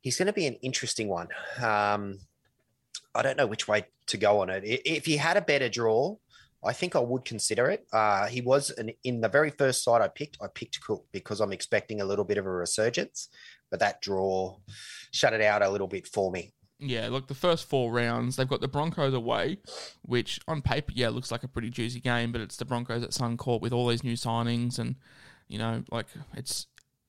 he's 0.00 0.16
going 0.16 0.26
to 0.26 0.32
be 0.32 0.46
an 0.46 0.56
interesting 0.56 1.08
one. 1.08 1.28
Um, 1.62 2.18
I 3.14 3.22
don't 3.22 3.36
know 3.36 3.46
which 3.46 3.66
way 3.66 3.86
to 4.08 4.16
go 4.16 4.40
on 4.40 4.50
it. 4.50 4.62
If 4.64 5.06
he 5.06 5.16
had 5.16 5.36
a 5.36 5.42
better 5.42 5.68
draw, 5.68 6.16
I 6.64 6.72
think 6.72 6.96
I 6.96 7.00
would 7.00 7.24
consider 7.24 7.68
it. 7.70 7.86
Uh, 7.92 8.26
he 8.26 8.40
was 8.40 8.70
an, 8.70 8.90
in 9.04 9.20
the 9.20 9.28
very 9.28 9.50
first 9.50 9.84
side 9.84 10.02
I 10.02 10.08
picked. 10.08 10.38
I 10.42 10.46
picked 10.48 10.80
Cook 10.80 11.06
because 11.12 11.40
I'm 11.40 11.52
expecting 11.52 12.00
a 12.00 12.04
little 12.04 12.24
bit 12.24 12.38
of 12.38 12.46
a 12.46 12.50
resurgence, 12.50 13.28
but 13.70 13.80
that 13.80 14.00
draw 14.00 14.56
shut 15.12 15.32
it 15.32 15.42
out 15.42 15.62
a 15.62 15.70
little 15.70 15.86
bit 15.86 16.06
for 16.06 16.30
me. 16.30 16.52
Yeah, 16.78 17.08
look, 17.08 17.28
the 17.28 17.34
first 17.34 17.68
four 17.68 17.90
rounds, 17.90 18.36
they've 18.36 18.48
got 18.48 18.60
the 18.60 18.68
Broncos 18.68 19.14
away, 19.14 19.58
which 20.02 20.40
on 20.46 20.60
paper, 20.60 20.92
yeah, 20.94 21.08
looks 21.08 21.32
like 21.32 21.42
a 21.42 21.48
pretty 21.48 21.70
juicy 21.70 22.00
game, 22.00 22.32
but 22.32 22.42
it's 22.42 22.56
the 22.56 22.66
Broncos 22.66 23.02
at 23.02 23.10
Suncorp 23.10 23.62
with 23.62 23.72
all 23.72 23.88
these 23.88 24.04
new 24.04 24.12
signings, 24.12 24.78
and 24.78 24.96
you 25.48 25.58
know, 25.58 25.84
like 25.90 26.06
it's 26.34 26.66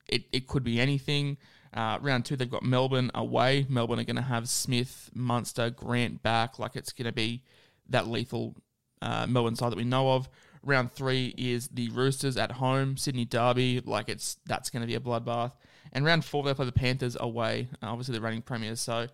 it, 0.08 0.24
it 0.32 0.46
could 0.46 0.64
be 0.64 0.80
anything. 0.80 1.36
Uh, 1.74 1.98
round 2.00 2.24
two, 2.24 2.34
they've 2.34 2.50
got 2.50 2.62
Melbourne 2.62 3.10
away. 3.14 3.66
Melbourne 3.68 4.00
are 4.00 4.04
going 4.04 4.16
to 4.16 4.22
have 4.22 4.48
Smith, 4.48 5.10
Munster, 5.12 5.68
Grant 5.68 6.22
back. 6.22 6.58
Like 6.58 6.74
it's 6.74 6.92
going 6.92 7.06
to 7.06 7.12
be 7.12 7.42
that 7.90 8.06
lethal 8.06 8.56
uh, 9.02 9.26
Melbourne 9.26 9.56
side 9.56 9.72
that 9.72 9.76
we 9.76 9.84
know 9.84 10.12
of. 10.12 10.28
Round 10.62 10.92
three 10.92 11.34
is 11.38 11.68
the 11.68 11.88
Roosters 11.90 12.36
at 12.36 12.52
home, 12.52 12.96
Sydney 12.96 13.24
Derby. 13.24 13.80
Like 13.84 14.08
it's 14.08 14.36
that's 14.46 14.70
going 14.70 14.82
to 14.82 14.86
be 14.86 14.94
a 14.94 15.00
bloodbath. 15.00 15.52
And 15.92 16.04
round 16.04 16.24
four, 16.24 16.42
they 16.42 16.52
play 16.54 16.66
the 16.66 16.72
Panthers 16.72 17.16
away. 17.18 17.68
Uh, 17.82 17.86
obviously, 17.86 18.14
the 18.14 18.20
reigning 18.20 18.42
premiers. 18.42 18.80
So 18.80 19.08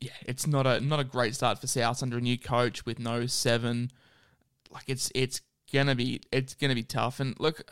yeah, 0.00 0.12
it's 0.26 0.46
not 0.46 0.66
a 0.66 0.80
not 0.80 1.00
a 1.00 1.04
great 1.04 1.34
start 1.34 1.60
for 1.60 1.66
South 1.66 2.02
under 2.02 2.18
a 2.18 2.20
new 2.20 2.38
coach 2.38 2.84
with 2.84 2.98
no 2.98 3.26
seven. 3.26 3.90
Like 4.70 4.84
it's 4.86 5.10
it's 5.14 5.40
gonna 5.72 5.94
be 5.94 6.20
it's 6.32 6.54
gonna 6.54 6.74
be 6.74 6.82
tough. 6.82 7.20
And 7.20 7.38
look, 7.38 7.62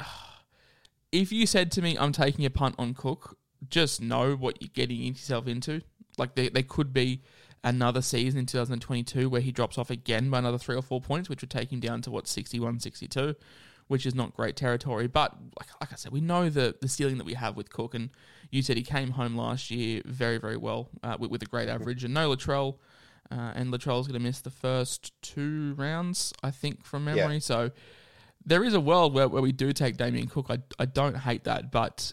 if 1.12 1.32
you 1.32 1.46
said 1.46 1.70
to 1.72 1.82
me, 1.82 1.96
"I'm 1.98 2.12
taking 2.12 2.44
a 2.44 2.50
punt 2.50 2.76
on 2.78 2.94
Cook," 2.94 3.36
just 3.68 4.00
know 4.00 4.34
what 4.34 4.60
you're 4.60 4.70
getting 4.72 5.00
yourself 5.02 5.46
into. 5.46 5.82
Like 6.18 6.34
there, 6.34 6.50
there 6.50 6.62
could 6.62 6.92
be 6.92 7.22
another 7.64 8.02
season 8.02 8.40
in 8.40 8.46
2022 8.46 9.28
where 9.28 9.40
he 9.40 9.52
drops 9.52 9.78
off 9.78 9.90
again 9.90 10.30
by 10.30 10.38
another 10.38 10.58
three 10.58 10.76
or 10.76 10.82
four 10.82 11.00
points, 11.00 11.28
which 11.28 11.40
would 11.40 11.50
take 11.50 11.72
him 11.72 11.80
down 11.80 12.02
to 12.02 12.10
what 12.10 12.26
61, 12.26 12.80
62, 12.80 13.36
which 13.88 14.06
is 14.06 14.14
not 14.14 14.34
great 14.34 14.56
territory. 14.56 15.06
But 15.06 15.36
like, 15.58 15.68
like 15.80 15.92
I 15.92 15.96
said, 15.96 16.12
we 16.12 16.20
know 16.20 16.48
the 16.48 16.74
the 16.80 16.88
ceiling 16.88 17.18
that 17.18 17.24
we 17.24 17.34
have 17.34 17.56
with 17.56 17.70
Cook, 17.70 17.94
and 17.94 18.10
you 18.50 18.62
said 18.62 18.76
he 18.76 18.82
came 18.82 19.10
home 19.10 19.36
last 19.36 19.70
year 19.70 20.02
very, 20.04 20.38
very 20.38 20.56
well 20.56 20.88
uh, 21.02 21.16
with, 21.18 21.30
with 21.30 21.42
a 21.42 21.46
great 21.46 21.68
average, 21.68 22.04
and 22.04 22.14
no 22.14 22.34
Latrell. 22.34 22.78
Uh, 23.30 23.52
and 23.54 23.72
Latrell's 23.72 24.06
going 24.06 24.20
to 24.20 24.22
miss 24.22 24.42
the 24.42 24.50
first 24.50 25.12
two 25.22 25.72
rounds, 25.78 26.34
I 26.42 26.50
think, 26.50 26.84
from 26.84 27.06
memory. 27.06 27.34
Yeah. 27.34 27.38
So 27.38 27.70
there 28.44 28.62
is 28.62 28.74
a 28.74 28.80
world 28.80 29.14
where, 29.14 29.26
where 29.26 29.40
we 29.40 29.52
do 29.52 29.72
take 29.72 29.96
Damien 29.96 30.26
Cook. 30.26 30.46
I, 30.50 30.58
I 30.78 30.84
don't 30.84 31.16
hate 31.16 31.44
that, 31.44 31.70
but 31.70 32.12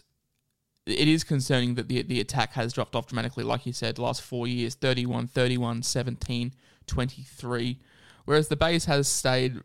it 0.90 1.08
is 1.08 1.24
concerning 1.24 1.74
that 1.74 1.88
the 1.88 2.02
the 2.02 2.20
attack 2.20 2.52
has 2.52 2.72
dropped 2.72 2.94
off 2.94 3.06
dramatically. 3.06 3.44
Like 3.44 3.66
you 3.66 3.72
said, 3.72 3.98
last 3.98 4.22
four 4.22 4.46
years 4.46 4.74
31, 4.74 5.28
31, 5.28 5.82
17, 5.82 6.54
23. 6.86 7.78
Whereas 8.24 8.48
the 8.48 8.56
base 8.56 8.84
has 8.84 9.08
stayed 9.08 9.60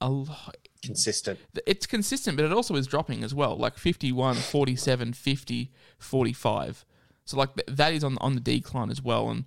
a 0.00 0.10
lot. 0.10 0.56
Consistent. 0.82 1.38
It's 1.66 1.86
consistent, 1.86 2.36
but 2.36 2.46
it 2.46 2.52
also 2.52 2.74
is 2.74 2.86
dropping 2.86 3.22
as 3.22 3.34
well, 3.34 3.56
like 3.56 3.76
51, 3.76 4.36
47, 4.36 5.12
50, 5.12 5.70
45. 5.98 6.84
So, 7.26 7.36
like, 7.36 7.50
that 7.66 7.92
is 7.92 8.02
on, 8.02 8.16
on 8.20 8.34
the 8.34 8.40
decline 8.40 8.90
as 8.90 9.02
well. 9.02 9.28
And 9.28 9.44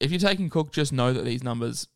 if 0.00 0.10
you're 0.10 0.18
taking 0.18 0.48
Cook, 0.48 0.72
just 0.72 0.92
know 0.92 1.12
that 1.12 1.24
these 1.24 1.44
numbers 1.44 1.88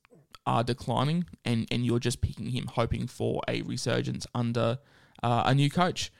are 0.47 0.63
declining 0.63 1.25
and, 1.45 1.67
and 1.71 1.85
you're 1.85 1.99
just 1.99 2.21
picking 2.21 2.51
him 2.51 2.67
hoping 2.67 3.07
for 3.07 3.41
a 3.49 3.63
resurgence 3.63 4.27
under 4.35 4.79
uh, 5.23 5.43
a 5.47 5.55
new 5.55 5.71
coach. 5.71 6.13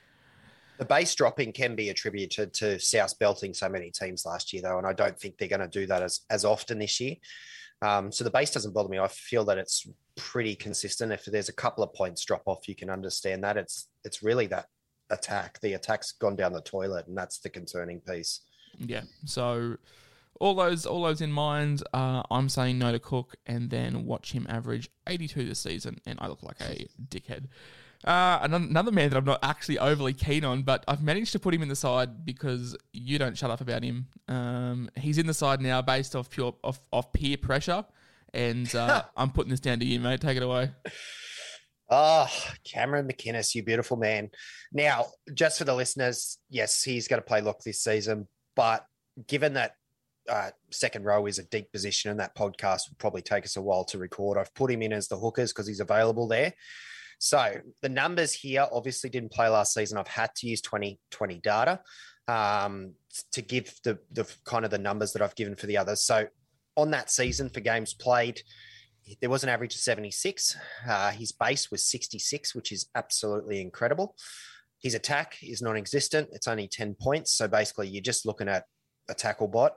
The 0.81 0.87
base 0.87 1.15
dropping 1.15 1.53
can 1.53 1.77
be 1.77 1.91
attributed 1.91 2.55
to 2.55 2.81
South 2.81 3.19
belting 3.19 3.53
so 3.53 3.69
many 3.69 3.91
teams 3.91 4.25
last 4.25 4.51
year, 4.53 4.63
though, 4.63 4.79
and 4.79 4.87
I 4.87 4.95
don't 4.95 5.19
think 5.19 5.37
they're 5.37 5.47
going 5.47 5.61
to 5.61 5.69
do 5.69 5.87
that 5.87 6.03
as, 6.03 6.21
as 6.31 6.47
often 6.47 6.79
this 6.79 6.99
year. 6.99 7.17
Um, 7.83 8.11
so 8.11 8.25
the 8.25 8.31
base 8.31 8.51
doesn't 8.51 8.73
bother 8.73 8.89
me. 8.89 8.99
I 8.99 9.09
feel 9.09 9.45
that 9.45 9.59
it's 9.59 9.87
pretty 10.17 10.55
consistent. 10.55 11.13
If 11.13 11.27
there's 11.27 11.51
a 11.51 11.53
couple 11.53 11.85
of 11.85 11.93
points 11.93 12.25
drop 12.25 12.45
off, 12.47 12.67
you 12.67 12.75
can 12.75 12.89
understand 12.89 13.45
that. 13.45 13.59
It's 13.59 13.89
it's 14.05 14.23
really 14.23 14.47
that 14.47 14.69
attack. 15.11 15.61
The 15.61 15.75
attack's 15.75 16.13
gone 16.13 16.35
down 16.35 16.55
the 16.55 16.63
toilet, 16.63 17.07
and 17.09 17.17
that's 17.17 17.41
the 17.41 17.51
concerning 17.51 18.01
piece. 18.01 18.41
Yeah. 18.79 19.03
So 19.27 19.77
all 20.41 20.55
those 20.55 20.87
all 20.87 21.03
those 21.03 21.21
in 21.21 21.31
mind, 21.31 21.83
uh, 21.93 22.23
I'm 22.31 22.49
saying 22.49 22.79
no 22.79 22.93
to 22.93 22.99
Cook, 22.99 23.37
and 23.47 23.71
then 23.71 24.07
watch 24.07 24.33
him 24.33 24.47
average 24.49 24.91
82 25.07 25.47
this 25.47 25.61
season, 25.61 26.01
and 26.07 26.19
I 26.21 26.29
look 26.29 26.43
like 26.43 26.61
a 26.61 26.87
dickhead. 27.09 27.49
Uh, 28.05 28.39
another, 28.43 28.91
man 28.91 29.11
that 29.11 29.17
I'm 29.17 29.27
not 29.27 29.41
actually 29.43 29.79
overly 29.79 30.15
keen 30.15 30.43
on, 30.43 30.63
but 30.63 30.85
I've 30.89 31.03
managed 31.03 31.33
to 31.33 31.39
put 31.39 31.53
him 31.53 31.61
in 31.61 31.69
the 31.69 31.77
side 31.77 32.25
because 32.25 32.75
you 32.93 33.19
don't 33.19 33.37
shut 33.37 33.51
up 33.51 33.61
about 33.61 33.83
him. 33.83 34.07
Um, 34.27 34.89
he's 34.97 35.19
in 35.19 35.27
the 35.27 35.35
side 35.35 35.61
now 35.61 35.83
based 35.83 36.17
off 36.17 36.31
pure 36.31 36.55
off, 36.65 36.81
off 36.93 37.13
peer 37.13 37.37
pressure, 37.37 37.85
and 38.33 38.75
uh, 38.75 39.03
I'm 39.17 39.31
putting 39.31 39.51
this 39.51 39.61
down 39.61 39.81
to 39.81 39.85
you, 39.85 40.01
mate. 40.01 40.23
Take 40.23 40.39
it 40.39 40.43
away. 40.43 40.71
Oh, 41.91 42.29
Cameron 42.65 43.07
McInnes, 43.07 43.55
you 43.55 43.63
beautiful 43.65 43.97
man. 43.97 44.31
Now, 44.73 45.07
just 45.35 45.59
for 45.59 45.65
the 45.65 45.75
listeners, 45.75 46.39
yes, 46.49 46.83
he's 46.83 47.09
going 47.09 47.21
to 47.21 47.27
play 47.27 47.41
lock 47.41 47.61
this 47.65 47.83
season, 47.83 48.29
but 48.57 48.87
given 49.27 49.55
that 49.55 49.75
uh, 50.29 50.51
second 50.71 51.05
row 51.05 51.27
is 51.27 51.39
a 51.39 51.45
deep 51.45 51.73
position 51.73 52.11
and 52.11 52.21
that 52.21 52.37
podcast 52.37 52.89
will 52.89 52.97
probably 52.99 53.23
take 53.23 53.45
us 53.45 53.57
a 53.57 53.63
while 53.63 53.85
to 53.87 53.99
record, 53.99 54.39
I've 54.39 54.55
put 54.55 54.71
him 54.71 54.83
in 54.83 54.93
as 54.93 55.09
the 55.09 55.19
hookers 55.19 55.53
because 55.53 55.67
he's 55.67 55.81
available 55.81 56.29
there. 56.29 56.55
So 57.21 57.57
the 57.83 57.89
numbers 57.91 58.33
here 58.33 58.67
obviously 58.73 59.11
didn't 59.11 59.31
play 59.31 59.47
last 59.49 59.75
season. 59.75 59.99
I've 59.99 60.09
had 60.09 60.35
to 60.37 60.49
use 60.49 60.63
2020 60.63 61.39
data 61.41 61.81
um, 62.27 62.95
to 63.33 63.43
give 63.43 63.75
the, 63.85 63.99
the 64.11 64.27
kind 64.45 64.65
of 64.65 64.71
the 64.71 64.79
numbers 64.79 65.13
that 65.13 65.21
I've 65.21 65.35
given 65.35 65.55
for 65.55 65.67
the 65.67 65.77
others. 65.77 66.03
So 66.03 66.27
on 66.77 66.91
that 66.93 67.11
season 67.11 67.51
for 67.51 67.61
games 67.61 67.93
played, 67.93 68.41
there 69.21 69.29
was 69.29 69.43
an 69.43 69.51
average 69.51 69.75
of 69.75 69.83
76. 69.83 70.57
Uh, 70.89 71.11
his 71.11 71.33
base 71.33 71.71
was 71.71 71.85
66, 71.85 72.55
which 72.55 72.73
is 72.73 72.89
absolutely 72.95 73.61
incredible. 73.61 74.17
His 74.81 74.95
attack 74.95 75.37
is 75.43 75.61
non 75.61 75.77
existent. 75.77 76.31
It's 76.33 76.49
only 76.49 76.69
10 76.69 76.97
points. 76.99 77.33
So 77.33 77.49
basically, 77.49 77.89
you're 77.89 78.03
just 78.03 78.25
looking 78.25 78.49
at 78.49 78.65
a 79.11 79.15
tackle 79.15 79.49
bot. 79.49 79.77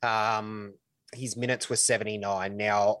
Um, 0.00 0.74
his 1.12 1.36
minutes 1.36 1.68
were 1.68 1.76
79. 1.76 2.56
Now, 2.56 3.00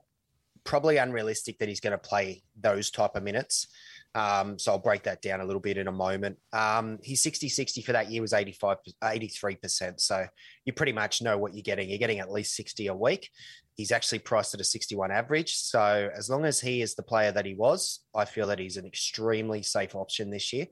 probably 0.64 0.96
unrealistic 0.96 1.58
that 1.58 1.68
he's 1.68 1.80
going 1.80 1.92
to 1.92 1.98
play 1.98 2.42
those 2.60 2.90
type 2.90 3.14
of 3.14 3.22
minutes. 3.22 3.68
Um, 4.14 4.58
so 4.58 4.72
I'll 4.72 4.78
break 4.78 5.02
that 5.04 5.22
down 5.22 5.40
a 5.40 5.44
little 5.44 5.60
bit 5.60 5.76
in 5.76 5.88
a 5.88 5.92
moment. 5.92 6.38
Um, 6.52 6.98
his 7.02 7.22
60 7.22 7.48
60 7.48 7.82
for 7.82 7.92
that 7.92 8.10
year 8.10 8.22
was 8.22 8.32
85, 8.32 8.78
83%. 9.02 10.00
So 10.00 10.26
you 10.64 10.72
pretty 10.72 10.92
much 10.92 11.20
know 11.20 11.36
what 11.36 11.54
you're 11.54 11.62
getting. 11.62 11.88
You're 11.88 11.98
getting 11.98 12.20
at 12.20 12.30
least 12.30 12.54
60 12.54 12.86
a 12.86 12.94
week. 12.94 13.30
He's 13.76 13.90
actually 13.90 14.20
priced 14.20 14.54
at 14.54 14.60
a 14.60 14.64
61 14.64 15.10
average. 15.10 15.56
So 15.56 16.10
as 16.16 16.30
long 16.30 16.44
as 16.44 16.60
he 16.60 16.80
is 16.80 16.94
the 16.94 17.02
player 17.02 17.32
that 17.32 17.44
he 17.44 17.54
was, 17.54 18.00
I 18.14 18.24
feel 18.24 18.46
that 18.46 18.60
he's 18.60 18.76
an 18.76 18.86
extremely 18.86 19.62
safe 19.62 19.96
option 19.96 20.30
this 20.30 20.52
year. 20.52 20.66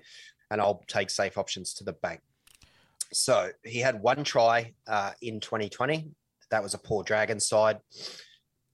And 0.51 0.61
I'll 0.61 0.85
take 0.87 1.11
safe 1.11 1.37
options 1.37 1.75
to 1.75 1.85
the 1.85 1.95
bank. 1.95 2.21
So 3.13 3.51
he 3.65 3.81
had 3.81 4.01
one 4.01 4.23
try 4.23 4.75
uh, 4.87 5.13
in 5.21 5.41
2020. 5.41 6.11
That 6.51 6.63
was 6.63 6.75
a 6.75 6.79
poor 6.79 7.03
Dragon 7.03 7.41
side. 7.41 7.79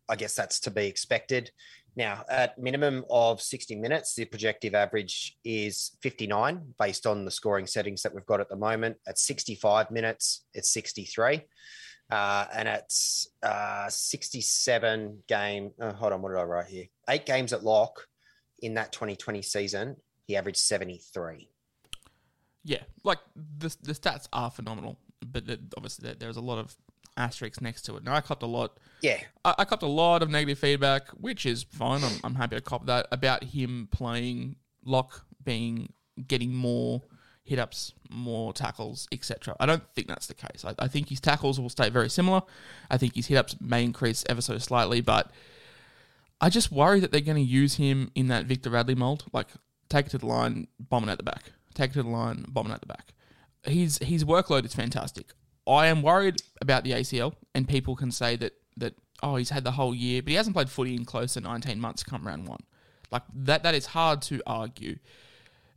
I 0.08 0.16
guess 0.16 0.34
that's 0.34 0.60
to 0.60 0.70
be 0.70 0.86
expected. 0.86 1.50
Now, 1.96 2.24
at 2.28 2.58
minimum 2.58 3.04
of 3.10 3.42
60 3.42 3.74
minutes, 3.74 4.14
the 4.14 4.24
projective 4.24 4.74
average 4.74 5.36
is 5.44 5.96
59 6.02 6.74
based 6.78 7.06
on 7.06 7.24
the 7.24 7.30
scoring 7.30 7.66
settings 7.66 8.02
that 8.02 8.14
we've 8.14 8.26
got 8.26 8.40
at 8.40 8.48
the 8.48 8.56
moment. 8.56 8.96
At 9.06 9.18
65 9.18 9.90
minutes, 9.90 10.44
it's 10.54 10.72
63. 10.72 11.42
Uh, 12.10 12.46
and 12.54 12.68
at 12.68 12.92
uh, 13.42 13.88
67 13.88 15.24
game, 15.28 15.72
oh, 15.80 15.92
hold 15.92 16.12
on, 16.12 16.22
what 16.22 16.30
did 16.30 16.38
I 16.38 16.44
write 16.44 16.68
here? 16.68 16.86
Eight 17.10 17.26
games 17.26 17.52
at 17.52 17.64
lock 17.64 18.06
in 18.62 18.74
that 18.74 18.92
2020 18.92 19.42
season, 19.42 19.96
he 20.26 20.36
averaged 20.36 20.58
73. 20.58 21.50
Yeah, 22.64 22.82
like 23.02 23.18
the 23.34 23.74
the 23.82 23.92
stats 23.92 24.28
are 24.32 24.50
phenomenal, 24.50 24.98
but 25.24 25.44
obviously 25.76 26.14
there's 26.18 26.36
a 26.36 26.40
lot 26.42 26.58
of 26.58 26.76
asterisks 27.18 27.60
next 27.60 27.82
to 27.82 27.96
it. 27.96 28.04
Now 28.04 28.14
I 28.14 28.20
copped 28.20 28.42
a 28.42 28.46
lot. 28.46 28.78
Yeah, 29.02 29.18
I, 29.44 29.54
I 29.58 29.64
copped 29.64 29.82
a 29.82 29.86
lot 29.86 30.22
of 30.22 30.30
negative 30.30 30.58
feedback, 30.58 31.08
which 31.10 31.44
is 31.44 31.64
fine. 31.64 32.02
I'm, 32.02 32.12
I'm 32.24 32.34
happy 32.34 32.56
to 32.56 32.62
cop 32.62 32.86
that 32.86 33.06
about 33.12 33.44
him 33.44 33.88
playing 33.90 34.56
lock, 34.84 35.24
being 35.44 35.92
getting 36.26 36.54
more 36.54 37.02
hit 37.44 37.58
ups, 37.58 37.94
more 38.10 38.52
tackles, 38.52 39.08
etc. 39.10 39.56
I 39.58 39.66
don't 39.66 39.82
think 39.94 40.06
that's 40.06 40.26
the 40.26 40.34
case. 40.34 40.64
I, 40.64 40.74
I 40.78 40.86
think 40.88 41.08
his 41.08 41.20
tackles 41.20 41.58
will 41.58 41.70
stay 41.70 41.88
very 41.88 42.10
similar. 42.10 42.42
I 42.90 42.98
think 42.98 43.14
his 43.14 43.26
hit 43.26 43.36
ups 43.36 43.56
may 43.60 43.84
increase 43.84 44.24
ever 44.28 44.42
so 44.42 44.58
slightly, 44.58 45.00
but 45.00 45.30
I 46.40 46.50
just 46.50 46.70
worry 46.70 47.00
that 47.00 47.10
they're 47.10 47.20
going 47.20 47.42
to 47.42 47.42
use 47.42 47.74
him 47.74 48.10
in 48.14 48.28
that 48.28 48.44
Victor 48.44 48.70
Radley 48.70 48.94
mold, 48.94 49.24
like 49.32 49.48
take 49.88 50.06
it 50.06 50.10
to 50.10 50.18
the 50.18 50.26
line, 50.26 50.68
bomb 50.78 51.08
it 51.08 51.12
at 51.12 51.18
the 51.18 51.24
back, 51.24 51.52
take 51.74 51.90
it 51.90 51.94
to 51.94 52.02
the 52.02 52.10
line, 52.10 52.44
bomb 52.48 52.70
it 52.70 52.74
at 52.74 52.80
the 52.80 52.86
back. 52.86 53.14
His 53.64 53.98
his 53.98 54.24
workload 54.24 54.64
is 54.64 54.74
fantastic. 54.74 55.32
I 55.68 55.86
am 55.86 56.02
worried 56.02 56.36
about 56.60 56.84
the 56.84 56.92
ACL, 56.92 57.34
and 57.54 57.68
people 57.68 57.96
can 57.96 58.10
say 58.10 58.36
that 58.36 58.54
that 58.76 58.94
oh 59.22 59.36
he's 59.36 59.50
had 59.50 59.64
the 59.64 59.72
whole 59.72 59.94
year, 59.94 60.22
but 60.22 60.30
he 60.30 60.36
hasn't 60.36 60.54
played 60.54 60.70
footy 60.70 60.94
in 60.94 61.04
close 61.04 61.34
to 61.34 61.40
19 61.40 61.80
months 61.80 62.02
come 62.02 62.26
round 62.26 62.46
one. 62.46 62.60
Like 63.10 63.22
that 63.34 63.62
that 63.62 63.74
is 63.74 63.86
hard 63.86 64.22
to 64.22 64.40
argue. 64.46 64.98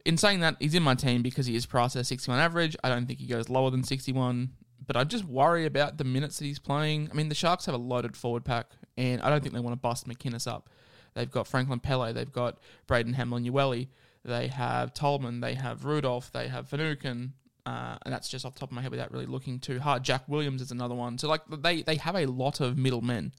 In 0.04 0.17
saying 0.17 0.39
that, 0.39 0.56
he's 0.60 0.73
in 0.73 0.82
my 0.82 0.95
team 0.95 1.21
because 1.21 1.45
he 1.45 1.56
is 1.56 1.67
priced 1.67 1.95
at 1.95 2.08
61 2.08 2.39
average. 2.39 2.75
I 2.84 2.89
don't 2.89 3.06
think 3.06 3.19
he 3.19 3.27
goes 3.27 3.49
lower 3.49 3.69
than 3.69 3.84
61, 3.84 4.49
but 4.88 4.97
I 4.97 5.04
just 5.04 5.25
worry 5.25 5.65
about 5.67 5.99
the 5.99 6.04
minutes 6.04 6.39
that 6.39 6.45
he's 6.45 6.58
playing. 6.58 7.08
I 7.12 7.13
mean, 7.13 7.30
the 7.30 7.36
Sharks 7.36 7.67
have 7.67 7.75
a 7.75 7.77
loaded 7.77 8.17
forward 8.17 8.43
pack, 8.43 8.71
and 8.97 9.21
I 9.21 9.30
don't 9.30 9.41
think 9.41 9.54
they 9.54 9.60
want 9.60 9.73
to 9.73 9.80
bust 9.80 10.08
McInnes 10.08 10.51
up. 10.51 10.69
They've 11.13 11.30
got 11.30 11.45
Franklin 11.45 11.80
Pele, 11.80 12.13
they've 12.13 12.32
got 12.32 12.58
Braden 12.88 13.13
Hamlin-Uele, 13.13 13.89
they 14.23 14.47
have 14.47 14.93
Tolman, 14.93 15.41
they 15.41 15.54
have 15.54 15.86
Rudolf, 15.86 16.32
they 16.32 16.47
have 16.47 16.67
Finucane, 16.67 17.34
uh, 17.65 17.97
and 18.04 18.13
that's 18.13 18.30
just 18.30 18.45
off 18.45 18.54
the 18.54 18.60
top 18.60 18.69
of 18.69 18.76
my 18.76 18.82
head 18.82 18.91
without 18.91 19.12
really 19.12 19.26
looking 19.26 19.60
too 19.60 19.80
hard. 19.80 20.04
Jack 20.04 20.28
Williams 20.28 20.62
is 20.62 20.71
another 20.71 20.95
one. 20.95 21.17
So 21.17 21.28
like 21.28 21.41
they 21.50 21.82
they 21.82 21.95
have 21.95 22.15
a 22.15 22.26
lot 22.26 22.60
of 22.60 22.78
middlemen, 22.78 23.34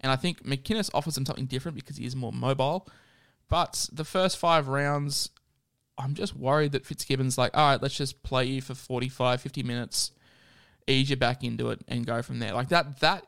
and 0.00 0.12
I 0.12 0.16
think 0.16 0.44
McInnes 0.44 0.90
offers 0.94 1.14
them 1.14 1.26
something 1.26 1.46
different 1.46 1.76
because 1.76 1.96
he 1.96 2.06
is 2.06 2.16
more 2.16 2.32
mobile. 2.32 2.88
But 3.48 3.88
the 3.92 4.04
first 4.04 4.36
five 4.36 4.68
rounds, 4.68 5.30
I'm 5.96 6.14
just 6.14 6.36
worried 6.36 6.72
that 6.72 6.84
Fitzgibbon's 6.84 7.38
like, 7.38 7.56
all 7.56 7.70
right, 7.70 7.82
let's 7.82 7.96
just 7.96 8.22
play 8.22 8.44
you 8.44 8.60
for 8.60 8.74
45, 8.74 9.40
50 9.40 9.62
minutes, 9.62 10.12
ease 10.86 11.08
you 11.08 11.16
back 11.16 11.42
into 11.42 11.70
it, 11.70 11.80
and 11.88 12.06
go 12.06 12.20
from 12.20 12.40
there. 12.40 12.52
Like 12.52 12.68
that 12.68 13.00
that 13.00 13.26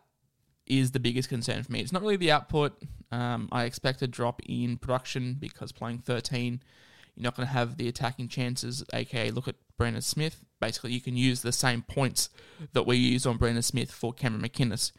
is 0.66 0.92
the 0.92 1.00
biggest 1.00 1.28
concern 1.28 1.62
for 1.62 1.72
me. 1.72 1.80
It's 1.80 1.92
not 1.92 2.02
really 2.02 2.16
the 2.16 2.32
output. 2.32 2.80
Um, 3.10 3.48
I 3.50 3.64
expect 3.64 4.02
a 4.02 4.06
drop 4.06 4.40
in 4.46 4.76
production 4.76 5.36
because 5.40 5.72
playing 5.72 5.98
13 5.98 6.60
you're 7.20 7.24
not 7.24 7.36
going 7.36 7.46
to 7.46 7.52
have 7.52 7.76
the 7.76 7.88
attacking 7.88 8.28
chances, 8.28 8.84
aka 8.92 9.30
look 9.30 9.48
at 9.48 9.56
Brandon 9.80 10.02
Smith. 10.02 10.44
Basically, 10.60 10.92
you 10.92 11.00
can 11.00 11.16
use 11.16 11.40
the 11.40 11.52
same 11.52 11.80
points 11.80 12.28
that 12.74 12.86
we 12.86 12.98
use 12.98 13.24
on 13.24 13.38
Brandon 13.38 13.62
Smith 13.62 13.90
for 13.90 14.12
Cameron 14.12 14.42
McInnes. 14.42 14.92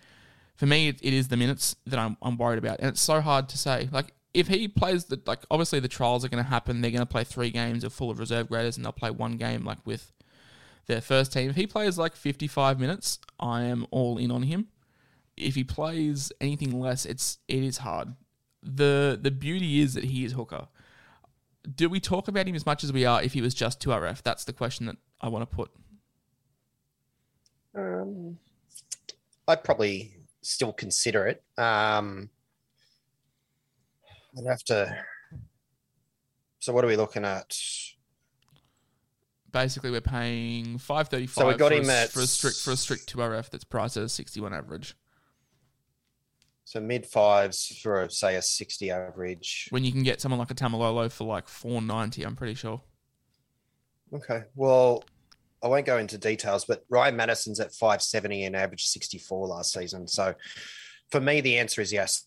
For 0.56 0.66
me, 0.66 0.88
it, 0.88 0.98
it 1.04 1.14
is 1.14 1.28
the 1.28 1.38
minutes 1.38 1.76
that 1.86 2.00
I'm, 2.00 2.18
I'm 2.20 2.36
worried 2.36 2.58
about, 2.58 2.80
and 2.80 2.90
it's 2.90 3.00
so 3.00 3.22
hard 3.22 3.48
to 3.50 3.60
say. 3.60 3.90
Like 3.92 4.16
if 4.34 4.48
he 4.48 4.68
plays 4.68 5.06
the 5.06 5.22
like, 5.28 5.42
obviously 5.52 5.80
the 5.80 5.88
trials 5.88 6.26
are 6.26 6.30
going 6.30 6.44
to 6.44 6.50
happen. 6.50 6.82
They're 6.82 6.90
going 6.90 7.02
to 7.02 7.06
play 7.06 7.24
three 7.24 7.52
games 7.52 7.84
of 7.84 7.94
full 7.94 8.10
of 8.10 8.18
reserve 8.18 8.50
graders, 8.50 8.76
and 8.76 8.84
they'll 8.84 8.92
play 8.92 9.12
one 9.12 9.38
game 9.38 9.64
like 9.64 9.78
with 9.86 10.12
their 10.88 11.00
first 11.00 11.32
team. 11.32 11.52
If 11.52 11.58
he 11.58 11.68
plays 11.68 12.00
like 12.00 12.16
55 12.16 12.80
minutes, 12.80 13.20
I 13.40 13.62
am 13.62 13.86
all 13.92 14.18
in 14.18 14.32
on 14.32 14.42
him. 14.42 14.70
If 15.38 15.54
he 15.54 15.64
plays 15.64 16.32
anything 16.42 16.80
less, 16.80 17.06
it's 17.06 17.38
it 17.48 17.64
is 17.64 17.78
hard. 17.78 18.16
the 18.64 19.20
The 19.22 19.30
beauty 19.30 19.80
is 19.80 19.94
that 19.94 20.06
he 20.06 20.26
is 20.26 20.32
hooker 20.32 20.70
do 21.76 21.90
we 21.90 22.00
talk 22.00 22.28
about 22.28 22.48
him 22.48 22.56
as 22.56 22.66
much 22.66 22.84
as 22.84 22.92
we 22.92 23.06
are 23.06 23.22
if 23.22 23.34
he 23.34 23.42
was 23.42 23.54
just 23.54 23.82
2RF? 23.82 24.22
That's 24.24 24.44
the 24.44 24.54
question 24.54 24.86
that 24.88 24.98
I 25.20 25.30
want 25.30 25.50
to 25.50 25.56
put. 25.56 25.72
Um, 27.76 28.38
I'd 29.48 29.64
probably 29.64 30.16
still 30.42 30.74
consider 30.74 31.28
it. 31.28 31.44
Um, 31.58 32.30
I'd 34.38 34.48
have 34.48 34.64
to. 34.66 34.98
So 36.60 36.74
what 36.74 36.84
are 36.84 36.88
we 36.88 36.96
looking 36.96 37.26
at? 37.26 37.58
Basically, 39.52 39.92
we're 39.92 40.02
paying 40.02 40.78
five 40.78 41.10
thirty 41.10 41.28
five. 41.28 41.44
So 41.44 41.48
we 41.48 41.56
got 41.56 41.72
for 41.72 41.78
him 41.78 41.90
a, 41.90 41.94
at 41.94 42.10
for 42.12 42.22
a 42.22 42.28
strict 42.28 42.58
for 42.58 42.72
a 42.72 42.78
strict 42.78 43.14
2RF 43.14 43.50
that's 43.50 43.64
priced 43.64 43.98
at 43.98 44.04
a 44.04 44.10
sixty 44.10 44.40
one 44.40 44.54
average. 44.54 44.96
So 46.72 46.80
mid 46.80 47.06
fives 47.06 47.68
for 47.84 48.08
say 48.08 48.38
a 48.38 48.42
sixty 48.42 48.92
average. 48.92 49.68
When 49.72 49.84
you 49.84 49.92
can 49.92 50.04
get 50.04 50.22
someone 50.22 50.40
like 50.40 50.52
a 50.52 50.56
Tamalolo 50.56 51.12
for 51.12 51.26
like 51.26 51.50
four 51.50 51.82
ninety, 51.82 52.24
I'm 52.24 52.38
pretty 52.38 52.54
sure. 52.54 52.80
Okay, 54.14 54.44
well, 54.56 55.04
I 55.62 55.68
won't 55.68 55.86
go 55.86 55.98
into 55.98 56.18
details, 56.18 56.64
but 56.64 56.86
Ryan 56.88 57.18
Matterson's 57.18 57.60
at 57.60 57.74
five 57.74 58.02
seventy 58.02 58.46
and 58.46 58.56
averaged 58.56 58.88
sixty 58.88 59.18
four 59.18 59.48
last 59.48 59.74
season. 59.74 60.08
So 60.08 60.34
for 61.10 61.20
me, 61.20 61.42
the 61.42 61.60
answer 61.60 61.82
is 61.82 61.92
yes. 61.92 62.26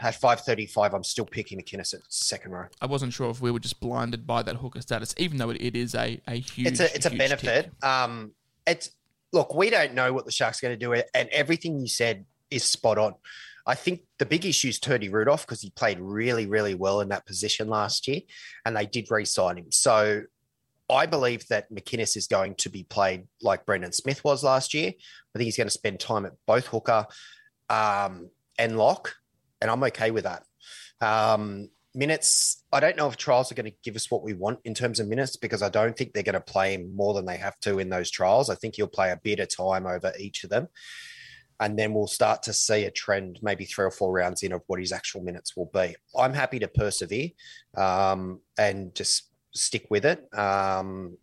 at 0.00 0.14
535, 0.14 0.94
I'm 0.94 1.02
still 1.02 1.26
picking 1.26 1.60
McInnes 1.60 1.92
at 1.92 2.02
second 2.08 2.52
row. 2.52 2.66
I 2.80 2.86
wasn't 2.86 3.12
sure 3.12 3.28
if 3.28 3.40
we 3.40 3.50
were 3.50 3.58
just 3.58 3.80
blinded 3.80 4.24
by 4.24 4.44
that 4.44 4.54
hooker 4.54 4.82
status, 4.82 5.16
even 5.18 5.38
though 5.38 5.50
it, 5.50 5.60
it 5.60 5.74
is 5.74 5.96
a, 5.96 6.20
a 6.28 6.36
huge. 6.36 6.68
It's 6.68 6.78
a 6.78 6.94
it's 6.94 7.06
a 7.06 7.10
benefit. 7.10 7.64
tick. 7.64 7.84
Um, 7.84 8.34
it's 8.68 8.92
look, 9.32 9.52
we 9.52 9.68
don't 9.68 9.94
know 9.94 10.12
what 10.12 10.26
the 10.26 10.30
Sharks 10.30 10.62
are 10.62 10.68
going 10.68 10.78
to 10.78 10.86
do, 10.86 11.02
and 11.12 11.28
everything 11.30 11.80
you 11.80 11.88
said 11.88 12.24
is 12.52 12.62
spot 12.62 12.96
on. 12.96 13.16
I 13.66 13.74
think 13.74 14.02
the 14.18 14.26
big 14.26 14.46
issue 14.46 14.68
is 14.68 14.78
Toby 14.78 15.08
Rudolf 15.08 15.46
because 15.46 15.60
he 15.60 15.70
played 15.70 16.00
really, 16.00 16.46
really 16.46 16.74
well 16.74 17.00
in 17.00 17.08
that 17.10 17.26
position 17.26 17.68
last 17.68 18.08
year, 18.08 18.20
and 18.64 18.76
they 18.76 18.86
did 18.86 19.10
re-sign 19.10 19.58
him. 19.58 19.70
So 19.70 20.22
I 20.88 21.06
believe 21.06 21.46
that 21.48 21.72
McInnes 21.72 22.16
is 22.16 22.26
going 22.26 22.56
to 22.56 22.68
be 22.68 22.84
played 22.84 23.26
like 23.42 23.66
Brandon 23.66 23.92
Smith 23.92 24.24
was 24.24 24.42
last 24.42 24.74
year. 24.74 24.92
I 25.34 25.38
think 25.38 25.44
he's 25.44 25.56
going 25.56 25.68
to 25.68 25.72
spend 25.72 26.00
time 26.00 26.26
at 26.26 26.32
both 26.46 26.66
hooker 26.66 27.06
um, 27.68 28.30
and 28.58 28.76
lock, 28.76 29.14
and 29.60 29.70
I'm 29.70 29.82
okay 29.84 30.10
with 30.10 30.24
that. 30.24 30.44
Um, 31.00 31.68
minutes, 31.94 32.64
I 32.72 32.80
don't 32.80 32.96
know 32.96 33.08
if 33.08 33.16
trials 33.16 33.50
are 33.50 33.54
going 33.54 33.70
to 33.70 33.76
give 33.82 33.96
us 33.96 34.10
what 34.10 34.22
we 34.22 34.32
want 34.34 34.60
in 34.64 34.74
terms 34.74 35.00
of 35.00 35.08
minutes 35.08 35.36
because 35.36 35.62
I 35.62 35.68
don't 35.68 35.96
think 35.96 36.12
they're 36.12 36.22
going 36.22 36.34
to 36.34 36.40
play 36.40 36.74
him 36.74 36.94
more 36.94 37.14
than 37.14 37.26
they 37.26 37.36
have 37.36 37.58
to 37.60 37.78
in 37.78 37.88
those 37.88 38.10
trials. 38.10 38.50
I 38.50 38.54
think 38.54 38.76
he'll 38.76 38.86
play 38.86 39.10
a 39.10 39.20
bit 39.22 39.40
of 39.40 39.54
time 39.54 39.86
over 39.86 40.12
each 40.18 40.44
of 40.44 40.50
them. 40.50 40.68
And 41.60 41.78
then 41.78 41.92
we'll 41.92 42.06
start 42.06 42.42
to 42.44 42.52
see 42.52 42.84
a 42.84 42.90
trend, 42.90 43.38
maybe 43.42 43.66
three 43.66 43.84
or 43.84 43.90
four 43.90 44.12
rounds 44.12 44.42
in, 44.42 44.52
of 44.52 44.62
what 44.66 44.80
his 44.80 44.92
actual 44.92 45.22
minutes 45.22 45.56
will 45.56 45.70
be. 45.72 45.94
I'm 46.18 46.32
happy 46.32 46.58
to 46.58 46.68
persevere 46.68 47.30
um, 47.76 48.40
and 48.58 48.94
just 48.94 49.28
stick 49.52 49.86
with 49.90 50.06
it. 50.06 50.26
Um, 50.36 51.18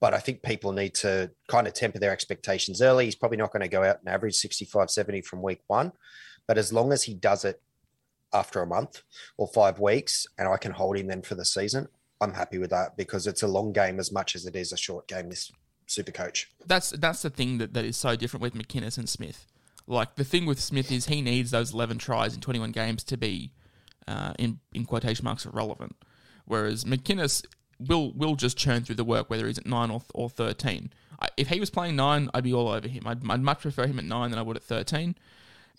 but 0.00 0.12
I 0.12 0.18
think 0.18 0.42
people 0.42 0.72
need 0.72 0.94
to 0.96 1.30
kind 1.48 1.66
of 1.66 1.72
temper 1.72 1.98
their 1.98 2.12
expectations 2.12 2.82
early. 2.82 3.06
He's 3.06 3.14
probably 3.14 3.38
not 3.38 3.52
going 3.52 3.62
to 3.62 3.68
go 3.68 3.82
out 3.82 4.00
and 4.00 4.08
average 4.08 4.34
65, 4.34 4.90
70 4.90 5.22
from 5.22 5.42
week 5.42 5.62
one. 5.68 5.92
But 6.46 6.58
as 6.58 6.72
long 6.72 6.92
as 6.92 7.04
he 7.04 7.14
does 7.14 7.44
it 7.44 7.62
after 8.32 8.60
a 8.60 8.66
month 8.66 9.02
or 9.36 9.48
five 9.48 9.78
weeks 9.78 10.26
and 10.38 10.48
I 10.48 10.56
can 10.56 10.72
hold 10.72 10.96
him 10.96 11.06
then 11.06 11.22
for 11.22 11.34
the 11.34 11.44
season, 11.44 11.88
I'm 12.20 12.34
happy 12.34 12.58
with 12.58 12.70
that 12.70 12.96
because 12.96 13.26
it's 13.26 13.42
a 13.42 13.48
long 13.48 13.72
game 13.72 13.98
as 13.98 14.12
much 14.12 14.34
as 14.34 14.46
it 14.46 14.56
is 14.56 14.72
a 14.72 14.76
short 14.76 15.06
game, 15.06 15.28
this 15.28 15.50
super 15.86 16.12
coach. 16.12 16.50
That's 16.66 16.90
that's 16.90 17.22
the 17.22 17.30
thing 17.30 17.58
that, 17.58 17.74
that 17.74 17.84
is 17.84 17.96
so 17.96 18.16
different 18.16 18.42
with 18.42 18.54
McInnes 18.54 18.98
and 18.98 19.08
Smith. 19.08 19.46
Like 19.86 20.16
the 20.16 20.24
thing 20.24 20.46
with 20.46 20.60
Smith 20.60 20.90
is 20.90 21.06
he 21.06 21.22
needs 21.22 21.50
those 21.50 21.72
11 21.72 21.98
tries 21.98 22.34
in 22.34 22.40
21 22.40 22.72
games 22.72 23.04
to 23.04 23.16
be, 23.16 23.52
uh, 24.08 24.32
in 24.38 24.58
in 24.72 24.84
quotation 24.84 25.24
marks, 25.24 25.46
relevant. 25.46 25.94
Whereas 26.44 26.84
McInnes 26.84 27.44
will 27.78 28.12
will 28.12 28.34
just 28.36 28.56
churn 28.56 28.82
through 28.84 28.96
the 28.96 29.04
work, 29.04 29.30
whether 29.30 29.46
he's 29.46 29.58
at 29.58 29.66
nine 29.66 29.90
or, 29.90 30.02
or 30.14 30.28
13. 30.28 30.92
I, 31.20 31.28
if 31.36 31.48
he 31.48 31.60
was 31.60 31.70
playing 31.70 31.96
nine, 31.96 32.28
I'd 32.34 32.44
be 32.44 32.52
all 32.52 32.68
over 32.68 32.88
him. 32.88 33.04
I'd, 33.06 33.28
I'd 33.30 33.40
much 33.42 33.60
prefer 33.60 33.86
him 33.86 33.98
at 33.98 34.04
nine 34.04 34.30
than 34.30 34.38
I 34.38 34.42
would 34.42 34.56
at 34.56 34.62
13. 34.64 35.14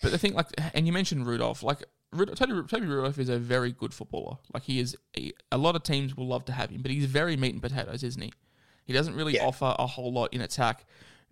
But 0.02 0.10
the 0.12 0.18
thing, 0.18 0.32
like, 0.34 0.46
and 0.74 0.86
you 0.86 0.92
mentioned 0.92 1.26
Rudolf, 1.26 1.62
like. 1.62 1.84
Toby, 2.16 2.62
Toby 2.66 2.86
Rudolf 2.86 3.18
is 3.18 3.28
a 3.28 3.38
very 3.38 3.70
good 3.70 3.92
footballer. 3.92 4.38
Like 4.54 4.62
he 4.62 4.78
is, 4.80 4.96
a, 5.14 5.30
a 5.52 5.58
lot 5.58 5.76
of 5.76 5.82
teams 5.82 6.16
will 6.16 6.26
love 6.26 6.46
to 6.46 6.52
have 6.52 6.70
him, 6.70 6.80
but 6.80 6.90
he's 6.90 7.04
very 7.04 7.36
meat 7.36 7.52
and 7.52 7.60
potatoes, 7.60 8.02
isn't 8.02 8.22
he? 8.22 8.32
He 8.86 8.94
doesn't 8.94 9.14
really 9.14 9.34
Yeah. 9.34 9.44
offer 9.44 9.74
a 9.78 9.86
whole 9.86 10.10
lot 10.10 10.32
in 10.32 10.40
attack. 10.40 10.86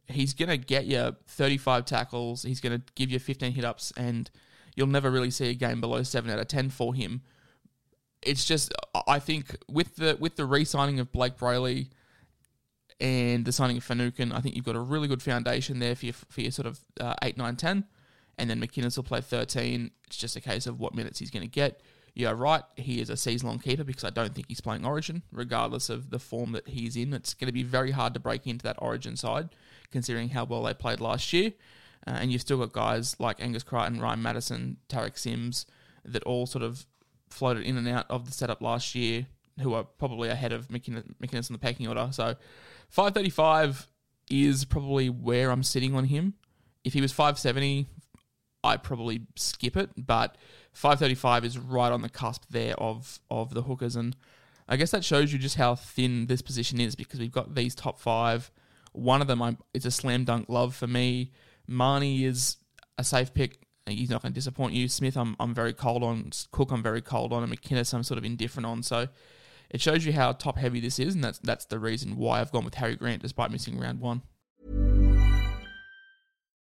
He's 0.09 0.35
going 0.35 0.49
to 0.49 0.57
get 0.57 0.87
you 0.87 1.16
35 1.27 1.85
tackles. 1.85 2.42
He's 2.42 2.61
going 2.61 2.79
to 2.79 2.85
give 2.95 3.11
you 3.11 3.19
15 3.19 3.53
hit 3.53 3.64
ups, 3.64 3.92
and 3.97 4.31
you'll 4.75 4.87
never 4.87 5.11
really 5.11 5.31
see 5.31 5.51
a 5.51 5.55
game 5.55 5.81
below 5.81 6.03
7 6.03 6.31
out 6.31 6.38
of 6.38 6.49
10 6.49 6.71
for 6.71 6.95
him. 6.95 7.23
It's 8.23 8.45
just, 8.45 8.73
I 9.07 9.19
think, 9.19 9.57
with 9.69 9.97
the 9.97 10.16
with 10.19 10.37
the 10.37 10.47
re 10.47 10.64
signing 10.64 10.99
of 11.01 11.12
Blake 11.12 11.37
Brailey 11.37 11.90
and 13.01 13.45
the 13.45 13.53
signing 13.53 13.77
of 13.77 13.85
Finucane, 13.85 14.33
I 14.33 14.40
think 14.40 14.57
you've 14.57 14.64
got 14.64 14.77
a 14.77 14.81
really 14.81 15.07
good 15.07 15.23
foundation 15.23 15.79
there 15.79 15.95
for 15.95 16.07
your, 16.07 16.14
for 16.14 16.40
your 16.40 16.51
sort 16.51 16.66
of 16.66 16.81
uh, 17.01 17.14
8, 17.23 17.37
9, 17.37 17.57
10. 17.57 17.85
And 18.38 18.51
then 18.51 18.61
McInnes 18.61 18.97
will 18.97 19.05
play 19.05 19.21
13. 19.21 19.90
It's 20.07 20.16
just 20.16 20.37
a 20.37 20.40
case 20.40 20.66
of 20.66 20.81
what 20.81 20.95
minutes 20.95 21.19
he's 21.19 21.31
going 21.31 21.42
to 21.42 21.49
get. 21.51 21.83
You're 22.16 22.35
right, 22.35 22.62
he 22.77 23.03
is 23.03 23.11
a 23.11 23.16
season 23.16 23.47
long 23.47 23.59
keeper 23.59 23.85
because 23.85 24.03
I 24.03 24.09
don't 24.09 24.35
think 24.35 24.47
he's 24.49 24.62
playing 24.62 24.87
Origin, 24.87 25.23
regardless 25.31 25.90
of 25.90 26.09
the 26.09 26.19
form 26.19 26.53
that 26.53 26.66
he's 26.66 26.97
in. 26.97 27.12
It's 27.12 27.35
going 27.35 27.49
to 27.49 27.53
be 27.53 27.62
very 27.62 27.90
hard 27.90 28.14
to 28.14 28.21
break 28.21 28.47
into 28.47 28.62
that 28.62 28.77
Origin 28.79 29.16
side, 29.16 29.51
considering 29.90 30.31
how 30.31 30.44
well 30.44 30.62
they 30.62 30.75
played 30.75 31.01
last 31.01 31.33
year. 31.33 31.53
Uh, 32.07 32.18
and 32.20 32.31
you've 32.31 32.40
still 32.40 32.59
got 32.59 32.72
guys 32.72 33.16
like 33.18 33.40
Angus 33.40 33.62
Crichton, 33.62 34.01
Ryan 34.01 34.22
Matterson, 34.22 34.77
Tariq 34.88 35.18
Sims 35.18 35.66
that 36.05 36.22
all 36.22 36.46
sort 36.46 36.62
of 36.62 36.87
floated 37.31 37.64
in 37.64 37.77
and 37.77 37.88
out 37.88 38.07
of 38.09 38.27
the 38.27 38.33
setup 38.33 38.62
last 38.62 38.94
year, 38.94 39.27
who 39.61 39.75
are 39.75 39.85
probably 39.85 40.29
ahead 40.29 40.53
of 40.53 40.68
McInnes, 40.68 41.49
in 41.49 41.53
the 41.53 41.59
pecking 41.59 41.88
order. 41.88 42.09
So 42.12 42.37
535 42.90 43.88
is 44.31 44.64
probably 44.64 45.11
where 45.11 45.51
I'm 45.51 45.62
sitting 45.62 45.94
on 45.94 46.05
him. 46.05 46.35
If 46.85 46.92
he 46.92 47.01
was 47.01 47.12
570, 47.12 47.87
I'd 48.62 48.83
probably 48.83 49.22
skip 49.35 49.77
it, 49.77 49.90
but 49.96 50.37
535 50.72 51.44
is 51.44 51.59
right 51.59 51.90
on 51.90 52.03
the 52.03 52.09
cusp 52.09 52.44
there 52.51 52.75
of 52.75 53.20
of 53.31 53.55
the 53.55 53.62
hookers, 53.62 53.96
and 53.96 54.16
I 54.68 54.77
guess 54.77 54.90
that 54.90 55.05
shows 55.05 55.33
you 55.33 55.38
just 55.38 55.57
how 55.57 55.75
thin 55.75 56.27
this 56.27 56.42
position 56.42 56.81
is 56.81 56.94
because 56.94 57.20
we've 57.20 57.33
got 57.33 57.55
these 57.55 57.75
top 57.75 57.99
five. 57.99 58.51
One 58.96 59.20
of 59.20 59.28
them 59.28 59.42
I'm, 59.42 59.59
is 59.74 59.87
a 59.87 59.90
slam 59.90 60.24
dunk 60.24 60.48
love 60.48 60.74
for 60.74 60.87
me. 60.87 61.32
Mahoney 61.66 62.24
is 62.24 62.56
a 62.98 63.04
safe 63.04 63.35
pick. 63.35 63.59
He's 63.87 64.11
not 64.11 64.22
going 64.22 64.32
to 64.32 64.35
disappoint 64.35 64.74
you. 64.74 64.88
Smith, 64.88 65.16
I'm 65.16 65.37
I'm 65.38 65.54
very 65.54 65.72
cold 65.72 66.02
on. 66.02 66.30
Cook, 66.50 66.72
I'm 66.72 66.82
very 66.82 67.02
cold 67.02 67.32
on, 67.32 67.42
and 67.44 67.52
McInnes, 67.52 67.94
I'm 67.94 68.02
sort 68.02 68.18
of 68.18 68.24
indifferent 68.24 68.66
on. 68.66 68.82
So 68.82 69.09
it 69.70 69.80
shows 69.80 70.04
you 70.04 70.12
how 70.12 70.32
top 70.32 70.59
heavy 70.59 70.80
this 70.80 70.98
is, 70.98 71.14
and 71.14 71.22
that's 71.22 71.38
that's 71.38 71.66
the 71.66 71.78
reason 71.78 72.16
why 72.16 72.40
I've 72.40 72.50
gone 72.50 72.64
with 72.64 72.74
Harry 72.74 72.96
Grant 72.96 73.22
despite 73.22 73.50
missing 73.50 73.78
round 73.78 74.00
one. 74.00 74.22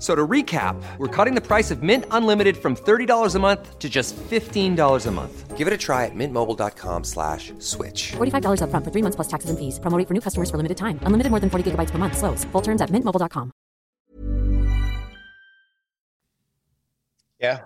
F- 0.00 0.04
So 0.04 0.14
to 0.14 0.26
recap, 0.26 0.82
we're 0.96 1.08
cutting 1.08 1.34
the 1.34 1.46
price 1.46 1.70
of 1.70 1.82
Mint 1.82 2.06
Unlimited 2.10 2.56
from 2.56 2.74
$30 2.74 3.34
a 3.34 3.38
month 3.38 3.78
to 3.78 3.88
just 3.90 4.16
$15 4.16 5.06
a 5.06 5.10
month. 5.10 5.58
Give 5.58 5.66
it 5.66 5.74
a 5.74 5.76
try 5.76 6.06
at 6.06 6.14
mintmobile.com 6.14 7.04
slash 7.04 7.52
switch. 7.58 8.12
$45 8.12 8.62
upfront 8.62 8.82
for 8.82 8.90
three 8.90 9.02
months 9.02 9.16
plus 9.16 9.28
taxes 9.28 9.50
and 9.50 9.58
fees. 9.58 9.78
Promo 9.78 9.98
rate 9.98 10.08
for 10.08 10.14
new 10.14 10.22
customers 10.22 10.50
for 10.50 10.56
limited 10.56 10.78
time. 10.78 10.98
Unlimited 11.02 11.30
more 11.30 11.40
than 11.40 11.50
40 11.50 11.70
gigabytes 11.72 11.90
per 11.90 11.98
month. 11.98 12.16
Slows. 12.16 12.44
Full 12.44 12.62
terms 12.62 12.80
at 12.80 12.88
mintmobile.com. 12.88 13.52
Yeah. 17.38 17.60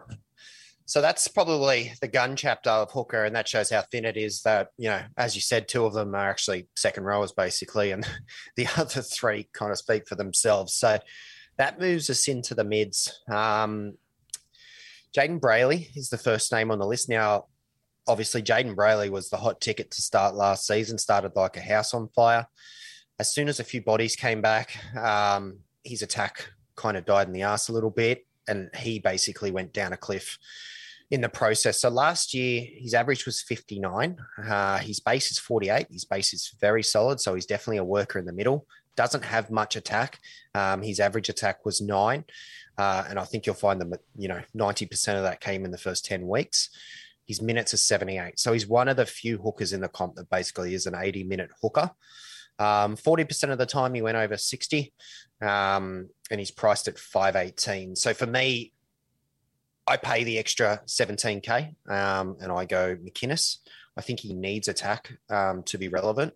So 0.86 1.00
that's 1.00 1.28
probably 1.28 1.92
the 2.00 2.08
gun 2.08 2.36
chapter 2.36 2.70
of 2.70 2.90
Hooker, 2.92 3.24
and 3.24 3.34
that 3.34 3.48
shows 3.48 3.70
how 3.70 3.82
thin 3.82 4.04
it 4.04 4.16
is. 4.16 4.42
That 4.42 4.68
you 4.76 4.90
know, 4.90 5.00
as 5.16 5.34
you 5.34 5.40
said, 5.40 5.66
two 5.66 5.86
of 5.86 5.94
them 5.94 6.14
are 6.14 6.28
actually 6.30 6.68
second 6.76 7.04
rowers 7.04 7.32
basically, 7.32 7.90
and 7.90 8.06
the 8.56 8.66
other 8.76 9.00
three 9.02 9.48
kind 9.52 9.72
of 9.72 9.78
speak 9.78 10.06
for 10.06 10.14
themselves. 10.14 10.74
So 10.74 10.98
that 11.56 11.80
moves 11.80 12.10
us 12.10 12.28
into 12.28 12.54
the 12.54 12.64
mids. 12.64 13.20
Um, 13.28 13.94
Jayden 15.16 15.40
Brailey 15.40 15.96
is 15.96 16.08
the 16.08 16.18
first 16.18 16.50
name 16.52 16.70
on 16.70 16.78
the 16.78 16.86
list. 16.86 17.08
Now, 17.08 17.46
obviously, 18.08 18.42
Jayden 18.42 18.74
Brailey 18.74 19.10
was 19.10 19.30
the 19.30 19.36
hot 19.36 19.60
ticket 19.60 19.90
to 19.92 20.02
start 20.02 20.34
last 20.34 20.66
season. 20.66 20.98
Started 20.98 21.32
like 21.36 21.56
a 21.56 21.60
house 21.60 21.94
on 21.94 22.08
fire. 22.08 22.46
As 23.20 23.32
soon 23.32 23.48
as 23.48 23.60
a 23.60 23.64
few 23.64 23.80
bodies 23.80 24.16
came 24.16 24.42
back, 24.42 24.76
um, 24.96 25.58
his 25.84 26.02
attack 26.02 26.48
kind 26.74 26.96
of 26.96 27.04
died 27.04 27.28
in 27.28 27.32
the 27.32 27.42
ass 27.42 27.68
a 27.68 27.72
little 27.72 27.90
bit, 27.90 28.26
and 28.48 28.70
he 28.76 28.98
basically 28.98 29.52
went 29.52 29.72
down 29.72 29.92
a 29.92 29.96
cliff 29.96 30.36
in 31.12 31.20
the 31.20 31.28
process. 31.28 31.80
So 31.80 31.90
last 31.90 32.34
year, 32.34 32.66
his 32.76 32.92
average 32.92 33.24
was 33.24 33.40
59. 33.42 34.16
Uh, 34.48 34.78
his 34.78 34.98
base 34.98 35.30
is 35.30 35.38
48. 35.38 35.86
His 35.92 36.04
base 36.04 36.34
is 36.34 36.54
very 36.60 36.82
solid. 36.82 37.20
So 37.20 37.34
he's 37.34 37.46
definitely 37.46 37.76
a 37.76 37.84
worker 37.84 38.18
in 38.18 38.24
the 38.24 38.32
middle. 38.32 38.66
Doesn't 38.96 39.24
have 39.24 39.50
much 39.50 39.76
attack. 39.76 40.18
Um, 40.54 40.82
his 40.82 41.00
average 41.00 41.28
attack 41.28 41.64
was 41.64 41.80
nine. 41.80 42.24
Uh, 42.76 43.04
and 43.08 43.18
I 43.18 43.24
think 43.24 43.46
you'll 43.46 43.54
find 43.54 43.80
that, 43.80 44.00
you 44.16 44.28
know, 44.28 44.40
90% 44.56 45.16
of 45.16 45.22
that 45.22 45.40
came 45.40 45.64
in 45.64 45.70
the 45.70 45.78
first 45.78 46.04
10 46.04 46.26
weeks. 46.26 46.70
His 47.26 47.40
minutes 47.40 47.72
are 47.72 47.78
78. 47.78 48.38
So 48.38 48.52
he's 48.52 48.66
one 48.66 48.88
of 48.88 48.96
the 48.96 49.06
few 49.06 49.38
hookers 49.38 49.72
in 49.72 49.80
the 49.80 49.88
comp 49.88 50.16
that 50.16 50.30
basically 50.30 50.74
is 50.74 50.86
an 50.86 50.94
80 50.96 51.24
minute 51.24 51.50
hooker. 51.62 51.90
Um, 52.58 52.96
40% 52.96 53.50
of 53.50 53.58
the 53.58 53.66
time 53.66 53.94
he 53.94 54.02
went 54.02 54.16
over 54.16 54.36
60 54.36 54.92
um, 55.40 56.08
and 56.30 56.38
he's 56.38 56.50
priced 56.50 56.86
at 56.88 56.98
518. 56.98 57.96
So 57.96 58.14
for 58.14 58.26
me, 58.26 58.72
I 59.86 59.96
pay 59.96 60.24
the 60.24 60.38
extra 60.38 60.80
17k 60.86 61.74
um, 61.90 62.36
and 62.40 62.50
I 62.50 62.64
go 62.64 62.96
McInnes. 62.96 63.58
I 63.96 64.00
think 64.00 64.20
he 64.20 64.34
needs 64.34 64.68
attack 64.68 65.12
um, 65.30 65.62
to 65.64 65.78
be 65.78 65.88
relevant. 65.88 66.32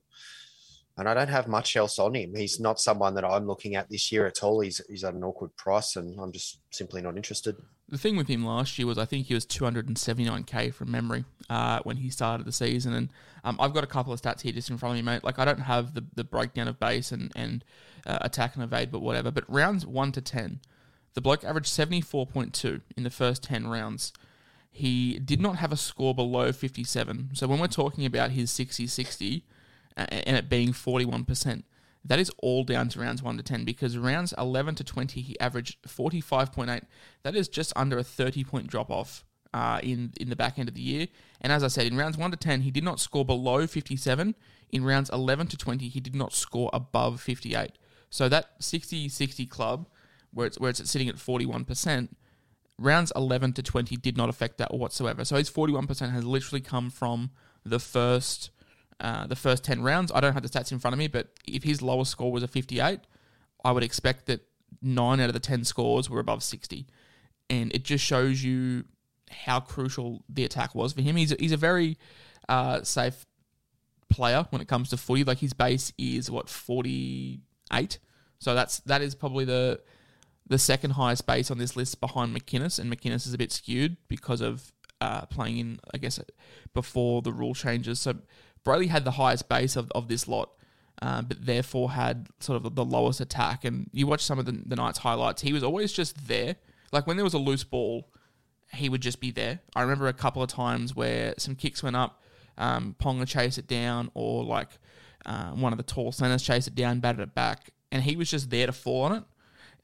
And 0.99 1.09
I 1.09 1.15
don't 1.15 1.29
have 1.29 1.47
much 1.47 1.77
else 1.77 1.99
on 2.01 2.15
him. 2.15 2.35
He's 2.35 2.59
not 2.59 2.81
someone 2.81 3.15
that 3.15 3.25
I'm 3.25 3.47
looking 3.47 3.77
at 3.77 3.89
this 3.89 4.11
year 4.11 4.27
at 4.27 4.43
all. 4.43 4.61
He's, 4.61 4.81
he's 4.89 5.05
at 5.05 5.15
an 5.15 5.23
awkward 5.23 5.57
price 5.57 5.95
and 5.95 6.19
I'm 6.21 6.33
just 6.33 6.59
simply 6.71 7.01
not 7.01 7.17
interested. 7.17 7.57
The 7.89 7.97
thing 7.97 8.17
with 8.17 8.29
him 8.29 8.45
last 8.45 8.79
year 8.79 8.87
was 8.87 8.99
I 8.99 9.07
think 9.07 9.27
he 9.27 9.35
was 9.35 9.47
279k 9.47 10.75
from 10.75 10.91
memory 10.91 11.25
uh, 11.49 11.81
when 11.85 11.99
he 11.99 12.11
started 12.11 12.47
the 12.47 12.53
season, 12.53 12.93
and 12.93 13.09
um, 13.45 13.57
I've 13.59 13.73
got 13.73 13.83
a 13.83 13.87
couple 13.87 14.13
of 14.13 14.21
stats 14.21 14.43
here 14.43 14.53
just 14.53 14.69
in 14.69 14.77
front 14.77 14.99
of 14.99 15.03
me, 15.03 15.11
mate. 15.11 15.25
Like 15.25 15.39
I 15.39 15.47
don't 15.47 15.61
have 15.61 15.95
the, 15.95 16.05
the 16.15 16.25
breakdown 16.25 16.69
of 16.69 16.79
base 16.79 17.13
and 17.13 17.33
and 17.35 17.65
uh, 18.07 18.19
attack 18.21 18.57
and 18.57 18.63
evade, 18.63 18.91
but 18.91 19.01
whatever. 19.01 19.31
But 19.31 19.45
rounds 19.49 19.87
one 19.87 20.13
to 20.13 20.21
ten, 20.21 20.61
The 21.15 21.23
bloke 21.23 21.45
averaged 21.45 21.69
74.2 21.69 22.83
in 22.95 23.05
the 23.05 23.11
first 23.11 23.43
10 23.45 23.69
rounds. 23.69 24.13
He 24.71 25.19
did 25.19 25.41
not 25.41 25.57
have 25.57 25.73
a 25.73 25.77
score 25.77 26.15
below 26.15 26.53
57. 26.53 27.31
So 27.33 27.47
when 27.47 27.59
we're 27.59 27.69
talking 27.69 28.05
about 28.05 28.33
his 28.33 28.51
60 28.51 28.87
60 28.87 29.37
uh, 29.37 29.58
and 29.99 30.37
it 30.37 30.49
being 30.49 30.73
41%, 30.73 31.63
that 32.05 32.19
is 32.19 32.31
all 32.39 32.65
down 32.65 32.89
to 32.91 33.01
rounds 33.01 33.23
1 33.23 33.37
to 33.37 33.43
10 33.43 33.65
because 33.65 33.99
rounds 33.99 34.33
11 34.39 34.77
to 34.77 34.85
20, 34.85 35.21
he 35.21 35.39
averaged 35.41 35.83
45.8. 35.83 36.83
That 37.23 37.37
is 37.37 37.49
just 37.49 37.73
under 37.77 37.99
a 37.99 38.05
30 38.05 38.45
point 38.45 38.69
drop 38.69 38.91
off 38.91 39.25
uh, 39.53 39.81
in, 39.83 40.13
in 40.21 40.31
the 40.31 40.37
back 40.37 40.59
end 40.59 40.69
of 40.69 40.75
the 40.75 40.81
year. 40.81 41.09
And 41.41 41.53
as 41.53 41.63
I 41.63 41.69
said, 41.69 41.87
in 41.87 41.97
rounds 41.97 42.17
1 42.17 42.31
to 42.31 42.37
10, 42.37 42.63
he 42.63 42.71
did 42.71 42.85
not 42.85 43.01
score 43.01 43.25
below 43.25 43.67
57. 43.67 44.35
In 44.71 44.85
rounds 44.85 45.11
11 45.11 45.49
to 45.49 45.57
20, 45.57 45.89
he 45.89 46.01
did 46.01 46.15
not 46.15 46.33
score 46.33 46.71
above 46.73 47.21
58. 47.21 47.73
So 48.11 48.29
that 48.29 48.53
60 48.61 49.09
60 49.09 49.47
club, 49.47 49.89
where 50.33 50.47
it's, 50.47 50.59
where 50.59 50.71
it's 50.71 50.91
sitting 50.91 51.09
at 51.09 51.17
41%, 51.17 52.09
rounds 52.79 53.13
11 53.17 53.55
to 53.55 53.63
20 53.63 53.97
did 53.97 54.17
not 54.17 54.29
affect 54.29 54.59
that 54.59 54.73
whatsoever. 54.73 55.25
So 55.25 55.37
his 55.37 55.51
41% 55.51 56.13
has 56.13 56.25
literally 56.25 56.61
come 56.61 56.91
from 56.91 57.31
the 57.65 57.81
first 57.81 58.51
uh, 59.01 59.27
the 59.27 59.37
first 59.37 59.65
10 59.65 59.83
rounds. 59.83 60.11
I 60.15 60.21
don't 60.21 60.33
have 60.33 60.43
the 60.43 60.49
stats 60.49 60.73
in 60.73 60.79
front 60.79 60.95
of 60.95 60.99
me, 60.99 61.09
but 61.09 61.29
if 61.47 61.63
his 61.63 61.83
lowest 61.83 62.11
score 62.11 62.33
was 62.33 62.43
a 62.43 62.49
58, 62.49 63.01
I 63.65 63.73
would 63.73 63.83
expect 63.83 64.27
that 64.27 64.43
9 64.83 65.21
out 65.21 65.29
of 65.29 65.35
the 65.35 65.41
10 65.41 65.65
scores 65.65 66.11
were 66.11 66.21
above 66.21 66.43
60. 66.43 66.87
And 67.51 67.73
it 67.75 67.85
just 67.85 68.05
shows 68.05 68.43
you 68.43 68.85
how 69.31 69.61
crucial 69.61 70.25
the 70.29 70.45
attack 70.45 70.75
was 70.75 70.93
for 70.93 71.03
him. 71.03 71.17
He's 71.17 71.33
a, 71.33 71.37
he's 71.39 71.53
a 71.53 71.57
very 71.57 71.97
uh, 72.49 72.83
safe 72.83 73.27
player 74.09 74.47
when 74.51 74.61
it 74.61 74.69
comes 74.69 74.91
to 74.91 74.97
footy. 74.97 75.25
Like 75.25 75.39
his 75.39 75.53
base 75.53 75.93
is 75.99 76.31
what 76.31 76.49
48. 76.49 77.99
So 78.41 78.55
that's 78.55 78.81
that 78.81 79.03
is 79.03 79.15
probably 79.15 79.45
the 79.45 79.81
the 80.47 80.59
second 80.59 80.93
highest 80.93 81.27
base 81.27 81.51
on 81.51 81.59
this 81.59 81.77
list 81.77 82.01
behind 82.01 82.35
McInnes, 82.35 82.79
and 82.79 82.91
McInnes 82.91 83.27
is 83.27 83.35
a 83.35 83.39
bit 83.39 83.53
skewed 83.53 83.97
because 84.09 84.41
of 84.41 84.73
uh, 85.01 85.27
playing 85.27 85.59
in, 85.59 85.81
I 85.93 85.99
guess, 85.99 86.19
before 86.75 87.23
the 87.23 87.33
rule 87.33 87.55
changes. 87.55 88.01
So 88.01 88.17
Brailey 88.65 88.89
had 88.89 89.05
the 89.05 89.13
highest 89.13 89.49
base 89.49 89.77
of, 89.77 89.91
of 89.93 90.09
this 90.09 90.29
lot, 90.29 90.51
uh, 91.01 91.23
but 91.23 91.45
therefore 91.47 91.93
had 91.93 92.29
sort 92.41 92.65
of 92.65 92.75
the 92.75 92.85
lowest 92.85 93.21
attack. 93.21 93.65
And 93.65 93.89
you 93.93 94.07
watch 94.07 94.23
some 94.23 94.39
of 94.39 94.47
the, 94.47 94.61
the 94.65 94.77
night's 94.77 94.99
highlights, 94.99 95.43
he 95.43 95.53
was 95.53 95.63
always 95.63 95.93
just 95.93 96.29
there. 96.29 96.57
Like 96.93 97.07
when 97.07 97.17
there 97.17 97.25
was 97.25 97.35
a 97.35 97.39
loose 97.39 97.65
ball, 97.65 98.09
he 98.73 98.89
would 98.89 99.01
just 99.01 99.21
be 99.21 99.31
there. 99.31 99.61
I 99.75 99.83
remember 99.83 100.09
a 100.09 100.13
couple 100.13 100.43
of 100.43 100.49
times 100.49 100.95
where 100.95 101.35
some 101.39 101.55
kicks 101.55 101.83
went 101.83 101.97
up, 101.97 102.23
um, 102.57 102.97
Ponga 102.99 103.27
chased 103.27 103.59
it 103.59 103.67
down, 103.67 104.11
or 104.15 104.45
like 104.45 104.69
uh, 105.25 105.51
one 105.51 105.73
of 105.73 105.79
the 105.79 105.85
tall 105.85 106.13
centers 106.13 106.43
chased 106.43 106.69
it 106.69 106.75
down, 106.75 107.01
batted 107.01 107.21
it 107.21 107.35
back, 107.35 107.71
and 107.93 108.03
he 108.03 108.17
was 108.17 108.31
just 108.31 108.51
there 108.51 108.67
to 108.67 108.73
fall 108.73 109.03
on 109.03 109.13
it. 109.13 109.25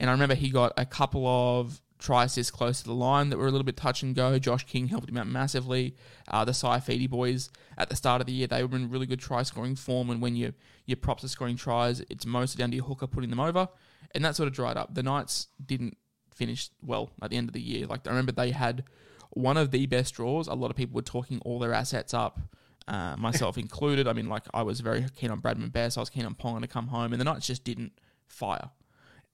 And 0.00 0.10
I 0.10 0.12
remember 0.12 0.34
he 0.34 0.50
got 0.50 0.72
a 0.76 0.84
couple 0.84 1.26
of 1.26 1.80
try 2.04 2.24
assists 2.24 2.50
close 2.50 2.82
to 2.82 2.84
the 2.84 2.94
line 2.94 3.30
that 3.30 3.38
were 3.38 3.46
a 3.46 3.50
little 3.50 3.64
bit 3.64 3.78
touch 3.78 4.02
and 4.02 4.14
go. 4.14 4.38
Josh 4.38 4.64
King 4.64 4.88
helped 4.88 5.08
him 5.08 5.16
out 5.16 5.26
massively. 5.26 5.96
Uh, 6.28 6.44
the 6.44 6.52
Saifiti 6.52 7.08
boys 7.08 7.48
at 7.78 7.88
the 7.88 7.96
start 7.96 8.20
of 8.20 8.26
the 8.26 8.32
year, 8.32 8.46
they 8.46 8.62
were 8.62 8.76
in 8.76 8.90
really 8.90 9.06
good 9.06 9.20
try 9.20 9.42
scoring 9.42 9.74
form. 9.74 10.10
And 10.10 10.20
when 10.20 10.36
you, 10.36 10.52
your 10.84 10.96
props 10.96 11.24
are 11.24 11.28
scoring 11.28 11.56
tries, 11.56 12.00
it's 12.10 12.26
mostly 12.26 12.60
down 12.60 12.70
to 12.70 12.76
your 12.76 12.84
hooker 12.84 13.06
putting 13.06 13.30
them 13.30 13.40
over. 13.40 13.68
And 14.14 14.22
that 14.24 14.36
sort 14.36 14.46
of 14.46 14.52
dried 14.52 14.76
up. 14.76 14.94
The 14.94 15.02
Knights 15.02 15.48
didn't 15.64 15.96
finish 16.34 16.68
well 16.82 17.10
at 17.22 17.30
the 17.30 17.38
end 17.38 17.48
of 17.48 17.54
the 17.54 17.62
year. 17.62 17.86
Like 17.86 18.06
I 18.06 18.10
remember 18.10 18.32
they 18.32 18.50
had 18.50 18.84
one 19.30 19.56
of 19.56 19.70
the 19.70 19.86
best 19.86 20.14
draws. 20.14 20.46
A 20.46 20.54
lot 20.54 20.70
of 20.70 20.76
people 20.76 20.94
were 20.94 21.02
talking 21.02 21.40
all 21.40 21.58
their 21.58 21.72
assets 21.72 22.12
up. 22.12 22.38
Uh, 22.86 23.16
myself 23.16 23.56
included. 23.66 24.06
I 24.06 24.12
mean, 24.12 24.28
like 24.28 24.44
I 24.52 24.62
was 24.62 24.80
very 24.80 25.06
keen 25.16 25.30
on 25.30 25.40
Bradman 25.40 25.72
Best. 25.72 25.96
I 25.96 26.00
was 26.00 26.10
keen 26.10 26.26
on 26.26 26.34
Ponga 26.34 26.60
to 26.60 26.66
come 26.66 26.88
home, 26.88 27.12
and 27.14 27.20
the 27.20 27.24
Knights 27.24 27.46
just 27.46 27.64
didn't 27.64 27.92
fire. 28.28 28.68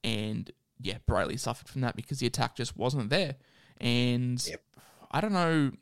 And 0.05 0.51
yeah, 0.83 0.99
Brailey 1.09 1.39
suffered 1.39 1.69
from 1.69 1.81
that 1.83 1.97
because 1.97 2.19
the 2.19 2.27
attack 2.27 2.57
just 2.57 2.77
wasn't 2.77 3.11
there. 3.11 3.37
And 3.81 4.45
Yep. 4.47 4.63
I 5.11 5.21
don't 5.21 5.33
know 5.33 5.73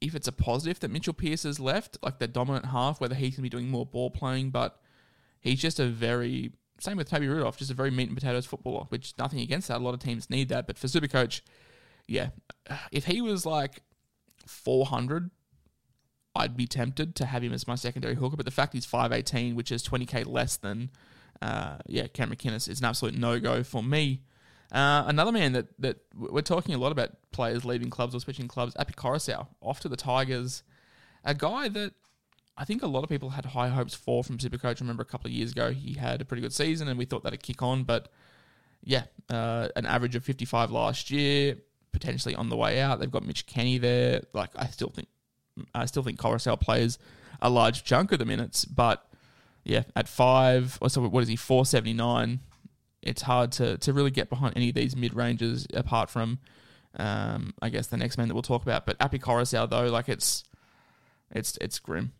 if 0.00 0.14
it's 0.14 0.28
a 0.28 0.32
positive 0.32 0.80
that 0.80 0.90
Mitchell 0.90 1.14
Pearce 1.14 1.44
has 1.44 1.58
left, 1.60 1.98
like 2.02 2.18
the 2.18 2.28
dominant 2.28 2.66
half, 2.66 3.00
whether 3.00 3.14
he's 3.14 3.30
going 3.30 3.36
to 3.36 3.42
be 3.42 3.48
doing 3.48 3.68
more 3.68 3.86
ball 3.86 4.10
playing, 4.10 4.50
but 4.50 4.80
he's 5.40 5.60
just 5.60 5.80
a 5.80 5.86
very 5.86 6.52
same 6.78 6.96
with 6.98 7.08
Toby 7.08 7.28
Rudolf, 7.28 7.56
just 7.56 7.70
a 7.70 7.74
very 7.74 7.90
meat 7.90 8.08
and 8.08 8.16
potatoes 8.16 8.46
footballer, 8.46 8.84
which 8.90 9.14
nothing 9.18 9.40
against 9.40 9.68
that. 9.68 9.78
A 9.78 9.84
lot 9.84 9.94
of 9.94 10.00
teams 10.00 10.28
need 10.28 10.48
that. 10.50 10.66
But 10.66 10.76
for 10.78 10.88
Supercoach, 10.88 11.40
yeah, 12.06 12.30
if 12.92 13.06
he 13.06 13.22
was 13.22 13.46
like 13.46 13.82
400, 14.46 15.30
I'd 16.34 16.56
be 16.56 16.66
tempted 16.66 17.14
to 17.16 17.26
have 17.26 17.42
him 17.42 17.52
as 17.52 17.66
my 17.66 17.76
secondary 17.76 18.14
hooker. 18.14 18.36
But 18.36 18.44
the 18.44 18.52
fact 18.52 18.74
he's 18.74 18.86
5'18, 18.86 19.54
which 19.54 19.72
is 19.72 19.82
20k 19.86 20.26
less 20.26 20.56
than, 20.56 20.90
uh, 21.42 21.78
yeah, 21.86 22.06
Cam 22.06 22.30
McInnes, 22.30 22.68
is 22.68 22.80
an 22.80 22.86
absolute 22.86 23.16
no 23.16 23.38
go 23.40 23.62
for 23.62 23.82
me. 23.82 24.22
Uh, 24.72 25.04
another 25.06 25.32
man 25.32 25.52
that, 25.52 25.66
that 25.78 25.98
we're 26.14 26.40
talking 26.40 26.74
a 26.74 26.78
lot 26.78 26.92
about 26.92 27.10
players 27.30 27.64
leaving 27.64 27.88
clubs 27.88 28.14
or 28.14 28.20
switching 28.20 28.48
clubs, 28.48 28.74
Api 28.78 28.94
Koroisau, 28.94 29.46
off 29.60 29.80
to 29.80 29.88
the 29.88 29.96
Tigers. 29.96 30.62
A 31.24 31.34
guy 31.34 31.68
that 31.68 31.92
I 32.58 32.64
think 32.64 32.82
a 32.82 32.86
lot 32.86 33.04
of 33.04 33.08
people 33.08 33.30
had 33.30 33.44
high 33.44 33.68
hopes 33.68 33.94
for 33.94 34.24
from 34.24 34.38
Supercoach. 34.38 34.80
Remember 34.80 35.02
a 35.02 35.06
couple 35.06 35.28
of 35.28 35.32
years 35.32 35.52
ago 35.52 35.70
he 35.70 35.94
had 35.94 36.20
a 36.20 36.24
pretty 36.24 36.40
good 36.40 36.52
season 36.52 36.88
and 36.88 36.98
we 36.98 37.04
thought 37.04 37.22
that'd 37.22 37.42
kick 37.42 37.62
on, 37.62 37.84
but 37.84 38.08
yeah, 38.82 39.04
uh, 39.30 39.68
an 39.76 39.86
average 39.86 40.16
of 40.16 40.24
55 40.24 40.70
last 40.70 41.10
year, 41.10 41.56
potentially 41.92 42.34
on 42.34 42.48
the 42.48 42.56
way 42.56 42.80
out. 42.80 43.00
They've 43.00 43.10
got 43.10 43.26
Mitch 43.26 43.46
Kenny 43.46 43.78
there. 43.78 44.22
Like 44.32 44.50
I 44.56 44.66
still 44.66 44.90
think, 44.90 45.08
I 45.74 45.86
still 45.86 46.02
think 46.02 46.18
Koroisau 46.18 46.60
plays 46.60 46.98
a 47.42 47.50
large 47.50 47.84
chunk 47.84 48.12
of 48.12 48.18
the 48.18 48.24
minutes, 48.24 48.64
but 48.64 49.05
yeah, 49.66 49.82
at 49.96 50.06
five, 50.08 50.78
or 50.80 50.88
so 50.88 51.02
what 51.08 51.22
is 51.24 51.28
he, 51.28 51.34
479? 51.34 52.38
It's 53.02 53.22
hard 53.22 53.50
to, 53.52 53.76
to 53.78 53.92
really 53.92 54.12
get 54.12 54.30
behind 54.30 54.54
any 54.56 54.68
of 54.68 54.76
these 54.76 54.94
mid 54.94 55.12
ranges 55.12 55.66
apart 55.74 56.08
from, 56.08 56.38
um, 56.96 57.52
I 57.60 57.68
guess, 57.68 57.88
the 57.88 57.96
next 57.96 58.16
man 58.16 58.28
that 58.28 58.34
we'll 58.34 58.42
talk 58.42 58.62
about. 58.62 58.86
But 58.86 58.96
Api 59.00 59.18
Koroisau, 59.18 59.68
though, 59.68 59.86
like 59.86 60.08
it's, 60.08 60.44
it's, 61.32 61.58
it's 61.60 61.80
grim. 61.80 62.12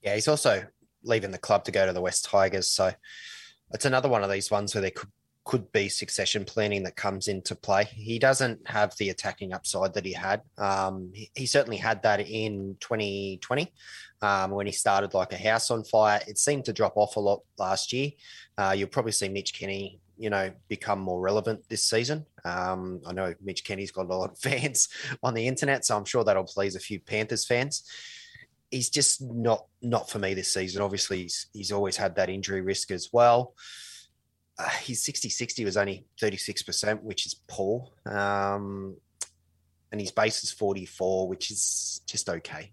Yeah, 0.00 0.14
he's 0.14 0.26
also 0.26 0.64
leaving 1.02 1.32
the 1.32 1.38
club 1.38 1.64
to 1.64 1.70
go 1.70 1.84
to 1.84 1.92
the 1.92 2.00
West 2.00 2.24
Tigers. 2.24 2.70
So 2.70 2.92
it's 3.72 3.84
another 3.84 4.08
one 4.08 4.24
of 4.24 4.30
these 4.30 4.50
ones 4.50 4.74
where 4.74 4.82
there 4.82 4.92
could, 4.92 5.10
could 5.46 5.70
be 5.70 5.88
succession 5.88 6.44
planning 6.44 6.82
that 6.82 6.96
comes 6.96 7.28
into 7.28 7.54
play. 7.54 7.84
He 7.84 8.18
doesn't 8.18 8.68
have 8.68 8.94
the 8.96 9.10
attacking 9.10 9.52
upside 9.52 9.94
that 9.94 10.04
he 10.04 10.12
had. 10.12 10.42
Um, 10.58 11.12
he, 11.14 11.30
he 11.36 11.46
certainly 11.46 11.76
had 11.76 12.02
that 12.02 12.20
in 12.20 12.76
2020 12.80 13.72
um, 14.22 14.50
when 14.50 14.66
he 14.66 14.72
started 14.72 15.14
like 15.14 15.32
a 15.32 15.36
house 15.36 15.70
on 15.70 15.84
fire. 15.84 16.20
It 16.26 16.36
seemed 16.36 16.64
to 16.64 16.72
drop 16.72 16.96
off 16.96 17.14
a 17.14 17.20
lot 17.20 17.42
last 17.58 17.92
year. 17.92 18.10
Uh, 18.58 18.74
you'll 18.76 18.88
probably 18.88 19.12
see 19.12 19.28
Mitch 19.28 19.54
Kenny, 19.54 20.00
you 20.18 20.30
know, 20.30 20.50
become 20.66 20.98
more 20.98 21.20
relevant 21.20 21.62
this 21.68 21.84
season. 21.84 22.26
Um, 22.44 23.00
I 23.06 23.12
know 23.12 23.32
Mitch 23.40 23.64
Kenny's 23.64 23.92
got 23.92 24.10
a 24.10 24.14
lot 24.16 24.32
of 24.32 24.38
fans 24.40 24.88
on 25.22 25.34
the 25.34 25.46
internet, 25.46 25.86
so 25.86 25.96
I'm 25.96 26.04
sure 26.04 26.24
that'll 26.24 26.42
please 26.42 26.74
a 26.74 26.80
few 26.80 26.98
Panthers 26.98 27.46
fans 27.46 27.84
he's 28.72 28.90
just 28.90 29.22
not 29.22 29.64
not 29.80 30.10
for 30.10 30.18
me 30.18 30.34
this 30.34 30.52
season. 30.52 30.82
Obviously, 30.82 31.22
he's, 31.22 31.46
he's 31.52 31.70
always 31.70 31.96
had 31.96 32.16
that 32.16 32.28
injury 32.28 32.62
risk 32.62 32.90
as 32.90 33.10
well. 33.12 33.54
Uh, 34.58 34.68
his 34.68 35.04
60 35.04 35.28
60 35.28 35.64
was 35.64 35.76
only 35.76 36.06
36%, 36.20 37.02
which 37.02 37.26
is 37.26 37.34
poor. 37.46 37.88
Um, 38.06 38.96
and 39.92 40.00
his 40.00 40.10
base 40.10 40.42
is 40.42 40.50
44, 40.50 41.28
which 41.28 41.50
is 41.50 42.00
just 42.06 42.28
okay. 42.28 42.72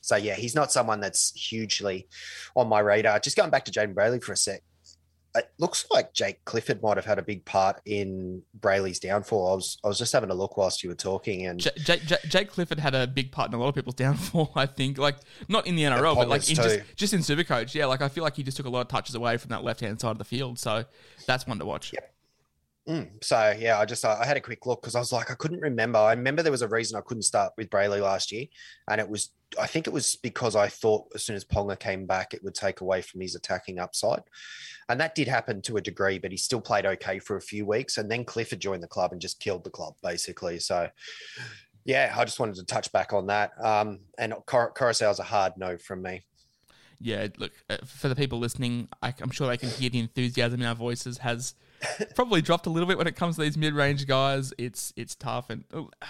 So, 0.00 0.16
yeah, 0.16 0.34
he's 0.34 0.54
not 0.54 0.72
someone 0.72 1.00
that's 1.00 1.32
hugely 1.32 2.08
on 2.56 2.68
my 2.68 2.80
radar. 2.80 3.20
Just 3.20 3.36
going 3.36 3.50
back 3.50 3.66
to 3.66 3.72
Jayden 3.72 3.94
Brailey 3.94 4.22
for 4.22 4.32
a 4.32 4.36
sec. 4.36 4.62
It 5.36 5.48
looks 5.58 5.86
like 5.90 6.12
Jake 6.12 6.44
Clifford 6.44 6.82
might 6.82 6.96
have 6.96 7.04
had 7.04 7.20
a 7.20 7.22
big 7.22 7.44
part 7.44 7.80
in 7.86 8.42
Brailey's 8.58 8.98
downfall. 8.98 9.52
I 9.52 9.54
was 9.54 9.78
I 9.84 9.88
was 9.88 9.98
just 9.98 10.12
having 10.12 10.30
a 10.30 10.34
look 10.34 10.56
whilst 10.56 10.82
you 10.82 10.88
were 10.88 10.96
talking, 10.96 11.46
and 11.46 11.60
J- 11.60 11.70
J- 11.76 12.00
J- 12.00 12.16
Jake 12.28 12.50
Clifford 12.50 12.80
had 12.80 12.96
a 12.96 13.06
big 13.06 13.30
part 13.30 13.48
in 13.48 13.54
a 13.54 13.58
lot 13.58 13.68
of 13.68 13.74
people's 13.76 13.94
downfall. 13.96 14.50
I 14.56 14.66
think, 14.66 14.98
like 14.98 15.16
not 15.48 15.68
in 15.68 15.76
the 15.76 15.84
NRL, 15.84 16.16
but 16.16 16.28
like 16.28 16.48
in 16.48 16.56
just, 16.56 16.80
just 16.96 17.12
in 17.12 17.20
Supercoach. 17.20 17.74
Yeah, 17.74 17.86
like 17.86 18.02
I 18.02 18.08
feel 18.08 18.24
like 18.24 18.34
he 18.34 18.42
just 18.42 18.56
took 18.56 18.66
a 18.66 18.70
lot 18.70 18.80
of 18.80 18.88
touches 18.88 19.14
away 19.14 19.36
from 19.36 19.50
that 19.50 19.62
left 19.62 19.80
hand 19.80 20.00
side 20.00 20.10
of 20.10 20.18
the 20.18 20.24
field. 20.24 20.58
So 20.58 20.84
that's 21.26 21.46
one 21.46 21.60
to 21.60 21.64
watch. 21.64 21.92
Yep. 21.92 22.14
Mm, 22.88 23.22
so 23.22 23.54
yeah, 23.56 23.78
I 23.78 23.84
just 23.84 24.04
I 24.04 24.24
had 24.24 24.36
a 24.36 24.40
quick 24.40 24.66
look 24.66 24.80
because 24.80 24.96
I 24.96 24.98
was 24.98 25.12
like 25.12 25.30
I 25.30 25.34
couldn't 25.34 25.60
remember. 25.60 25.98
I 26.00 26.12
remember 26.12 26.42
there 26.42 26.50
was 26.50 26.62
a 26.62 26.68
reason 26.68 26.98
I 26.98 27.02
couldn't 27.02 27.22
start 27.22 27.52
with 27.56 27.70
Brailey 27.70 28.02
last 28.02 28.32
year, 28.32 28.46
and 28.88 29.00
it 29.00 29.08
was 29.08 29.30
I 29.58 29.66
think 29.66 29.86
it 29.86 29.92
was 29.92 30.16
because 30.16 30.54
I 30.54 30.68
thought 30.68 31.06
as 31.14 31.24
soon 31.24 31.36
as 31.36 31.44
Ponga 31.44 31.78
came 31.78 32.06
back, 32.06 32.34
it 32.34 32.44
would 32.44 32.54
take 32.54 32.80
away 32.80 33.02
from 33.02 33.20
his 33.20 33.34
attacking 33.34 33.78
upside, 33.78 34.22
and 34.88 35.00
that 35.00 35.14
did 35.14 35.28
happen 35.28 35.62
to 35.62 35.76
a 35.76 35.80
degree. 35.80 36.18
But 36.18 36.30
he 36.30 36.36
still 36.36 36.60
played 36.60 36.86
okay 36.86 37.18
for 37.18 37.36
a 37.36 37.42
few 37.42 37.66
weeks, 37.66 37.98
and 37.98 38.10
then 38.10 38.24
Clifford 38.24 38.60
joined 38.60 38.82
the 38.82 38.88
club 38.88 39.12
and 39.12 39.20
just 39.20 39.40
killed 39.40 39.64
the 39.64 39.70
club 39.70 39.94
basically. 40.02 40.58
So 40.58 40.88
yeah, 41.84 42.14
I 42.16 42.24
just 42.24 42.38
wanted 42.38 42.56
to 42.56 42.64
touch 42.64 42.92
back 42.92 43.12
on 43.12 43.26
that. 43.28 43.52
Um, 43.62 44.00
and 44.18 44.34
Cor- 44.46 44.72
Koroisau's 44.72 45.18
a 45.18 45.24
hard 45.24 45.54
no 45.56 45.76
from 45.76 46.02
me. 46.02 46.22
Yeah, 47.00 47.28
look 47.38 47.52
uh, 47.70 47.78
for 47.84 48.08
the 48.08 48.16
people 48.16 48.38
listening, 48.38 48.88
I'm 49.02 49.30
sure 49.30 49.48
they 49.48 49.56
can 49.56 49.70
hear 49.70 49.88
the 49.88 50.00
enthusiasm 50.00 50.60
in 50.60 50.66
our 50.66 50.74
voices 50.74 51.18
has 51.18 51.54
probably 52.14 52.42
dropped 52.42 52.66
a 52.66 52.70
little 52.70 52.88
bit 52.88 52.98
when 52.98 53.06
it 53.06 53.16
comes 53.16 53.36
to 53.36 53.42
these 53.42 53.56
mid-range 53.56 54.06
guys. 54.06 54.52
It's 54.58 54.92
it's 54.96 55.14
tough, 55.14 55.50
and 55.50 55.64
uh, 55.72 55.84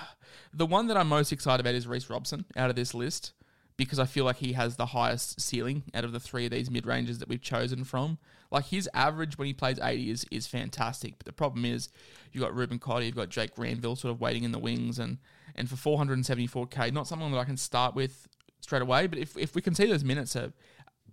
the 0.52 0.66
one 0.66 0.86
that 0.88 0.96
I'm 0.96 1.08
most 1.08 1.32
excited 1.32 1.60
about 1.60 1.74
is 1.74 1.86
Reece 1.86 2.10
Robson 2.10 2.44
out 2.56 2.70
of 2.70 2.76
this 2.76 2.94
list 2.94 3.32
because 3.80 3.98
I 3.98 4.04
feel 4.04 4.26
like 4.26 4.36
he 4.36 4.52
has 4.52 4.76
the 4.76 4.84
highest 4.84 5.40
ceiling 5.40 5.84
out 5.94 6.04
of 6.04 6.12
the 6.12 6.20
three 6.20 6.44
of 6.44 6.50
these 6.50 6.70
mid 6.70 6.84
ranges 6.84 7.18
that 7.18 7.30
we've 7.30 7.40
chosen 7.40 7.82
from. 7.82 8.18
Like 8.50 8.66
his 8.66 8.86
average 8.92 9.38
when 9.38 9.46
he 9.46 9.54
plays 9.54 9.78
80 9.82 10.10
is, 10.10 10.26
is 10.30 10.46
fantastic. 10.46 11.14
But 11.16 11.24
the 11.24 11.32
problem 11.32 11.64
is 11.64 11.88
you've 12.30 12.42
got 12.42 12.54
Reuben 12.54 12.78
Cotter, 12.78 13.06
you've 13.06 13.16
got 13.16 13.30
Jake 13.30 13.54
Granville 13.54 13.96
sort 13.96 14.12
of 14.12 14.20
waiting 14.20 14.44
in 14.44 14.52
the 14.52 14.58
wings. 14.58 14.98
And, 14.98 15.16
and 15.54 15.66
for 15.66 15.76
474k, 15.76 16.92
not 16.92 17.06
something 17.06 17.32
that 17.32 17.38
I 17.38 17.44
can 17.44 17.56
start 17.56 17.94
with 17.94 18.28
straight 18.60 18.82
away. 18.82 19.06
But 19.06 19.18
if, 19.18 19.34
if 19.38 19.54
we 19.54 19.62
can 19.62 19.74
see 19.74 19.86
those 19.86 20.04
minutes 20.04 20.36
are, 20.36 20.52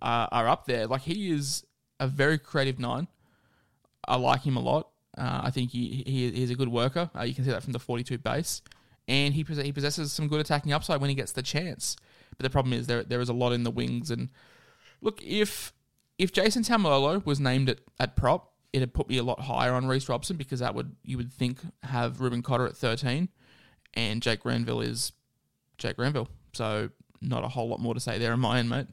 uh, 0.02 0.26
are 0.30 0.46
up 0.46 0.66
there, 0.66 0.86
like 0.86 1.02
he 1.02 1.30
is 1.30 1.64
a 1.98 2.06
very 2.06 2.36
creative 2.36 2.78
nine. 2.78 3.08
I 4.08 4.16
like 4.16 4.42
him 4.42 4.56
a 4.56 4.60
lot. 4.60 4.88
Uh, 5.16 5.40
I 5.44 5.50
think 5.50 5.70
he, 5.70 6.02
he 6.06 6.30
he's 6.30 6.50
a 6.50 6.54
good 6.54 6.68
worker. 6.68 7.10
Uh, 7.16 7.22
you 7.22 7.34
can 7.34 7.44
see 7.44 7.50
that 7.50 7.62
from 7.62 7.72
the 7.72 7.78
42 7.78 8.18
base. 8.18 8.62
And 9.06 9.32
he, 9.32 9.42
he 9.42 9.72
possesses 9.72 10.12
some 10.12 10.28
good 10.28 10.40
attacking 10.40 10.72
upside 10.72 11.00
when 11.00 11.08
he 11.08 11.16
gets 11.16 11.32
the 11.32 11.42
chance. 11.42 11.96
But 12.36 12.44
the 12.44 12.50
problem 12.50 12.72
is 12.72 12.86
there 12.86 13.02
there 13.02 13.20
is 13.20 13.28
a 13.28 13.32
lot 13.32 13.52
in 13.52 13.64
the 13.64 13.70
wings. 13.70 14.10
And 14.10 14.28
look, 15.00 15.22
if 15.22 15.72
if 16.18 16.32
Jason 16.32 16.62
Taumalolo 16.62 17.24
was 17.24 17.40
named 17.40 17.70
at, 17.70 17.80
at 17.98 18.16
prop, 18.16 18.52
it'd 18.72 18.94
put 18.94 19.08
me 19.08 19.18
a 19.18 19.22
lot 19.22 19.40
higher 19.40 19.72
on 19.72 19.86
Reece 19.86 20.08
Robson 20.08 20.36
because 20.36 20.60
that 20.60 20.74
would 20.74 20.94
you 21.02 21.16
would 21.16 21.32
think 21.32 21.58
have 21.82 22.20
Reuben 22.20 22.42
Cotter 22.42 22.66
at 22.66 22.76
13 22.76 23.28
and 23.94 24.22
Jake 24.22 24.40
Granville 24.40 24.80
is 24.80 25.12
Jake 25.78 25.96
Granville. 25.96 26.28
So 26.52 26.90
not 27.20 27.44
a 27.44 27.48
whole 27.48 27.68
lot 27.68 27.80
more 27.80 27.94
to 27.94 28.00
say 28.00 28.18
there 28.18 28.32
on 28.32 28.40
my 28.40 28.58
end, 28.58 28.68
mate. 28.68 28.86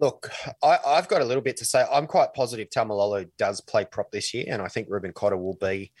Look, 0.00 0.30
I, 0.62 0.78
have 0.84 1.08
got 1.08 1.22
a 1.22 1.24
little 1.24 1.42
bit 1.42 1.56
to 1.58 1.64
say. 1.64 1.84
I'm 1.90 2.08
quite 2.08 2.34
positive 2.34 2.68
Taumalolo 2.68 3.28
does 3.38 3.60
play 3.60 3.84
prop 3.84 4.10
this 4.10 4.34
year, 4.34 4.46
and 4.48 4.60
I 4.60 4.66
think 4.66 4.88
Reuben 4.90 5.12
Cotter 5.12 5.36
will 5.36 5.56
be 5.60 5.92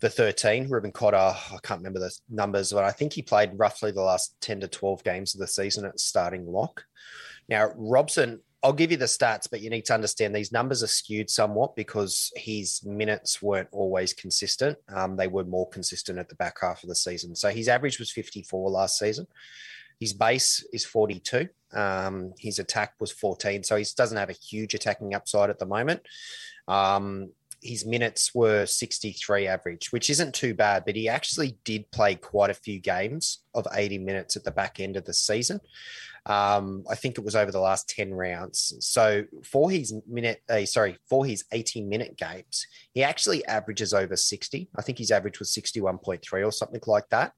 the 0.00 0.08
13. 0.08 0.70
Reuben 0.70 0.90
Cotter, 0.90 1.16
I 1.16 1.58
can't 1.62 1.80
remember 1.80 2.00
the 2.00 2.16
numbers, 2.30 2.72
but 2.72 2.84
I 2.84 2.92
think 2.92 3.12
he 3.12 3.20
played 3.20 3.58
roughly 3.58 3.90
the 3.90 4.00
last 4.00 4.34
10 4.40 4.60
to 4.60 4.68
12 4.68 5.04
games 5.04 5.34
of 5.34 5.40
the 5.40 5.46
season 5.46 5.84
at 5.84 6.00
starting 6.00 6.46
lock. 6.46 6.84
Now, 7.46 7.72
Robson, 7.76 8.40
I'll 8.62 8.72
give 8.72 8.92
you 8.92 8.96
the 8.96 9.06
stats, 9.06 9.48
but 9.50 9.60
you 9.60 9.70
need 9.70 9.84
to 9.86 9.94
understand 9.94 10.34
these 10.34 10.52
numbers 10.52 10.82
are 10.82 10.88
skewed 10.88 11.28
somewhat 11.28 11.74
because 11.74 12.32
his 12.36 12.82
minutes 12.84 13.42
weren't 13.42 13.68
always 13.72 14.14
consistent. 14.14 14.78
Um, 14.88 15.16
they 15.16 15.26
were 15.26 15.44
more 15.44 15.68
consistent 15.68 16.18
at 16.18 16.28
the 16.28 16.36
back 16.36 16.58
half 16.60 16.82
of 16.82 16.88
the 16.88 16.94
season. 16.94 17.34
So 17.34 17.50
his 17.50 17.68
average 17.68 17.98
was 17.98 18.12
54 18.12 18.70
last 18.70 18.98
season. 18.98 19.26
His 20.02 20.12
base 20.12 20.66
is 20.72 20.84
42. 20.84 21.48
Um, 21.72 22.34
his 22.36 22.58
attack 22.58 22.94
was 22.98 23.12
14. 23.12 23.62
So 23.62 23.76
he 23.76 23.86
doesn't 23.96 24.18
have 24.18 24.30
a 24.30 24.44
huge 24.50 24.74
attacking 24.74 25.14
upside 25.14 25.48
at 25.48 25.60
the 25.60 25.64
moment. 25.64 26.02
Um, 26.66 27.30
his 27.62 27.86
minutes 27.86 28.34
were 28.34 28.66
63 28.66 29.46
average, 29.46 29.92
which 29.92 30.10
isn't 30.10 30.34
too 30.34 30.54
bad, 30.54 30.84
but 30.84 30.96
he 30.96 31.08
actually 31.08 31.56
did 31.62 31.88
play 31.92 32.16
quite 32.16 32.50
a 32.50 32.54
few 32.54 32.80
games 32.80 33.44
of 33.54 33.64
80 33.72 33.98
minutes 33.98 34.34
at 34.34 34.42
the 34.42 34.50
back 34.50 34.80
end 34.80 34.96
of 34.96 35.04
the 35.04 35.14
season. 35.14 35.60
Um, 36.26 36.82
I 36.90 36.96
think 36.96 37.16
it 37.16 37.24
was 37.24 37.36
over 37.36 37.52
the 37.52 37.60
last 37.60 37.88
10 37.88 38.12
rounds. 38.12 38.74
So 38.80 39.22
for 39.44 39.70
his 39.70 39.94
minute, 40.08 40.42
uh, 40.50 40.64
sorry, 40.64 40.98
for 41.08 41.24
his 41.24 41.44
18 41.52 41.88
minute 41.88 42.16
games, 42.16 42.66
he 42.92 43.04
actually 43.04 43.44
averages 43.46 43.94
over 43.94 44.16
60. 44.16 44.68
I 44.74 44.82
think 44.82 44.98
his 44.98 45.12
average 45.12 45.38
was 45.38 45.54
61.3 45.54 46.44
or 46.44 46.50
something 46.50 46.80
like 46.88 47.08
that. 47.10 47.34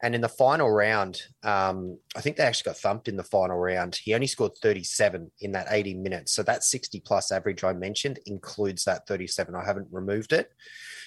And 0.00 0.14
in 0.14 0.20
the 0.20 0.28
final 0.28 0.70
round, 0.70 1.22
um, 1.42 1.98
I 2.14 2.20
think 2.20 2.36
they 2.36 2.44
actually 2.44 2.70
got 2.70 2.78
thumped 2.78 3.08
in 3.08 3.16
the 3.16 3.24
final 3.24 3.56
round. 3.56 3.96
He 3.96 4.14
only 4.14 4.28
scored 4.28 4.56
37 4.56 5.30
in 5.40 5.52
that 5.52 5.66
80 5.70 5.94
minutes. 5.94 6.32
So 6.32 6.42
that 6.44 6.62
60 6.62 7.00
plus 7.00 7.32
average 7.32 7.64
I 7.64 7.72
mentioned 7.72 8.20
includes 8.26 8.84
that 8.84 9.08
37. 9.08 9.54
I 9.56 9.64
haven't 9.64 9.88
removed 9.90 10.32
it. 10.32 10.52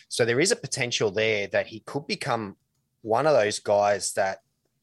So 0.10 0.26
there 0.26 0.42
is 0.42 0.52
a 0.52 0.58
potential 0.58 1.10
there 1.10 1.48
that 1.48 1.68
he 1.68 1.80
could 1.82 2.06
become 2.06 2.58
one 3.02 3.26
of 3.26 3.34
those 3.34 3.60
guys 3.60 4.12
that 4.14 4.40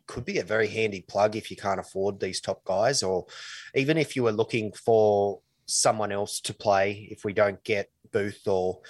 could 0.07 0.25
be 0.25 0.39
a 0.39 0.45
very 0.45 0.69
handy 0.69 1.03
plug 1.03 1.37
if 1.37 1.51
you 1.51 1.57
can't 1.57 1.79
afford 1.79 2.19
these 2.19 2.41
top 2.41 2.65
guys, 2.65 3.03
or 3.03 3.27
even 3.75 3.99
if 3.99 4.17
you 4.17 4.23
were 4.23 4.33
looking 4.33 4.73
for 4.73 5.41
someone 5.67 6.11
else 6.11 6.41
to 6.41 6.55
play 6.55 7.09
if 7.11 7.27
we 7.27 7.35
don't 7.35 7.63
get 7.63 7.91
Booth 8.11 8.49
or, 8.49 8.81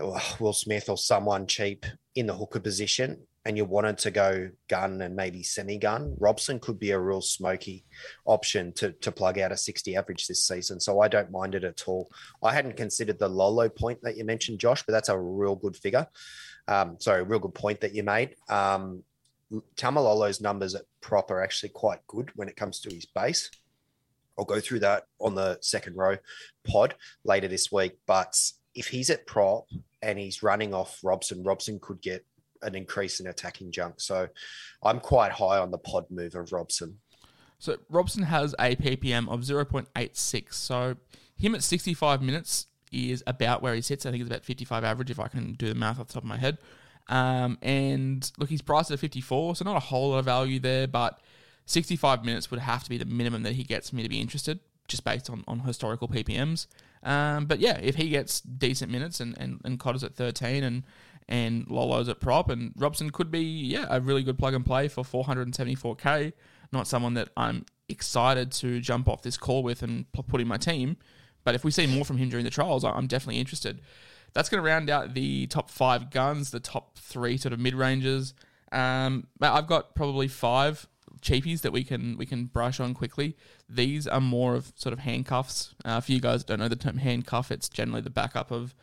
or 0.00 0.20
Will 0.38 0.52
Smith 0.52 0.88
or 0.88 0.96
someone 0.96 1.48
cheap 1.48 1.84
in 2.14 2.26
the 2.26 2.34
hooker 2.34 2.60
position 2.60 3.26
and 3.46 3.56
you 3.56 3.64
wanted 3.64 3.98
to 3.98 4.10
go 4.10 4.50
gun 4.68 5.02
and 5.02 5.14
maybe 5.14 5.42
semi 5.42 5.76
gun, 5.76 6.16
Robson 6.18 6.58
could 6.58 6.78
be 6.78 6.92
a 6.92 6.98
real 6.98 7.20
smoky 7.20 7.84
option 8.24 8.72
to, 8.74 8.92
to 8.92 9.12
plug 9.12 9.38
out 9.38 9.52
a 9.52 9.56
60 9.56 9.96
average 9.96 10.26
this 10.26 10.42
season. 10.42 10.80
So 10.80 11.00
I 11.00 11.08
don't 11.08 11.30
mind 11.30 11.54
it 11.54 11.64
at 11.64 11.86
all. 11.86 12.10
I 12.42 12.54
hadn't 12.54 12.76
considered 12.76 13.18
the 13.18 13.28
Lolo 13.28 13.68
point 13.68 14.00
that 14.02 14.16
you 14.16 14.24
mentioned, 14.24 14.60
Josh, 14.60 14.82
but 14.82 14.92
that's 14.92 15.10
a 15.10 15.18
real 15.18 15.56
good 15.56 15.76
figure. 15.76 16.06
Um, 16.68 16.96
sorry, 17.00 17.22
real 17.22 17.38
good 17.38 17.54
point 17.54 17.82
that 17.82 17.94
you 17.94 18.02
made. 18.02 18.34
Um, 18.48 19.02
Taumalolo's 19.76 20.40
numbers 20.40 20.74
at 20.74 20.84
prop 21.02 21.30
are 21.30 21.42
actually 21.42 21.68
quite 21.68 22.06
good 22.06 22.30
when 22.34 22.48
it 22.48 22.56
comes 22.56 22.80
to 22.80 22.94
his 22.94 23.04
base. 23.04 23.50
I'll 24.38 24.44
go 24.44 24.58
through 24.58 24.80
that 24.80 25.04
on 25.20 25.34
the 25.34 25.58
second 25.60 25.96
row 25.96 26.16
pod 26.64 26.94
later 27.24 27.46
this 27.46 27.70
week. 27.70 27.98
But 28.06 28.36
if 28.74 28.88
he's 28.88 29.10
at 29.10 29.26
prop 29.26 29.66
and 30.02 30.18
he's 30.18 30.42
running 30.42 30.74
off 30.74 30.98
Robson, 31.04 31.44
Robson 31.44 31.78
could 31.78 32.00
get 32.00 32.24
an 32.64 32.74
increase 32.74 33.20
in 33.20 33.26
attacking 33.26 33.70
junk. 33.70 34.00
So 34.00 34.28
I'm 34.82 35.00
quite 35.00 35.32
high 35.32 35.58
on 35.58 35.70
the 35.70 35.78
pod 35.78 36.06
move 36.10 36.34
of 36.34 36.52
Robson. 36.52 36.98
So 37.58 37.76
Robson 37.88 38.24
has 38.24 38.54
a 38.58 38.76
PPM 38.76 39.28
of 39.28 39.40
0.86. 39.40 40.54
So 40.54 40.96
him 41.36 41.54
at 41.54 41.62
65 41.62 42.22
minutes 42.22 42.66
is 42.92 43.22
about 43.26 43.62
where 43.62 43.74
he 43.74 43.80
sits. 43.80 44.06
I 44.06 44.10
think 44.10 44.22
it's 44.22 44.30
about 44.30 44.44
55 44.44 44.84
average 44.84 45.10
if 45.10 45.18
I 45.18 45.28
can 45.28 45.54
do 45.54 45.68
the 45.68 45.74
math 45.74 45.98
off 45.98 46.08
the 46.08 46.14
top 46.14 46.22
of 46.22 46.28
my 46.28 46.36
head. 46.36 46.58
Um, 47.08 47.58
and 47.60 48.30
look, 48.38 48.48
he's 48.48 48.62
priced 48.62 48.90
at 48.90 48.98
54, 48.98 49.56
so 49.56 49.64
not 49.64 49.76
a 49.76 49.80
whole 49.80 50.10
lot 50.10 50.18
of 50.18 50.24
value 50.24 50.58
there, 50.58 50.86
but 50.86 51.20
65 51.66 52.24
minutes 52.24 52.50
would 52.50 52.60
have 52.60 52.84
to 52.84 52.90
be 52.90 52.98
the 52.98 53.04
minimum 53.04 53.42
that 53.42 53.54
he 53.54 53.64
gets 53.64 53.92
me 53.92 54.02
to 54.02 54.08
be 54.08 54.20
interested, 54.20 54.60
just 54.88 55.04
based 55.04 55.28
on, 55.28 55.44
on 55.46 55.60
historical 55.60 56.08
PPMs. 56.08 56.66
Um, 57.02 57.44
but 57.44 57.60
yeah, 57.60 57.78
if 57.82 57.96
he 57.96 58.08
gets 58.08 58.40
decent 58.40 58.90
minutes 58.90 59.20
and, 59.20 59.36
and, 59.38 59.60
and 59.64 59.78
Cotter's 59.78 60.04
at 60.04 60.14
13 60.14 60.64
and 60.64 60.84
and 61.28 61.68
Lolo's 61.68 62.08
at 62.08 62.20
prop, 62.20 62.50
and 62.50 62.72
Robson 62.76 63.10
could 63.10 63.30
be 63.30 63.40
yeah 63.42 63.86
a 63.88 64.00
really 64.00 64.22
good 64.22 64.38
plug 64.38 64.54
and 64.54 64.64
play 64.64 64.88
for 64.88 65.04
474k. 65.04 66.32
Not 66.72 66.86
someone 66.86 67.14
that 67.14 67.28
I'm 67.36 67.64
excited 67.88 68.50
to 68.52 68.80
jump 68.80 69.08
off 69.08 69.22
this 69.22 69.36
call 69.36 69.62
with 69.62 69.82
and 69.82 70.10
put 70.12 70.40
in 70.40 70.48
my 70.48 70.56
team, 70.56 70.96
but 71.44 71.54
if 71.54 71.64
we 71.64 71.70
see 71.70 71.86
more 71.86 72.04
from 72.04 72.16
him 72.16 72.28
during 72.28 72.44
the 72.44 72.50
trials, 72.50 72.84
I'm 72.84 73.06
definitely 73.06 73.38
interested. 73.38 73.80
That's 74.32 74.48
going 74.48 74.62
to 74.62 74.66
round 74.68 74.90
out 74.90 75.14
the 75.14 75.46
top 75.46 75.70
five 75.70 76.10
guns, 76.10 76.50
the 76.50 76.60
top 76.60 76.98
three 76.98 77.36
sort 77.36 77.52
of 77.52 77.60
mid 77.60 77.74
ranges. 77.74 78.34
Um, 78.72 79.28
I've 79.40 79.68
got 79.68 79.94
probably 79.94 80.26
five 80.26 80.88
cheapies 81.20 81.62
that 81.62 81.72
we 81.72 81.84
can 81.84 82.16
we 82.18 82.26
can 82.26 82.46
brush 82.46 82.80
on 82.80 82.94
quickly. 82.94 83.36
These 83.68 84.06
are 84.06 84.20
more 84.20 84.54
of 84.54 84.72
sort 84.76 84.92
of 84.92 85.00
handcuffs. 85.00 85.74
Uh, 85.84 86.00
for 86.00 86.12
you 86.12 86.20
guys 86.20 86.44
don't 86.44 86.58
know 86.58 86.68
the 86.68 86.76
term 86.76 86.98
handcuff, 86.98 87.50
it's 87.50 87.68
generally 87.68 88.00
the 88.00 88.10
backup 88.10 88.50
of 88.50 88.74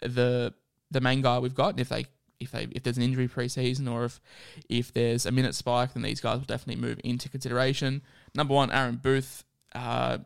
the 0.00 0.54
the 0.90 1.00
main 1.00 1.22
guy 1.22 1.38
we've 1.38 1.54
got. 1.54 1.70
And 1.70 1.80
if 1.80 1.88
they 1.88 2.06
if 2.40 2.50
they 2.50 2.68
if 2.70 2.82
there's 2.82 2.96
an 2.96 3.02
injury 3.02 3.28
preseason 3.28 3.90
or 3.90 4.04
if 4.04 4.20
if 4.68 4.92
there's 4.92 5.26
a 5.26 5.32
minute 5.32 5.54
spike, 5.54 5.94
then 5.94 6.02
these 6.02 6.20
guys 6.20 6.38
will 6.38 6.46
definitely 6.46 6.80
move 6.80 7.00
into 7.04 7.28
consideration. 7.28 8.02
Number 8.34 8.54
one, 8.54 8.70
Aaron 8.70 8.96
Booth. 8.96 9.44
Uh, 9.74 10.18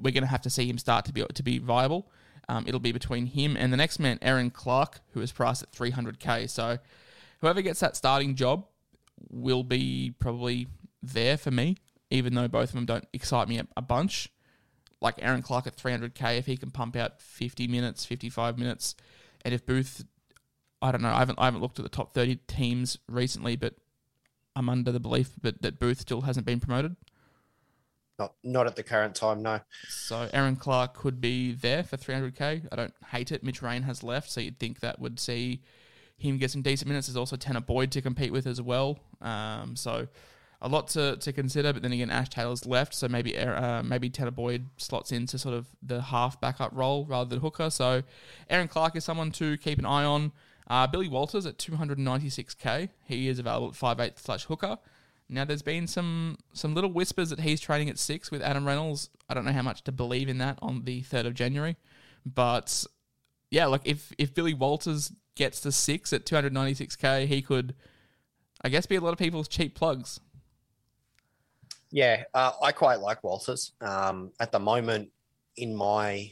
we're 0.00 0.12
going 0.12 0.22
to 0.22 0.30
have 0.30 0.42
to 0.42 0.50
see 0.50 0.66
him 0.66 0.78
start 0.78 1.04
to 1.06 1.12
be 1.12 1.24
to 1.34 1.42
be 1.42 1.58
viable. 1.58 2.10
Um, 2.48 2.64
it'll 2.66 2.80
be 2.80 2.92
between 2.92 3.26
him 3.26 3.56
and 3.56 3.72
the 3.72 3.76
next 3.76 3.98
man, 3.98 4.18
Aaron 4.22 4.50
Clark, 4.50 5.00
who 5.12 5.20
is 5.20 5.30
priced 5.30 5.62
at 5.62 5.70
300k. 5.70 6.50
So 6.50 6.78
whoever 7.40 7.62
gets 7.62 7.78
that 7.80 7.96
starting 7.96 8.34
job 8.34 8.66
will 9.30 9.62
be 9.62 10.14
probably 10.18 10.66
there 11.02 11.36
for 11.36 11.50
me, 11.50 11.76
even 12.10 12.34
though 12.34 12.48
both 12.48 12.70
of 12.70 12.74
them 12.74 12.86
don't 12.86 13.06
excite 13.12 13.48
me 13.48 13.58
a, 13.58 13.66
a 13.76 13.82
bunch. 13.82 14.30
Like 15.00 15.14
Aaron 15.18 15.42
Clark 15.42 15.66
at 15.66 15.76
300k, 15.76 16.38
if 16.38 16.46
he 16.46 16.56
can 16.56 16.70
pump 16.70 16.96
out 16.96 17.20
50 17.20 17.68
minutes, 17.68 18.04
55 18.04 18.58
minutes, 18.58 18.94
and 19.44 19.54
if 19.54 19.64
Booth, 19.66 20.04
I 20.82 20.92
don't 20.92 21.02
know, 21.02 21.10
I 21.10 21.18
haven't 21.18 21.38
I 21.38 21.46
haven't 21.46 21.60
looked 21.60 21.78
at 21.78 21.84
the 21.84 21.90
top 21.90 22.14
thirty 22.14 22.36
teams 22.46 22.98
recently, 23.08 23.56
but 23.56 23.74
I'm 24.56 24.68
under 24.68 24.92
the 24.92 25.00
belief 25.00 25.30
that, 25.42 25.62
that 25.62 25.78
Booth 25.78 26.00
still 26.00 26.22
hasn't 26.22 26.46
been 26.46 26.60
promoted. 26.60 26.96
Not 28.18 28.34
not 28.44 28.66
at 28.66 28.76
the 28.76 28.82
current 28.82 29.14
time, 29.14 29.42
no. 29.42 29.60
So 29.88 30.28
Aaron 30.32 30.56
Clark 30.56 30.94
could 30.94 31.20
be 31.20 31.52
there 31.52 31.82
for 31.82 31.96
300k. 31.96 32.68
I 32.70 32.76
don't 32.76 32.92
hate 33.10 33.32
it. 33.32 33.42
Mitch 33.42 33.62
Rein 33.62 33.82
has 33.82 34.02
left, 34.02 34.30
so 34.30 34.40
you'd 34.40 34.58
think 34.58 34.80
that 34.80 35.00
would 35.00 35.18
see 35.18 35.62
him 36.18 36.36
get 36.36 36.50
some 36.50 36.60
decent 36.60 36.88
minutes. 36.88 37.06
There's 37.06 37.16
also 37.16 37.36
Tanner 37.36 37.62
Boyd 37.62 37.90
to 37.92 38.02
compete 38.02 38.30
with 38.30 38.46
as 38.46 38.60
well. 38.60 38.98
Um, 39.22 39.74
so 39.74 40.06
a 40.62 40.68
lot 40.68 40.88
to, 40.88 41.16
to 41.16 41.32
consider. 41.32 41.72
But 41.72 41.82
then 41.82 41.92
again, 41.92 42.10
Ash 42.10 42.28
Taylor's 42.28 42.66
left, 42.66 42.94
so 42.94 43.08
maybe 43.08 43.36
uh, 43.38 43.82
maybe 43.82 44.10
Tanner 44.10 44.30
Boyd 44.30 44.66
slots 44.76 45.12
into 45.12 45.38
sort 45.38 45.54
of 45.54 45.68
the 45.82 46.02
half 46.02 46.40
backup 46.40 46.72
role 46.74 47.06
rather 47.06 47.30
than 47.30 47.40
hooker. 47.40 47.70
So 47.70 48.02
Aaron 48.48 48.68
Clark 48.68 48.96
is 48.96 49.04
someone 49.04 49.30
to 49.32 49.56
keep 49.58 49.78
an 49.78 49.86
eye 49.86 50.04
on. 50.04 50.32
Uh, 50.68 50.86
Billy 50.86 51.08
Walters 51.08 51.46
at 51.46 51.58
296k. 51.58 52.90
He 53.04 53.28
is 53.28 53.38
available 53.40 53.68
at 53.68 53.74
5'8 53.74 54.18
slash 54.18 54.44
hooker. 54.44 54.78
Now, 55.28 55.44
there's 55.44 55.62
been 55.62 55.86
some 55.86 56.38
some 56.52 56.74
little 56.74 56.92
whispers 56.92 57.30
that 57.30 57.40
he's 57.40 57.60
training 57.60 57.88
at 57.88 57.98
six 57.98 58.30
with 58.30 58.42
Adam 58.42 58.66
Reynolds. 58.66 59.10
I 59.28 59.34
don't 59.34 59.44
know 59.44 59.52
how 59.52 59.62
much 59.62 59.82
to 59.84 59.92
believe 59.92 60.28
in 60.28 60.38
that 60.38 60.58
on 60.60 60.84
the 60.84 61.02
3rd 61.02 61.26
of 61.26 61.34
January. 61.34 61.76
But 62.26 62.84
yeah, 63.50 63.66
like 63.66 63.82
if, 63.84 64.12
if 64.18 64.34
Billy 64.34 64.54
Walters 64.54 65.12
gets 65.36 65.60
to 65.60 65.72
six 65.72 66.12
at 66.12 66.26
296k, 66.26 67.26
he 67.26 67.42
could, 67.42 67.74
I 68.62 68.68
guess, 68.68 68.86
be 68.86 68.96
a 68.96 69.00
lot 69.00 69.12
of 69.12 69.18
people's 69.18 69.48
cheap 69.48 69.76
plugs. 69.76 70.20
Yeah, 71.92 72.24
uh, 72.34 72.52
I 72.62 72.72
quite 72.72 73.00
like 73.00 73.24
Walters. 73.24 73.72
Um, 73.80 74.30
at 74.38 74.52
the 74.52 74.58
moment, 74.58 75.10
in 75.56 75.74
my 75.74 76.30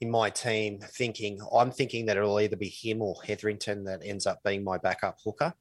in 0.00 0.10
my 0.10 0.30
team, 0.30 0.80
thinking 0.80 1.40
I'm 1.54 1.70
thinking 1.70 2.06
that 2.06 2.16
it'll 2.16 2.40
either 2.40 2.56
be 2.56 2.68
him 2.68 3.00
or 3.02 3.14
Hetherington 3.24 3.84
that 3.84 4.00
ends 4.04 4.26
up 4.26 4.42
being 4.42 4.64
my 4.64 4.78
backup 4.78 5.18
hooker. 5.24 5.54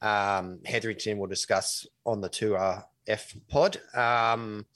Um, 0.00 0.60
Hetherington 0.64 1.18
we'll 1.18 1.28
discuss 1.28 1.86
on 2.06 2.20
the 2.20 2.28
two 2.28 2.56
F 3.08 3.34
pod. 3.48 3.80
Um, 3.94 4.66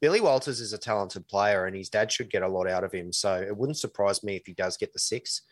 Billy 0.00 0.20
Walters 0.20 0.60
is 0.60 0.72
a 0.72 0.78
talented 0.78 1.26
player, 1.28 1.66
and 1.66 1.76
his 1.76 1.88
dad 1.88 2.12
should 2.12 2.28
get 2.28 2.42
a 2.42 2.48
lot 2.48 2.68
out 2.68 2.84
of 2.84 2.92
him. 2.92 3.12
So 3.12 3.40
it 3.40 3.56
wouldn't 3.56 3.78
surprise 3.78 4.22
me 4.22 4.36
if 4.36 4.44
he 4.44 4.52
does 4.52 4.76
get 4.76 4.92
the 4.92 4.98
six. 4.98 5.42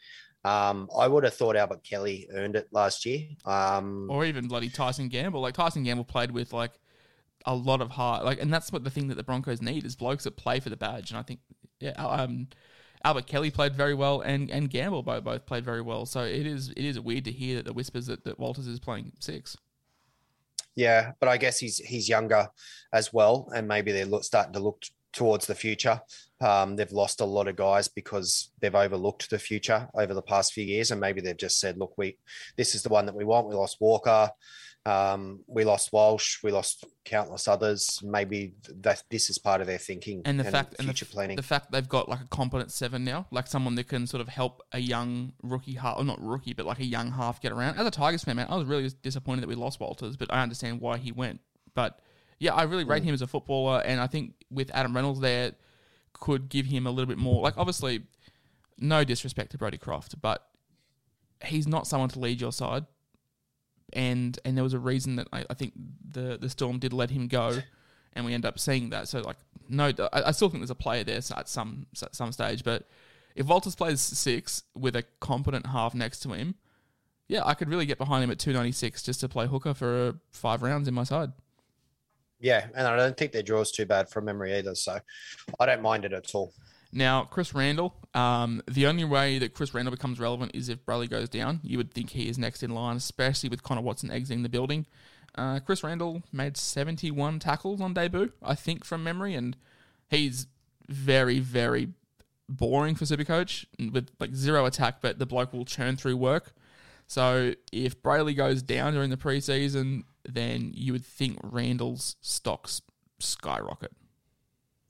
Um, 0.45 0.91
I 0.95 1.07
would 1.07 1.25
have 1.25 1.35
thought 1.35 1.57
Albert 1.57 1.85
Kelly 1.85 2.29
earned 2.35 2.57
it 2.57 2.69
last 2.73 3.07
year. 3.07 3.29
Um, 3.45 4.09
or 4.11 4.25
even 4.25 4.49
bloody 4.49 4.69
Tyson 4.69 5.09
Gamble. 5.09 5.41
Like 5.41 5.55
Tyson 5.55 5.85
Gamble 5.85 6.05
played 6.05 6.33
with 6.33 6.53
like 6.53 6.73
a 7.47 7.55
lot 7.55 7.81
of 7.81 7.91
heart. 7.91 8.25
Like, 8.25 8.41
and 8.41 8.53
that's 8.53 8.73
what 8.73 8.85
the 8.85 8.91
thing 8.91 9.09
that 9.09 9.17
the 9.17 9.23
Broncos 9.23 9.63
need 9.63 9.85
is 9.85 9.97
blokes 9.97 10.25
that 10.25 10.37
play 10.37 10.61
for 10.61 10.71
the 10.71 10.77
badge. 10.77 11.11
And 11.11 11.19
I 11.19 11.23
think, 11.23 11.41
yeah, 11.81 11.93
um, 11.93 12.49
Albert 13.05 13.27
Kelly 13.27 13.51
played 13.51 13.75
very 13.75 13.95
well, 13.95 14.21
and 14.21 14.51
and 14.51 14.71
Gamble 14.71 15.03
both 15.03 15.25
both 15.25 15.47
played 15.47 15.65
very 15.65 15.83
well. 15.83 16.07
So 16.07 16.21
it 16.23 16.47
is 16.47 16.71
it 16.71 16.85
is 16.85 16.99
weird 17.01 17.25
to 17.25 17.33
hear 17.33 17.57
that 17.57 17.65
the 17.65 17.73
whispers 17.73 18.07
that, 18.07 18.25
that 18.25 18.39
Walters 18.39 18.67
is 18.67 18.79
playing 18.79 19.13
six. 19.19 19.57
Yeah, 20.75 21.13
but 21.21 21.29
I 21.29 21.37
guess 21.37 21.59
he's 21.59 21.79
he's 21.79 22.09
younger 22.09 22.49
as 22.93 23.13
well, 23.13 23.49
and 23.55 23.67
maybe 23.67 23.93
they're 23.93 24.07
look, 24.07 24.25
starting 24.25 24.53
to 24.55 24.61
look 24.61 24.83
towards 25.13 25.47
the 25.47 25.55
future. 25.55 26.01
Um, 26.41 26.77
they've 26.77 26.91
lost 26.91 27.21
a 27.21 27.25
lot 27.27 27.47
of 27.47 27.57
guys 27.57 27.89
because 27.89 28.51
they've 28.61 28.75
overlooked 28.75 29.31
the 29.31 29.39
future 29.39 29.89
over 29.95 30.15
the 30.15 30.23
past 30.23 30.53
few 30.53 30.65
years, 30.65 30.91
and 30.91 31.01
maybe 31.01 31.21
they've 31.21 31.37
just 31.37 31.61
said, 31.61 31.79
"Look, 31.79 31.95
we 31.97 32.19
this 32.57 32.75
is 32.75 32.83
the 32.83 32.89
one 32.89 33.07
that 33.07 33.15
we 33.15 33.25
want." 33.25 33.49
We 33.49 33.55
lost 33.55 33.81
Walker, 33.81 34.31
um, 34.85 35.41
we 35.47 35.65
lost 35.65 35.93
Walsh, 35.93 36.43
we 36.43 36.51
lost 36.51 36.85
countless 37.05 37.47
others. 37.47 38.01
Maybe 38.03 38.55
that 38.81 39.05
this 39.11 39.31
is 39.31 39.39
part 39.39 39.61
of 39.61 39.67
their 39.69 39.79
thinking 39.79 40.23
and 40.25 40.41
the 40.41 40.45
and 40.45 40.53
fact 40.53 40.77
future 40.77 40.89
and 40.91 40.99
the, 40.99 41.13
planning. 41.13 41.37
The 41.37 41.43
fact 41.43 41.71
they've 41.71 41.89
got 41.89 42.09
like 42.09 42.21
a 42.21 42.27
competent 42.27 42.73
seven 42.73 43.05
now, 43.05 43.27
like 43.31 43.47
someone 43.47 43.77
that 43.77 43.89
can 43.89 44.07
sort 44.07 44.21
of 44.21 44.29
help 44.29 44.61
a 44.73 44.81
young 44.81 45.35
rookie 45.43 45.75
half, 45.75 45.99
or 45.99 46.05
not 46.05 46.21
rookie, 46.21 46.53
but 46.53 46.67
like 46.67 46.81
a 46.81 46.85
young 46.85 47.13
half 47.13 47.41
get 47.41 47.53
around. 47.53 47.79
As 47.79 47.87
a 47.87 47.91
Tigers 47.93 48.25
fan, 48.25 48.37
man, 48.37 48.47
I 48.49 48.57
was 48.57 48.67
really 48.67 48.91
disappointed 49.03 49.43
that 49.43 49.49
we 49.49 49.55
lost 49.55 49.79
Walters, 49.79 50.17
but 50.17 50.33
I 50.33 50.43
understand 50.43 50.81
why 50.81 50.99
he 50.99 51.13
went. 51.13 51.41
But 51.75 52.01
yeah, 52.41 52.55
I 52.55 52.65
really 52.65 52.85
rate 52.85 53.05
mm. 53.05 53.07
him 53.07 53.15
as 53.15 53.23
a 53.23 53.29
footballer, 53.29 53.83
and 53.85 54.01
I 54.01 54.09
think 54.09 54.35
with 54.51 54.71
Adam 54.75 54.97
Reynolds 54.97 55.21
there, 55.21 55.53
could 56.13 56.49
give 56.49 56.67
him 56.67 56.89
a 56.89 56.91
little 56.91 57.09
bit 57.09 57.19
more. 57.19 57.41
Like 57.41 57.57
obviously, 57.57 58.03
no 58.79 59.05
disrespect 59.05 59.53
to 59.53 59.59
Brodie 59.59 59.79
Croft, 59.79 60.21
but 60.21 60.45
he's 61.45 61.69
not 61.69 61.87
someone 61.87 62.09
to 62.11 62.19
lead 62.19 62.41
your 62.41 62.53
side 62.53 62.85
and 63.93 64.39
and 64.45 64.57
there 64.57 64.65
was 64.65 64.75
a 64.75 64.79
reason 64.79 65.17
that 65.17 65.29
I, 65.33 65.45
I 65.51 65.55
think 65.55 65.73
the 66.11 66.39
the 66.41 66.51
Storm 66.51 66.79
did 66.79 66.93
let 66.93 67.11
him 67.11 67.29
go, 67.29 67.59
and 68.13 68.25
we 68.25 68.35
end 68.35 68.45
up 68.45 68.59
seeing 68.59 68.91
that. 68.91 69.09
So 69.09 69.21
like, 69.21 69.37
no, 69.69 69.93
I, 70.13 70.23
I 70.27 70.31
still 70.33 70.49
think 70.49 70.61
there's 70.61 70.71
a 70.71 70.75
player 70.75 71.05
there 71.05 71.17
at 71.17 71.49
some 71.49 71.87
at 72.03 72.15
some 72.15 72.33
stage, 72.33 72.65
but 72.65 72.89
if 73.35 73.47
Walters 73.47 73.75
plays 73.75 74.01
six 74.01 74.63
with 74.75 74.97
a 74.97 75.05
competent 75.21 75.67
half 75.67 75.95
next 75.95 76.21
to 76.21 76.33
him, 76.33 76.55
yeah, 77.29 77.43
I 77.45 77.55
could 77.55 77.69
really 77.69 77.87
get 77.87 77.99
behind 77.99 78.25
him 78.25 78.31
at 78.31 78.39
296 78.39 79.03
just 79.03 79.21
to 79.21 79.29
play 79.29 79.47
hooker 79.47 79.75
for 79.75 80.09
uh, 80.09 80.13
five 80.33 80.63
rounds 80.63 80.89
in 80.89 80.95
my 80.95 81.05
side. 81.05 81.33
Yeah, 82.41 82.67
and 82.75 82.87
I 82.87 82.97
don't 82.97 83.17
think 83.17 83.33
their 83.33 83.43
draw 83.43 83.61
is 83.61 83.71
too 83.71 83.87
bad 83.87 84.09
from 84.09 84.25
memory 84.25 84.55
either, 84.55 84.75
so 84.75 84.99
I 85.61 85.67
don't 85.67 85.81
mind 85.81 86.05
it 86.05 86.13
at 86.13 86.35
all. 86.35 86.53
Now, 86.93 87.25
Chris 87.25 87.55
Randall, 87.55 87.95
um, 88.13 88.63
the 88.71 88.87
only 88.87 89.05
way 89.05 89.39
that 89.39 89.55
Chris 89.55 89.73
Randall 89.73 89.93
becomes 89.93 90.21
relevant 90.21 90.53
is 90.55 90.69
if 90.69 90.85
Brailey 90.85 91.09
goes 91.09 91.29
down. 91.29 91.61
You 91.63 91.79
would 91.79 91.93
think 91.95 92.11
he 92.11 92.29
is 92.29 92.39
next 92.39 92.63
in 92.63 92.71
line, 92.71 92.97
especially 92.97 93.49
with 93.49 93.63
Connor 93.63 93.81
Watson 93.81 94.11
exiting 94.11 94.43
the 94.43 94.51
building. 94.51 94.87
Uh, 95.35 95.61
Chris 95.61 95.83
Randall 95.83 96.23
made 96.33 96.59
71 96.59 97.39
tackles 97.39 97.81
on 97.81 97.95
debut, 97.95 98.33
I 98.43 98.55
think, 98.55 98.85
from 98.85 99.03
memory, 99.03 99.35
and 99.35 99.57
he's 100.11 100.47
very, 100.89 101.39
very 101.39 101.89
boring 102.49 102.95
for 102.95 103.07
Supercoach 103.07 103.65
with 103.93 104.11
like 104.21 104.35
zero 104.35 104.67
attack, 104.67 105.01
but 105.01 105.19
the 105.19 105.25
bloke 105.25 105.55
will 105.55 105.65
churn 105.65 105.97
through 105.97 106.19
work. 106.19 106.53
So 107.07 107.55
if 107.73 108.03
Brailey 108.03 108.37
goes 108.37 108.63
down 108.63 108.93
during 108.93 109.11
the 109.11 109.17
preseason, 109.17 110.05
then 110.29 110.73
you 110.75 110.93
would 110.93 111.05
think 111.05 111.39
Randall's 111.43 112.17
stocks 112.21 112.83
skyrocket. 113.19 113.93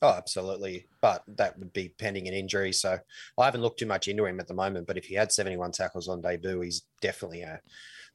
Oh, 0.02 0.10
absolutely. 0.10 0.86
But 1.00 1.22
that 1.28 1.56
would 1.58 1.72
be 1.72 1.94
pending 1.96 2.26
an 2.26 2.34
injury. 2.34 2.72
So 2.72 2.98
I 3.38 3.44
haven't 3.44 3.62
looked 3.62 3.78
too 3.78 3.86
much 3.86 4.08
into 4.08 4.26
him 4.26 4.40
at 4.40 4.48
the 4.48 4.54
moment. 4.54 4.88
But 4.88 4.98
if 4.98 5.04
he 5.04 5.14
had 5.14 5.30
71 5.30 5.70
tackles 5.70 6.08
on 6.08 6.20
debut, 6.20 6.60
he's 6.60 6.82
definitely 7.00 7.42
a, 7.42 7.60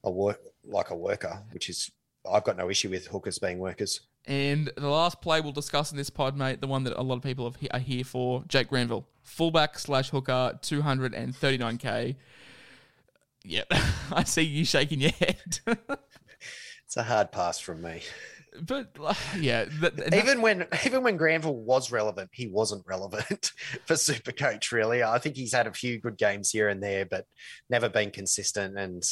a 0.03 0.11
work 0.11 0.41
like 0.65 0.89
a 0.89 0.95
worker, 0.95 1.43
which 1.51 1.69
is 1.69 1.89
I've 2.29 2.43
got 2.43 2.57
no 2.57 2.69
issue 2.69 2.89
with 2.89 3.07
hookers 3.07 3.39
being 3.39 3.57
workers. 3.57 4.01
And 4.25 4.69
the 4.75 4.89
last 4.89 5.21
play 5.21 5.39
we'll 5.39 5.53
discuss 5.53 5.91
in 5.91 5.97
this 5.97 6.09
pod, 6.09 6.35
mate, 6.35 6.59
the 6.59 6.67
one 6.67 6.83
that 6.83 6.99
a 6.99 7.01
lot 7.01 7.15
of 7.15 7.23
people 7.23 7.55
are 7.71 7.79
here 7.79 8.03
for, 8.03 8.43
Jake 8.49 8.67
Granville, 8.67 9.07
fullback 9.23 9.79
slash 9.79 10.09
hooker, 10.09 10.59
239k. 10.61 12.17
Yep, 13.45 13.67
I 14.11 14.23
see 14.25 14.41
you 14.41 14.65
shaking 14.65 14.99
your 14.99 15.11
head. 15.11 15.59
it's 16.85 16.97
a 16.97 17.03
hard 17.03 17.31
pass 17.31 17.57
from 17.57 17.81
me 17.81 18.01
but 18.61 18.95
yeah, 19.37 19.65
even 20.13 20.41
when 20.41 20.67
even 20.85 21.03
when 21.03 21.17
Granville 21.17 21.55
was 21.55 21.91
relevant, 21.91 22.29
he 22.33 22.47
wasn't 22.47 22.85
relevant 22.85 23.51
for 23.85 23.95
Super 23.95 24.31
Coach. 24.31 24.71
Really, 24.71 25.03
I 25.03 25.17
think 25.19 25.35
he's 25.35 25.53
had 25.53 25.67
a 25.67 25.73
few 25.73 25.99
good 25.99 26.17
games 26.17 26.51
here 26.51 26.69
and 26.69 26.81
there, 26.81 27.05
but 27.05 27.25
never 27.69 27.89
been 27.89 28.11
consistent. 28.11 28.77
And 28.77 29.03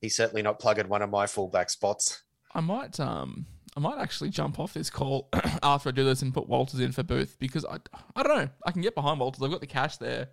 he's 0.00 0.16
certainly 0.16 0.42
not 0.42 0.58
plugged 0.58 0.86
one 0.86 1.02
of 1.02 1.10
my 1.10 1.26
fullback 1.26 1.70
spots. 1.70 2.22
I 2.54 2.60
might 2.60 2.98
um 3.00 3.46
I 3.76 3.80
might 3.80 3.98
actually 3.98 4.30
jump 4.30 4.60
off 4.60 4.74
this 4.74 4.90
call 4.90 5.28
after 5.62 5.88
I 5.88 5.92
do 5.92 6.04
this 6.04 6.22
and 6.22 6.32
put 6.32 6.48
Walters 6.48 6.80
in 6.80 6.92
for 6.92 7.02
Booth 7.02 7.36
because 7.38 7.64
I 7.64 7.78
I 8.16 8.22
don't 8.22 8.36
know 8.36 8.48
I 8.66 8.70
can 8.70 8.82
get 8.82 8.94
behind 8.94 9.20
Walters. 9.20 9.42
I've 9.42 9.50
got 9.50 9.60
the 9.60 9.66
cash 9.66 9.96
there. 9.96 10.28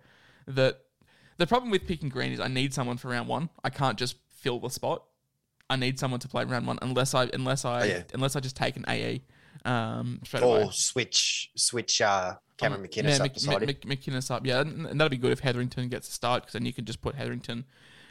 That 0.46 0.80
the 1.38 1.46
problem 1.46 1.70
with 1.70 1.86
picking 1.86 2.08
Green 2.08 2.32
is 2.32 2.40
I 2.40 2.48
need 2.48 2.74
someone 2.74 2.96
for 2.96 3.08
round 3.08 3.28
one. 3.28 3.48
I 3.64 3.70
can't 3.70 3.98
just 3.98 4.16
fill 4.30 4.60
the 4.60 4.70
spot. 4.70 5.04
I 5.72 5.76
need 5.76 5.98
someone 5.98 6.20
to 6.20 6.28
play 6.28 6.44
round 6.44 6.66
one 6.66 6.78
unless 6.82 7.14
I 7.14 7.30
unless 7.32 7.64
I 7.64 7.80
oh, 7.80 7.84
yeah. 7.84 8.02
unless 8.12 8.36
I 8.36 8.40
just 8.40 8.56
take 8.56 8.76
an 8.76 8.84
AE. 8.86 9.22
Um, 9.64 10.20
straight 10.24 10.42
or 10.42 10.58
away. 10.58 10.68
switch 10.72 11.50
switch 11.56 12.02
uh, 12.02 12.34
Cameron 12.58 12.82
um, 12.82 12.86
McInnes 12.86 13.18
yeah, 13.18 13.24
up 13.24 13.34
beside 13.34 13.66
Mc, 13.66 13.80
McInnes 13.86 14.30
up, 14.30 14.44
yeah, 14.44 14.60
and, 14.60 14.86
and 14.86 15.00
that'd 15.00 15.10
be 15.10 15.16
good 15.16 15.32
if 15.32 15.40
Hetherington 15.40 15.88
gets 15.88 16.08
a 16.08 16.12
start 16.12 16.42
because 16.42 16.52
then 16.52 16.66
you 16.66 16.74
can 16.74 16.84
just 16.84 17.00
put 17.00 17.14
Hetherington 17.14 17.64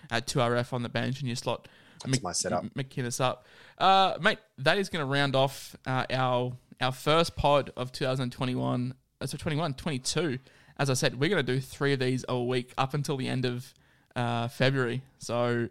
at 0.09 0.26
two 0.26 0.39
RF 0.39 0.74
on 0.74 0.82
the 0.82 0.89
bench 0.89 1.20
and 1.20 1.30
you 1.30 1.36
slot 1.36 1.68
That's 1.99 2.12
Mc, 2.12 2.24
my 2.24 2.32
setup. 2.32 2.66
McInnes 2.74 3.22
up, 3.22 3.45
uh, 3.78 4.18
mate. 4.20 4.39
That 4.57 4.80
is 4.80 4.89
going 4.89 5.05
to 5.05 5.12
round 5.12 5.36
off 5.36 5.76
uh, 5.86 6.05
our 6.09 6.53
our 6.82 6.91
first 6.91 7.36
pod 7.36 7.72
of 7.78 7.91
2021. 7.91 8.95
Uh, 9.20 9.26
so 9.28 9.38
21, 9.38 9.76
22. 9.76 10.39
As 10.80 10.89
I 10.89 10.95
said, 10.95 11.20
we're 11.20 11.30
going 11.30 11.45
to 11.45 11.53
do 11.53 11.59
three 11.59 11.93
of 11.93 11.99
these 11.99 12.26
a 12.28 12.41
week 12.41 12.74
up 12.76 12.95
until 12.95 13.18
the 13.18 13.28
end 13.28 13.45
of 13.45 13.72
uh, 14.16 14.47
February. 14.47 15.03
So 15.20 15.70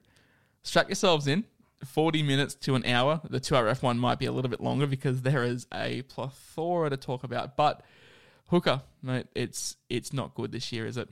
strap 0.63 0.89
yourselves 0.89 1.27
in. 1.27 1.45
40 1.85 2.23
minutes 2.23 2.55
to 2.55 2.75
an 2.75 2.85
hour. 2.85 3.21
The 3.29 3.41
2RF 3.41 3.83
one 3.83 3.99
might 3.99 4.19
be 4.19 4.27
a 4.27 4.33
little 4.33 4.51
bit 4.51 4.61
longer 4.61 4.87
because 4.87 5.23
there 5.23 5.45
is 5.45 5.67
a 5.73 6.03
plethora 6.03 6.91
to 6.91 6.97
talk 6.97 7.25
about. 7.25 7.57
But 7.57 7.83
hooker, 8.49 8.83
mate, 9.03 9.27
it's 9.35 9.77
it's 9.89 10.13
not 10.13 10.35
good 10.35 10.53
this 10.53 10.73
year, 10.73 10.87
is 10.87 10.97
it? 10.97 11.09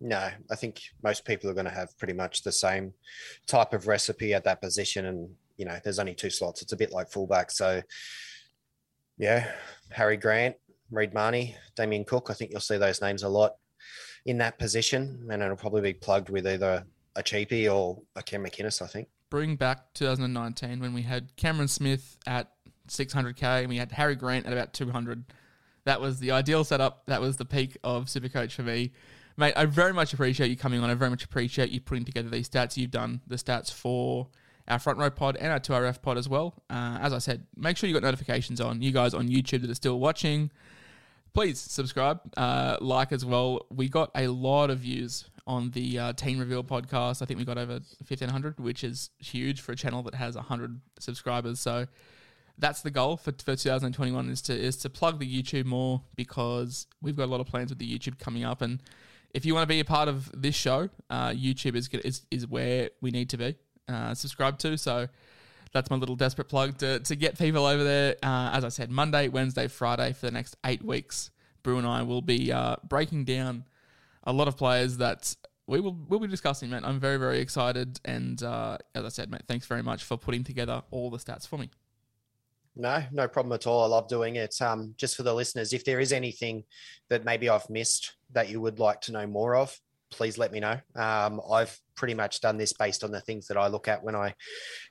No, 0.00 0.30
I 0.50 0.56
think 0.56 0.80
most 1.02 1.24
people 1.24 1.48
are 1.50 1.54
going 1.54 1.66
to 1.66 1.72
have 1.72 1.96
pretty 1.98 2.12
much 2.12 2.42
the 2.42 2.52
same 2.52 2.92
type 3.46 3.72
of 3.72 3.86
recipe 3.86 4.34
at 4.34 4.44
that 4.44 4.60
position. 4.60 5.06
And, 5.06 5.30
you 5.56 5.64
know, 5.64 5.78
there's 5.82 5.98
only 5.98 6.14
two 6.14 6.28
slots. 6.28 6.60
It's 6.60 6.72
a 6.72 6.76
bit 6.76 6.92
like 6.92 7.10
fullback. 7.10 7.50
So, 7.50 7.82
yeah, 9.16 9.50
Harry 9.90 10.18
Grant, 10.18 10.56
Reed 10.90 11.14
Mahoney, 11.14 11.56
Damien 11.76 12.04
Cook. 12.04 12.28
I 12.28 12.34
think 12.34 12.50
you'll 12.50 12.60
see 12.60 12.76
those 12.76 13.00
names 13.00 13.22
a 13.22 13.28
lot 13.28 13.56
in 14.26 14.36
that 14.38 14.58
position. 14.58 15.26
And 15.30 15.42
it'll 15.42 15.56
probably 15.56 15.80
be 15.80 15.94
plugged 15.94 16.28
with 16.28 16.46
either 16.46 16.84
a 17.16 17.22
cheapie 17.22 17.72
or 17.74 18.02
a 18.16 18.22
Ken 18.22 18.44
McInnes, 18.44 18.82
I 18.82 18.86
think 18.86 19.08
bring 19.30 19.56
back 19.56 19.94
2019 19.94 20.80
when 20.80 20.94
we 20.94 21.02
had 21.02 21.34
Cameron 21.36 21.68
Smith 21.68 22.18
at 22.26 22.50
600k 22.88 23.60
and 23.60 23.68
we 23.68 23.76
had 23.76 23.92
Harry 23.92 24.14
Grant 24.14 24.46
at 24.46 24.52
about 24.52 24.72
200. 24.72 25.24
That 25.84 26.00
was 26.00 26.18
the 26.18 26.32
ideal 26.32 26.64
setup. 26.64 27.02
That 27.06 27.20
was 27.20 27.36
the 27.36 27.44
peak 27.44 27.76
of 27.84 28.06
Supercoach 28.06 28.52
for 28.52 28.62
me. 28.62 28.92
Mate, 29.36 29.54
I 29.56 29.66
very 29.66 29.92
much 29.92 30.14
appreciate 30.14 30.48
you 30.48 30.56
coming 30.56 30.80
on. 30.80 30.88
I 30.88 30.94
very 30.94 31.10
much 31.10 31.24
appreciate 31.24 31.70
you 31.70 31.80
putting 31.80 32.04
together 32.04 32.28
these 32.28 32.48
stats. 32.48 32.76
You've 32.76 32.90
done 32.90 33.20
the 33.26 33.36
stats 33.36 33.72
for 33.72 34.28
our 34.66 34.78
front 34.78 34.98
row 34.98 35.10
pod 35.10 35.36
and 35.36 35.52
our 35.52 35.60
2RF 35.60 36.02
pod 36.02 36.18
as 36.18 36.28
well. 36.28 36.54
Uh, 36.70 36.98
as 37.00 37.12
I 37.12 37.18
said, 37.18 37.46
make 37.56 37.76
sure 37.76 37.88
you 37.88 37.94
got 37.94 38.02
notifications 38.02 38.60
on. 38.60 38.82
You 38.82 38.92
guys 38.92 39.14
on 39.14 39.28
YouTube 39.28 39.60
that 39.60 39.70
are 39.70 39.74
still 39.74 40.00
watching, 40.00 40.50
please 41.34 41.60
subscribe, 41.60 42.20
uh, 42.36 42.78
like 42.80 43.12
as 43.12 43.24
well. 43.24 43.66
We 43.70 43.88
got 43.88 44.10
a 44.14 44.28
lot 44.28 44.70
of 44.70 44.80
views 44.80 45.28
on 45.46 45.70
the 45.70 45.98
uh, 45.98 46.12
Team 46.12 46.38
Reveal 46.38 46.64
podcast. 46.64 47.22
I 47.22 47.26
think 47.26 47.38
we 47.38 47.44
got 47.44 47.58
over 47.58 47.74
1,500, 47.74 48.58
which 48.58 48.82
is 48.82 49.10
huge 49.18 49.60
for 49.60 49.72
a 49.72 49.76
channel 49.76 50.02
that 50.02 50.14
has 50.14 50.34
100 50.34 50.80
subscribers. 50.98 51.60
So 51.60 51.86
that's 52.58 52.82
the 52.82 52.90
goal 52.90 53.16
for, 53.16 53.32
for 53.44 53.54
2021 53.54 54.30
is 54.30 54.42
to 54.42 54.58
is 54.58 54.76
to 54.78 54.90
plug 54.90 55.18
the 55.18 55.42
YouTube 55.42 55.66
more 55.66 56.02
because 56.14 56.86
we've 57.02 57.16
got 57.16 57.24
a 57.24 57.30
lot 57.30 57.40
of 57.40 57.46
plans 57.46 57.70
with 57.70 57.78
the 57.78 57.98
YouTube 57.98 58.18
coming 58.18 58.44
up. 58.44 58.62
And 58.62 58.82
if 59.34 59.44
you 59.44 59.54
want 59.54 59.64
to 59.64 59.68
be 59.68 59.80
a 59.80 59.84
part 59.84 60.08
of 60.08 60.30
this 60.34 60.54
show, 60.54 60.88
uh, 61.10 61.30
YouTube 61.30 61.76
is, 61.76 61.88
is 61.88 62.22
is 62.30 62.46
where 62.46 62.90
we 63.00 63.10
need 63.10 63.30
to 63.30 63.36
be 63.36 63.56
uh, 63.88 64.14
subscribed 64.14 64.60
to. 64.60 64.76
So 64.78 65.08
that's 65.72 65.90
my 65.90 65.96
little 65.96 66.16
desperate 66.16 66.48
plug 66.48 66.78
to, 66.78 67.00
to 67.00 67.16
get 67.16 67.38
people 67.38 67.66
over 67.66 67.84
there. 67.84 68.16
Uh, 68.22 68.50
as 68.52 68.64
I 68.64 68.68
said, 68.68 68.90
Monday, 68.90 69.28
Wednesday, 69.28 69.68
Friday 69.68 70.12
for 70.12 70.26
the 70.26 70.32
next 70.32 70.56
eight 70.64 70.82
weeks, 70.82 71.30
Brew 71.62 71.78
and 71.78 71.86
I 71.86 72.02
will 72.02 72.22
be 72.22 72.50
uh, 72.50 72.76
breaking 72.88 73.24
down 73.24 73.64
a 74.26 74.32
lot 74.32 74.48
of 74.48 74.56
players 74.56 74.96
that 74.98 75.34
we 75.66 75.80
will 75.80 75.96
we'll 76.08 76.20
be 76.20 76.28
discussing, 76.28 76.70
man. 76.70 76.84
I'm 76.84 77.00
very, 77.00 77.16
very 77.16 77.40
excited. 77.40 77.98
And 78.04 78.42
uh, 78.42 78.78
as 78.94 79.04
I 79.04 79.08
said, 79.08 79.30
mate, 79.30 79.42
thanks 79.48 79.66
very 79.66 79.82
much 79.82 80.04
for 80.04 80.16
putting 80.16 80.44
together 80.44 80.82
all 80.90 81.10
the 81.10 81.18
stats 81.18 81.46
for 81.46 81.58
me. 81.58 81.70
No, 82.76 83.02
no 83.10 83.26
problem 83.26 83.52
at 83.54 83.66
all. 83.66 83.84
I 83.84 83.86
love 83.86 84.06
doing 84.06 84.36
it. 84.36 84.60
Um, 84.60 84.94
just 84.98 85.16
for 85.16 85.22
the 85.22 85.32
listeners, 85.32 85.72
if 85.72 85.84
there 85.84 85.98
is 85.98 86.12
anything 86.12 86.64
that 87.08 87.24
maybe 87.24 87.48
I've 87.48 87.68
missed 87.70 88.16
that 88.32 88.50
you 88.50 88.60
would 88.60 88.78
like 88.78 89.00
to 89.02 89.12
know 89.12 89.26
more 89.26 89.56
of, 89.56 89.76
please 90.10 90.36
let 90.36 90.52
me 90.52 90.60
know. 90.60 90.78
Um, 90.94 91.40
I've 91.50 91.76
pretty 91.94 92.14
much 92.14 92.42
done 92.42 92.58
this 92.58 92.74
based 92.74 93.02
on 93.02 93.10
the 93.10 93.20
things 93.22 93.46
that 93.48 93.56
I 93.56 93.68
look 93.68 93.88
at 93.88 94.04
when 94.04 94.14
I, 94.14 94.34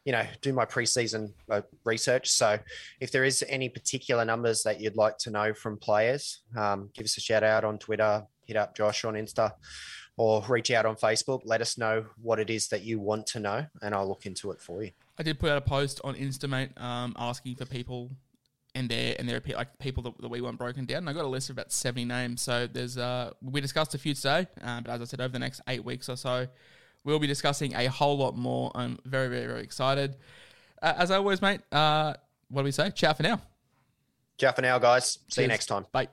you 0.03 0.11
know, 0.11 0.25
do 0.41 0.51
my 0.51 0.65
preseason 0.65 1.31
uh, 1.49 1.61
research. 1.85 2.31
So 2.31 2.57
if 2.99 3.11
there 3.11 3.23
is 3.23 3.45
any 3.47 3.69
particular 3.69 4.25
numbers 4.25 4.63
that 4.63 4.81
you'd 4.81 4.97
like 4.97 5.19
to 5.19 5.29
know 5.29 5.53
from 5.53 5.77
players, 5.77 6.41
um, 6.57 6.89
give 6.93 7.05
us 7.05 7.17
a 7.17 7.21
shout 7.21 7.43
out 7.43 7.63
on 7.63 7.77
Twitter, 7.77 8.23
hit 8.45 8.55
up 8.55 8.75
Josh 8.75 9.05
on 9.05 9.15
Insta, 9.15 9.53
or 10.17 10.43
reach 10.47 10.71
out 10.71 10.85
on 10.85 10.95
Facebook. 10.95 11.41
Let 11.45 11.61
us 11.61 11.77
know 11.77 12.05
what 12.21 12.39
it 12.39 12.49
is 12.49 12.67
that 12.69 12.83
you 12.83 12.99
want 12.99 13.27
to 13.27 13.39
know, 13.39 13.65
and 13.81 13.93
I'll 13.93 14.07
look 14.07 14.25
into 14.25 14.51
it 14.51 14.61
for 14.61 14.83
you. 14.83 14.91
I 15.17 15.23
did 15.23 15.39
put 15.39 15.49
out 15.49 15.57
a 15.57 15.61
post 15.61 16.01
on 16.03 16.15
Insta, 16.15 16.49
mate, 16.49 16.71
um, 16.77 17.15
asking 17.17 17.55
for 17.55 17.65
people 17.65 18.11
and 18.73 18.89
their 18.89 19.15
and 19.17 19.27
their 19.27 19.41
like 19.55 19.77
people 19.79 20.03
that, 20.03 20.21
that, 20.21 20.27
we 20.27 20.41
want 20.41 20.57
broken 20.57 20.85
down. 20.85 20.99
And 20.99 21.09
I 21.09 21.13
got 21.13 21.25
a 21.25 21.29
list 21.29 21.49
of 21.49 21.55
about 21.55 21.71
seventy 21.71 22.05
names. 22.05 22.41
So 22.41 22.67
there's 22.67 22.97
uh, 22.97 23.31
we 23.41 23.61
discussed 23.61 23.95
a 23.95 23.97
few 23.97 24.13
today, 24.13 24.47
uh, 24.61 24.81
but 24.81 24.91
as 24.91 25.01
I 25.01 25.05
said, 25.05 25.21
over 25.21 25.31
the 25.31 25.39
next 25.39 25.61
eight 25.67 25.83
weeks 25.83 26.09
or 26.09 26.17
so, 26.17 26.47
we'll 27.03 27.19
be 27.19 27.27
discussing 27.27 27.73
a 27.73 27.87
whole 27.87 28.17
lot 28.17 28.35
more. 28.35 28.71
I'm 28.75 28.99
very 29.05 29.29
very 29.29 29.47
very 29.47 29.63
excited. 29.63 30.17
Uh, 30.81 30.93
as 30.97 31.09
always, 31.11 31.41
mate. 31.41 31.61
Uh, 31.71 32.13
what 32.49 32.61
do 32.61 32.65
we 32.65 32.71
say? 32.71 32.91
Ciao 32.91 33.13
for 33.13 33.23
now. 33.23 33.41
Ciao 34.37 34.51
for 34.51 34.61
now, 34.61 34.77
guys. 34.77 35.19
See 35.29 35.35
Cheers. 35.35 35.43
you 35.43 35.47
next 35.47 35.65
time. 35.67 35.85
Bye. 35.91 36.09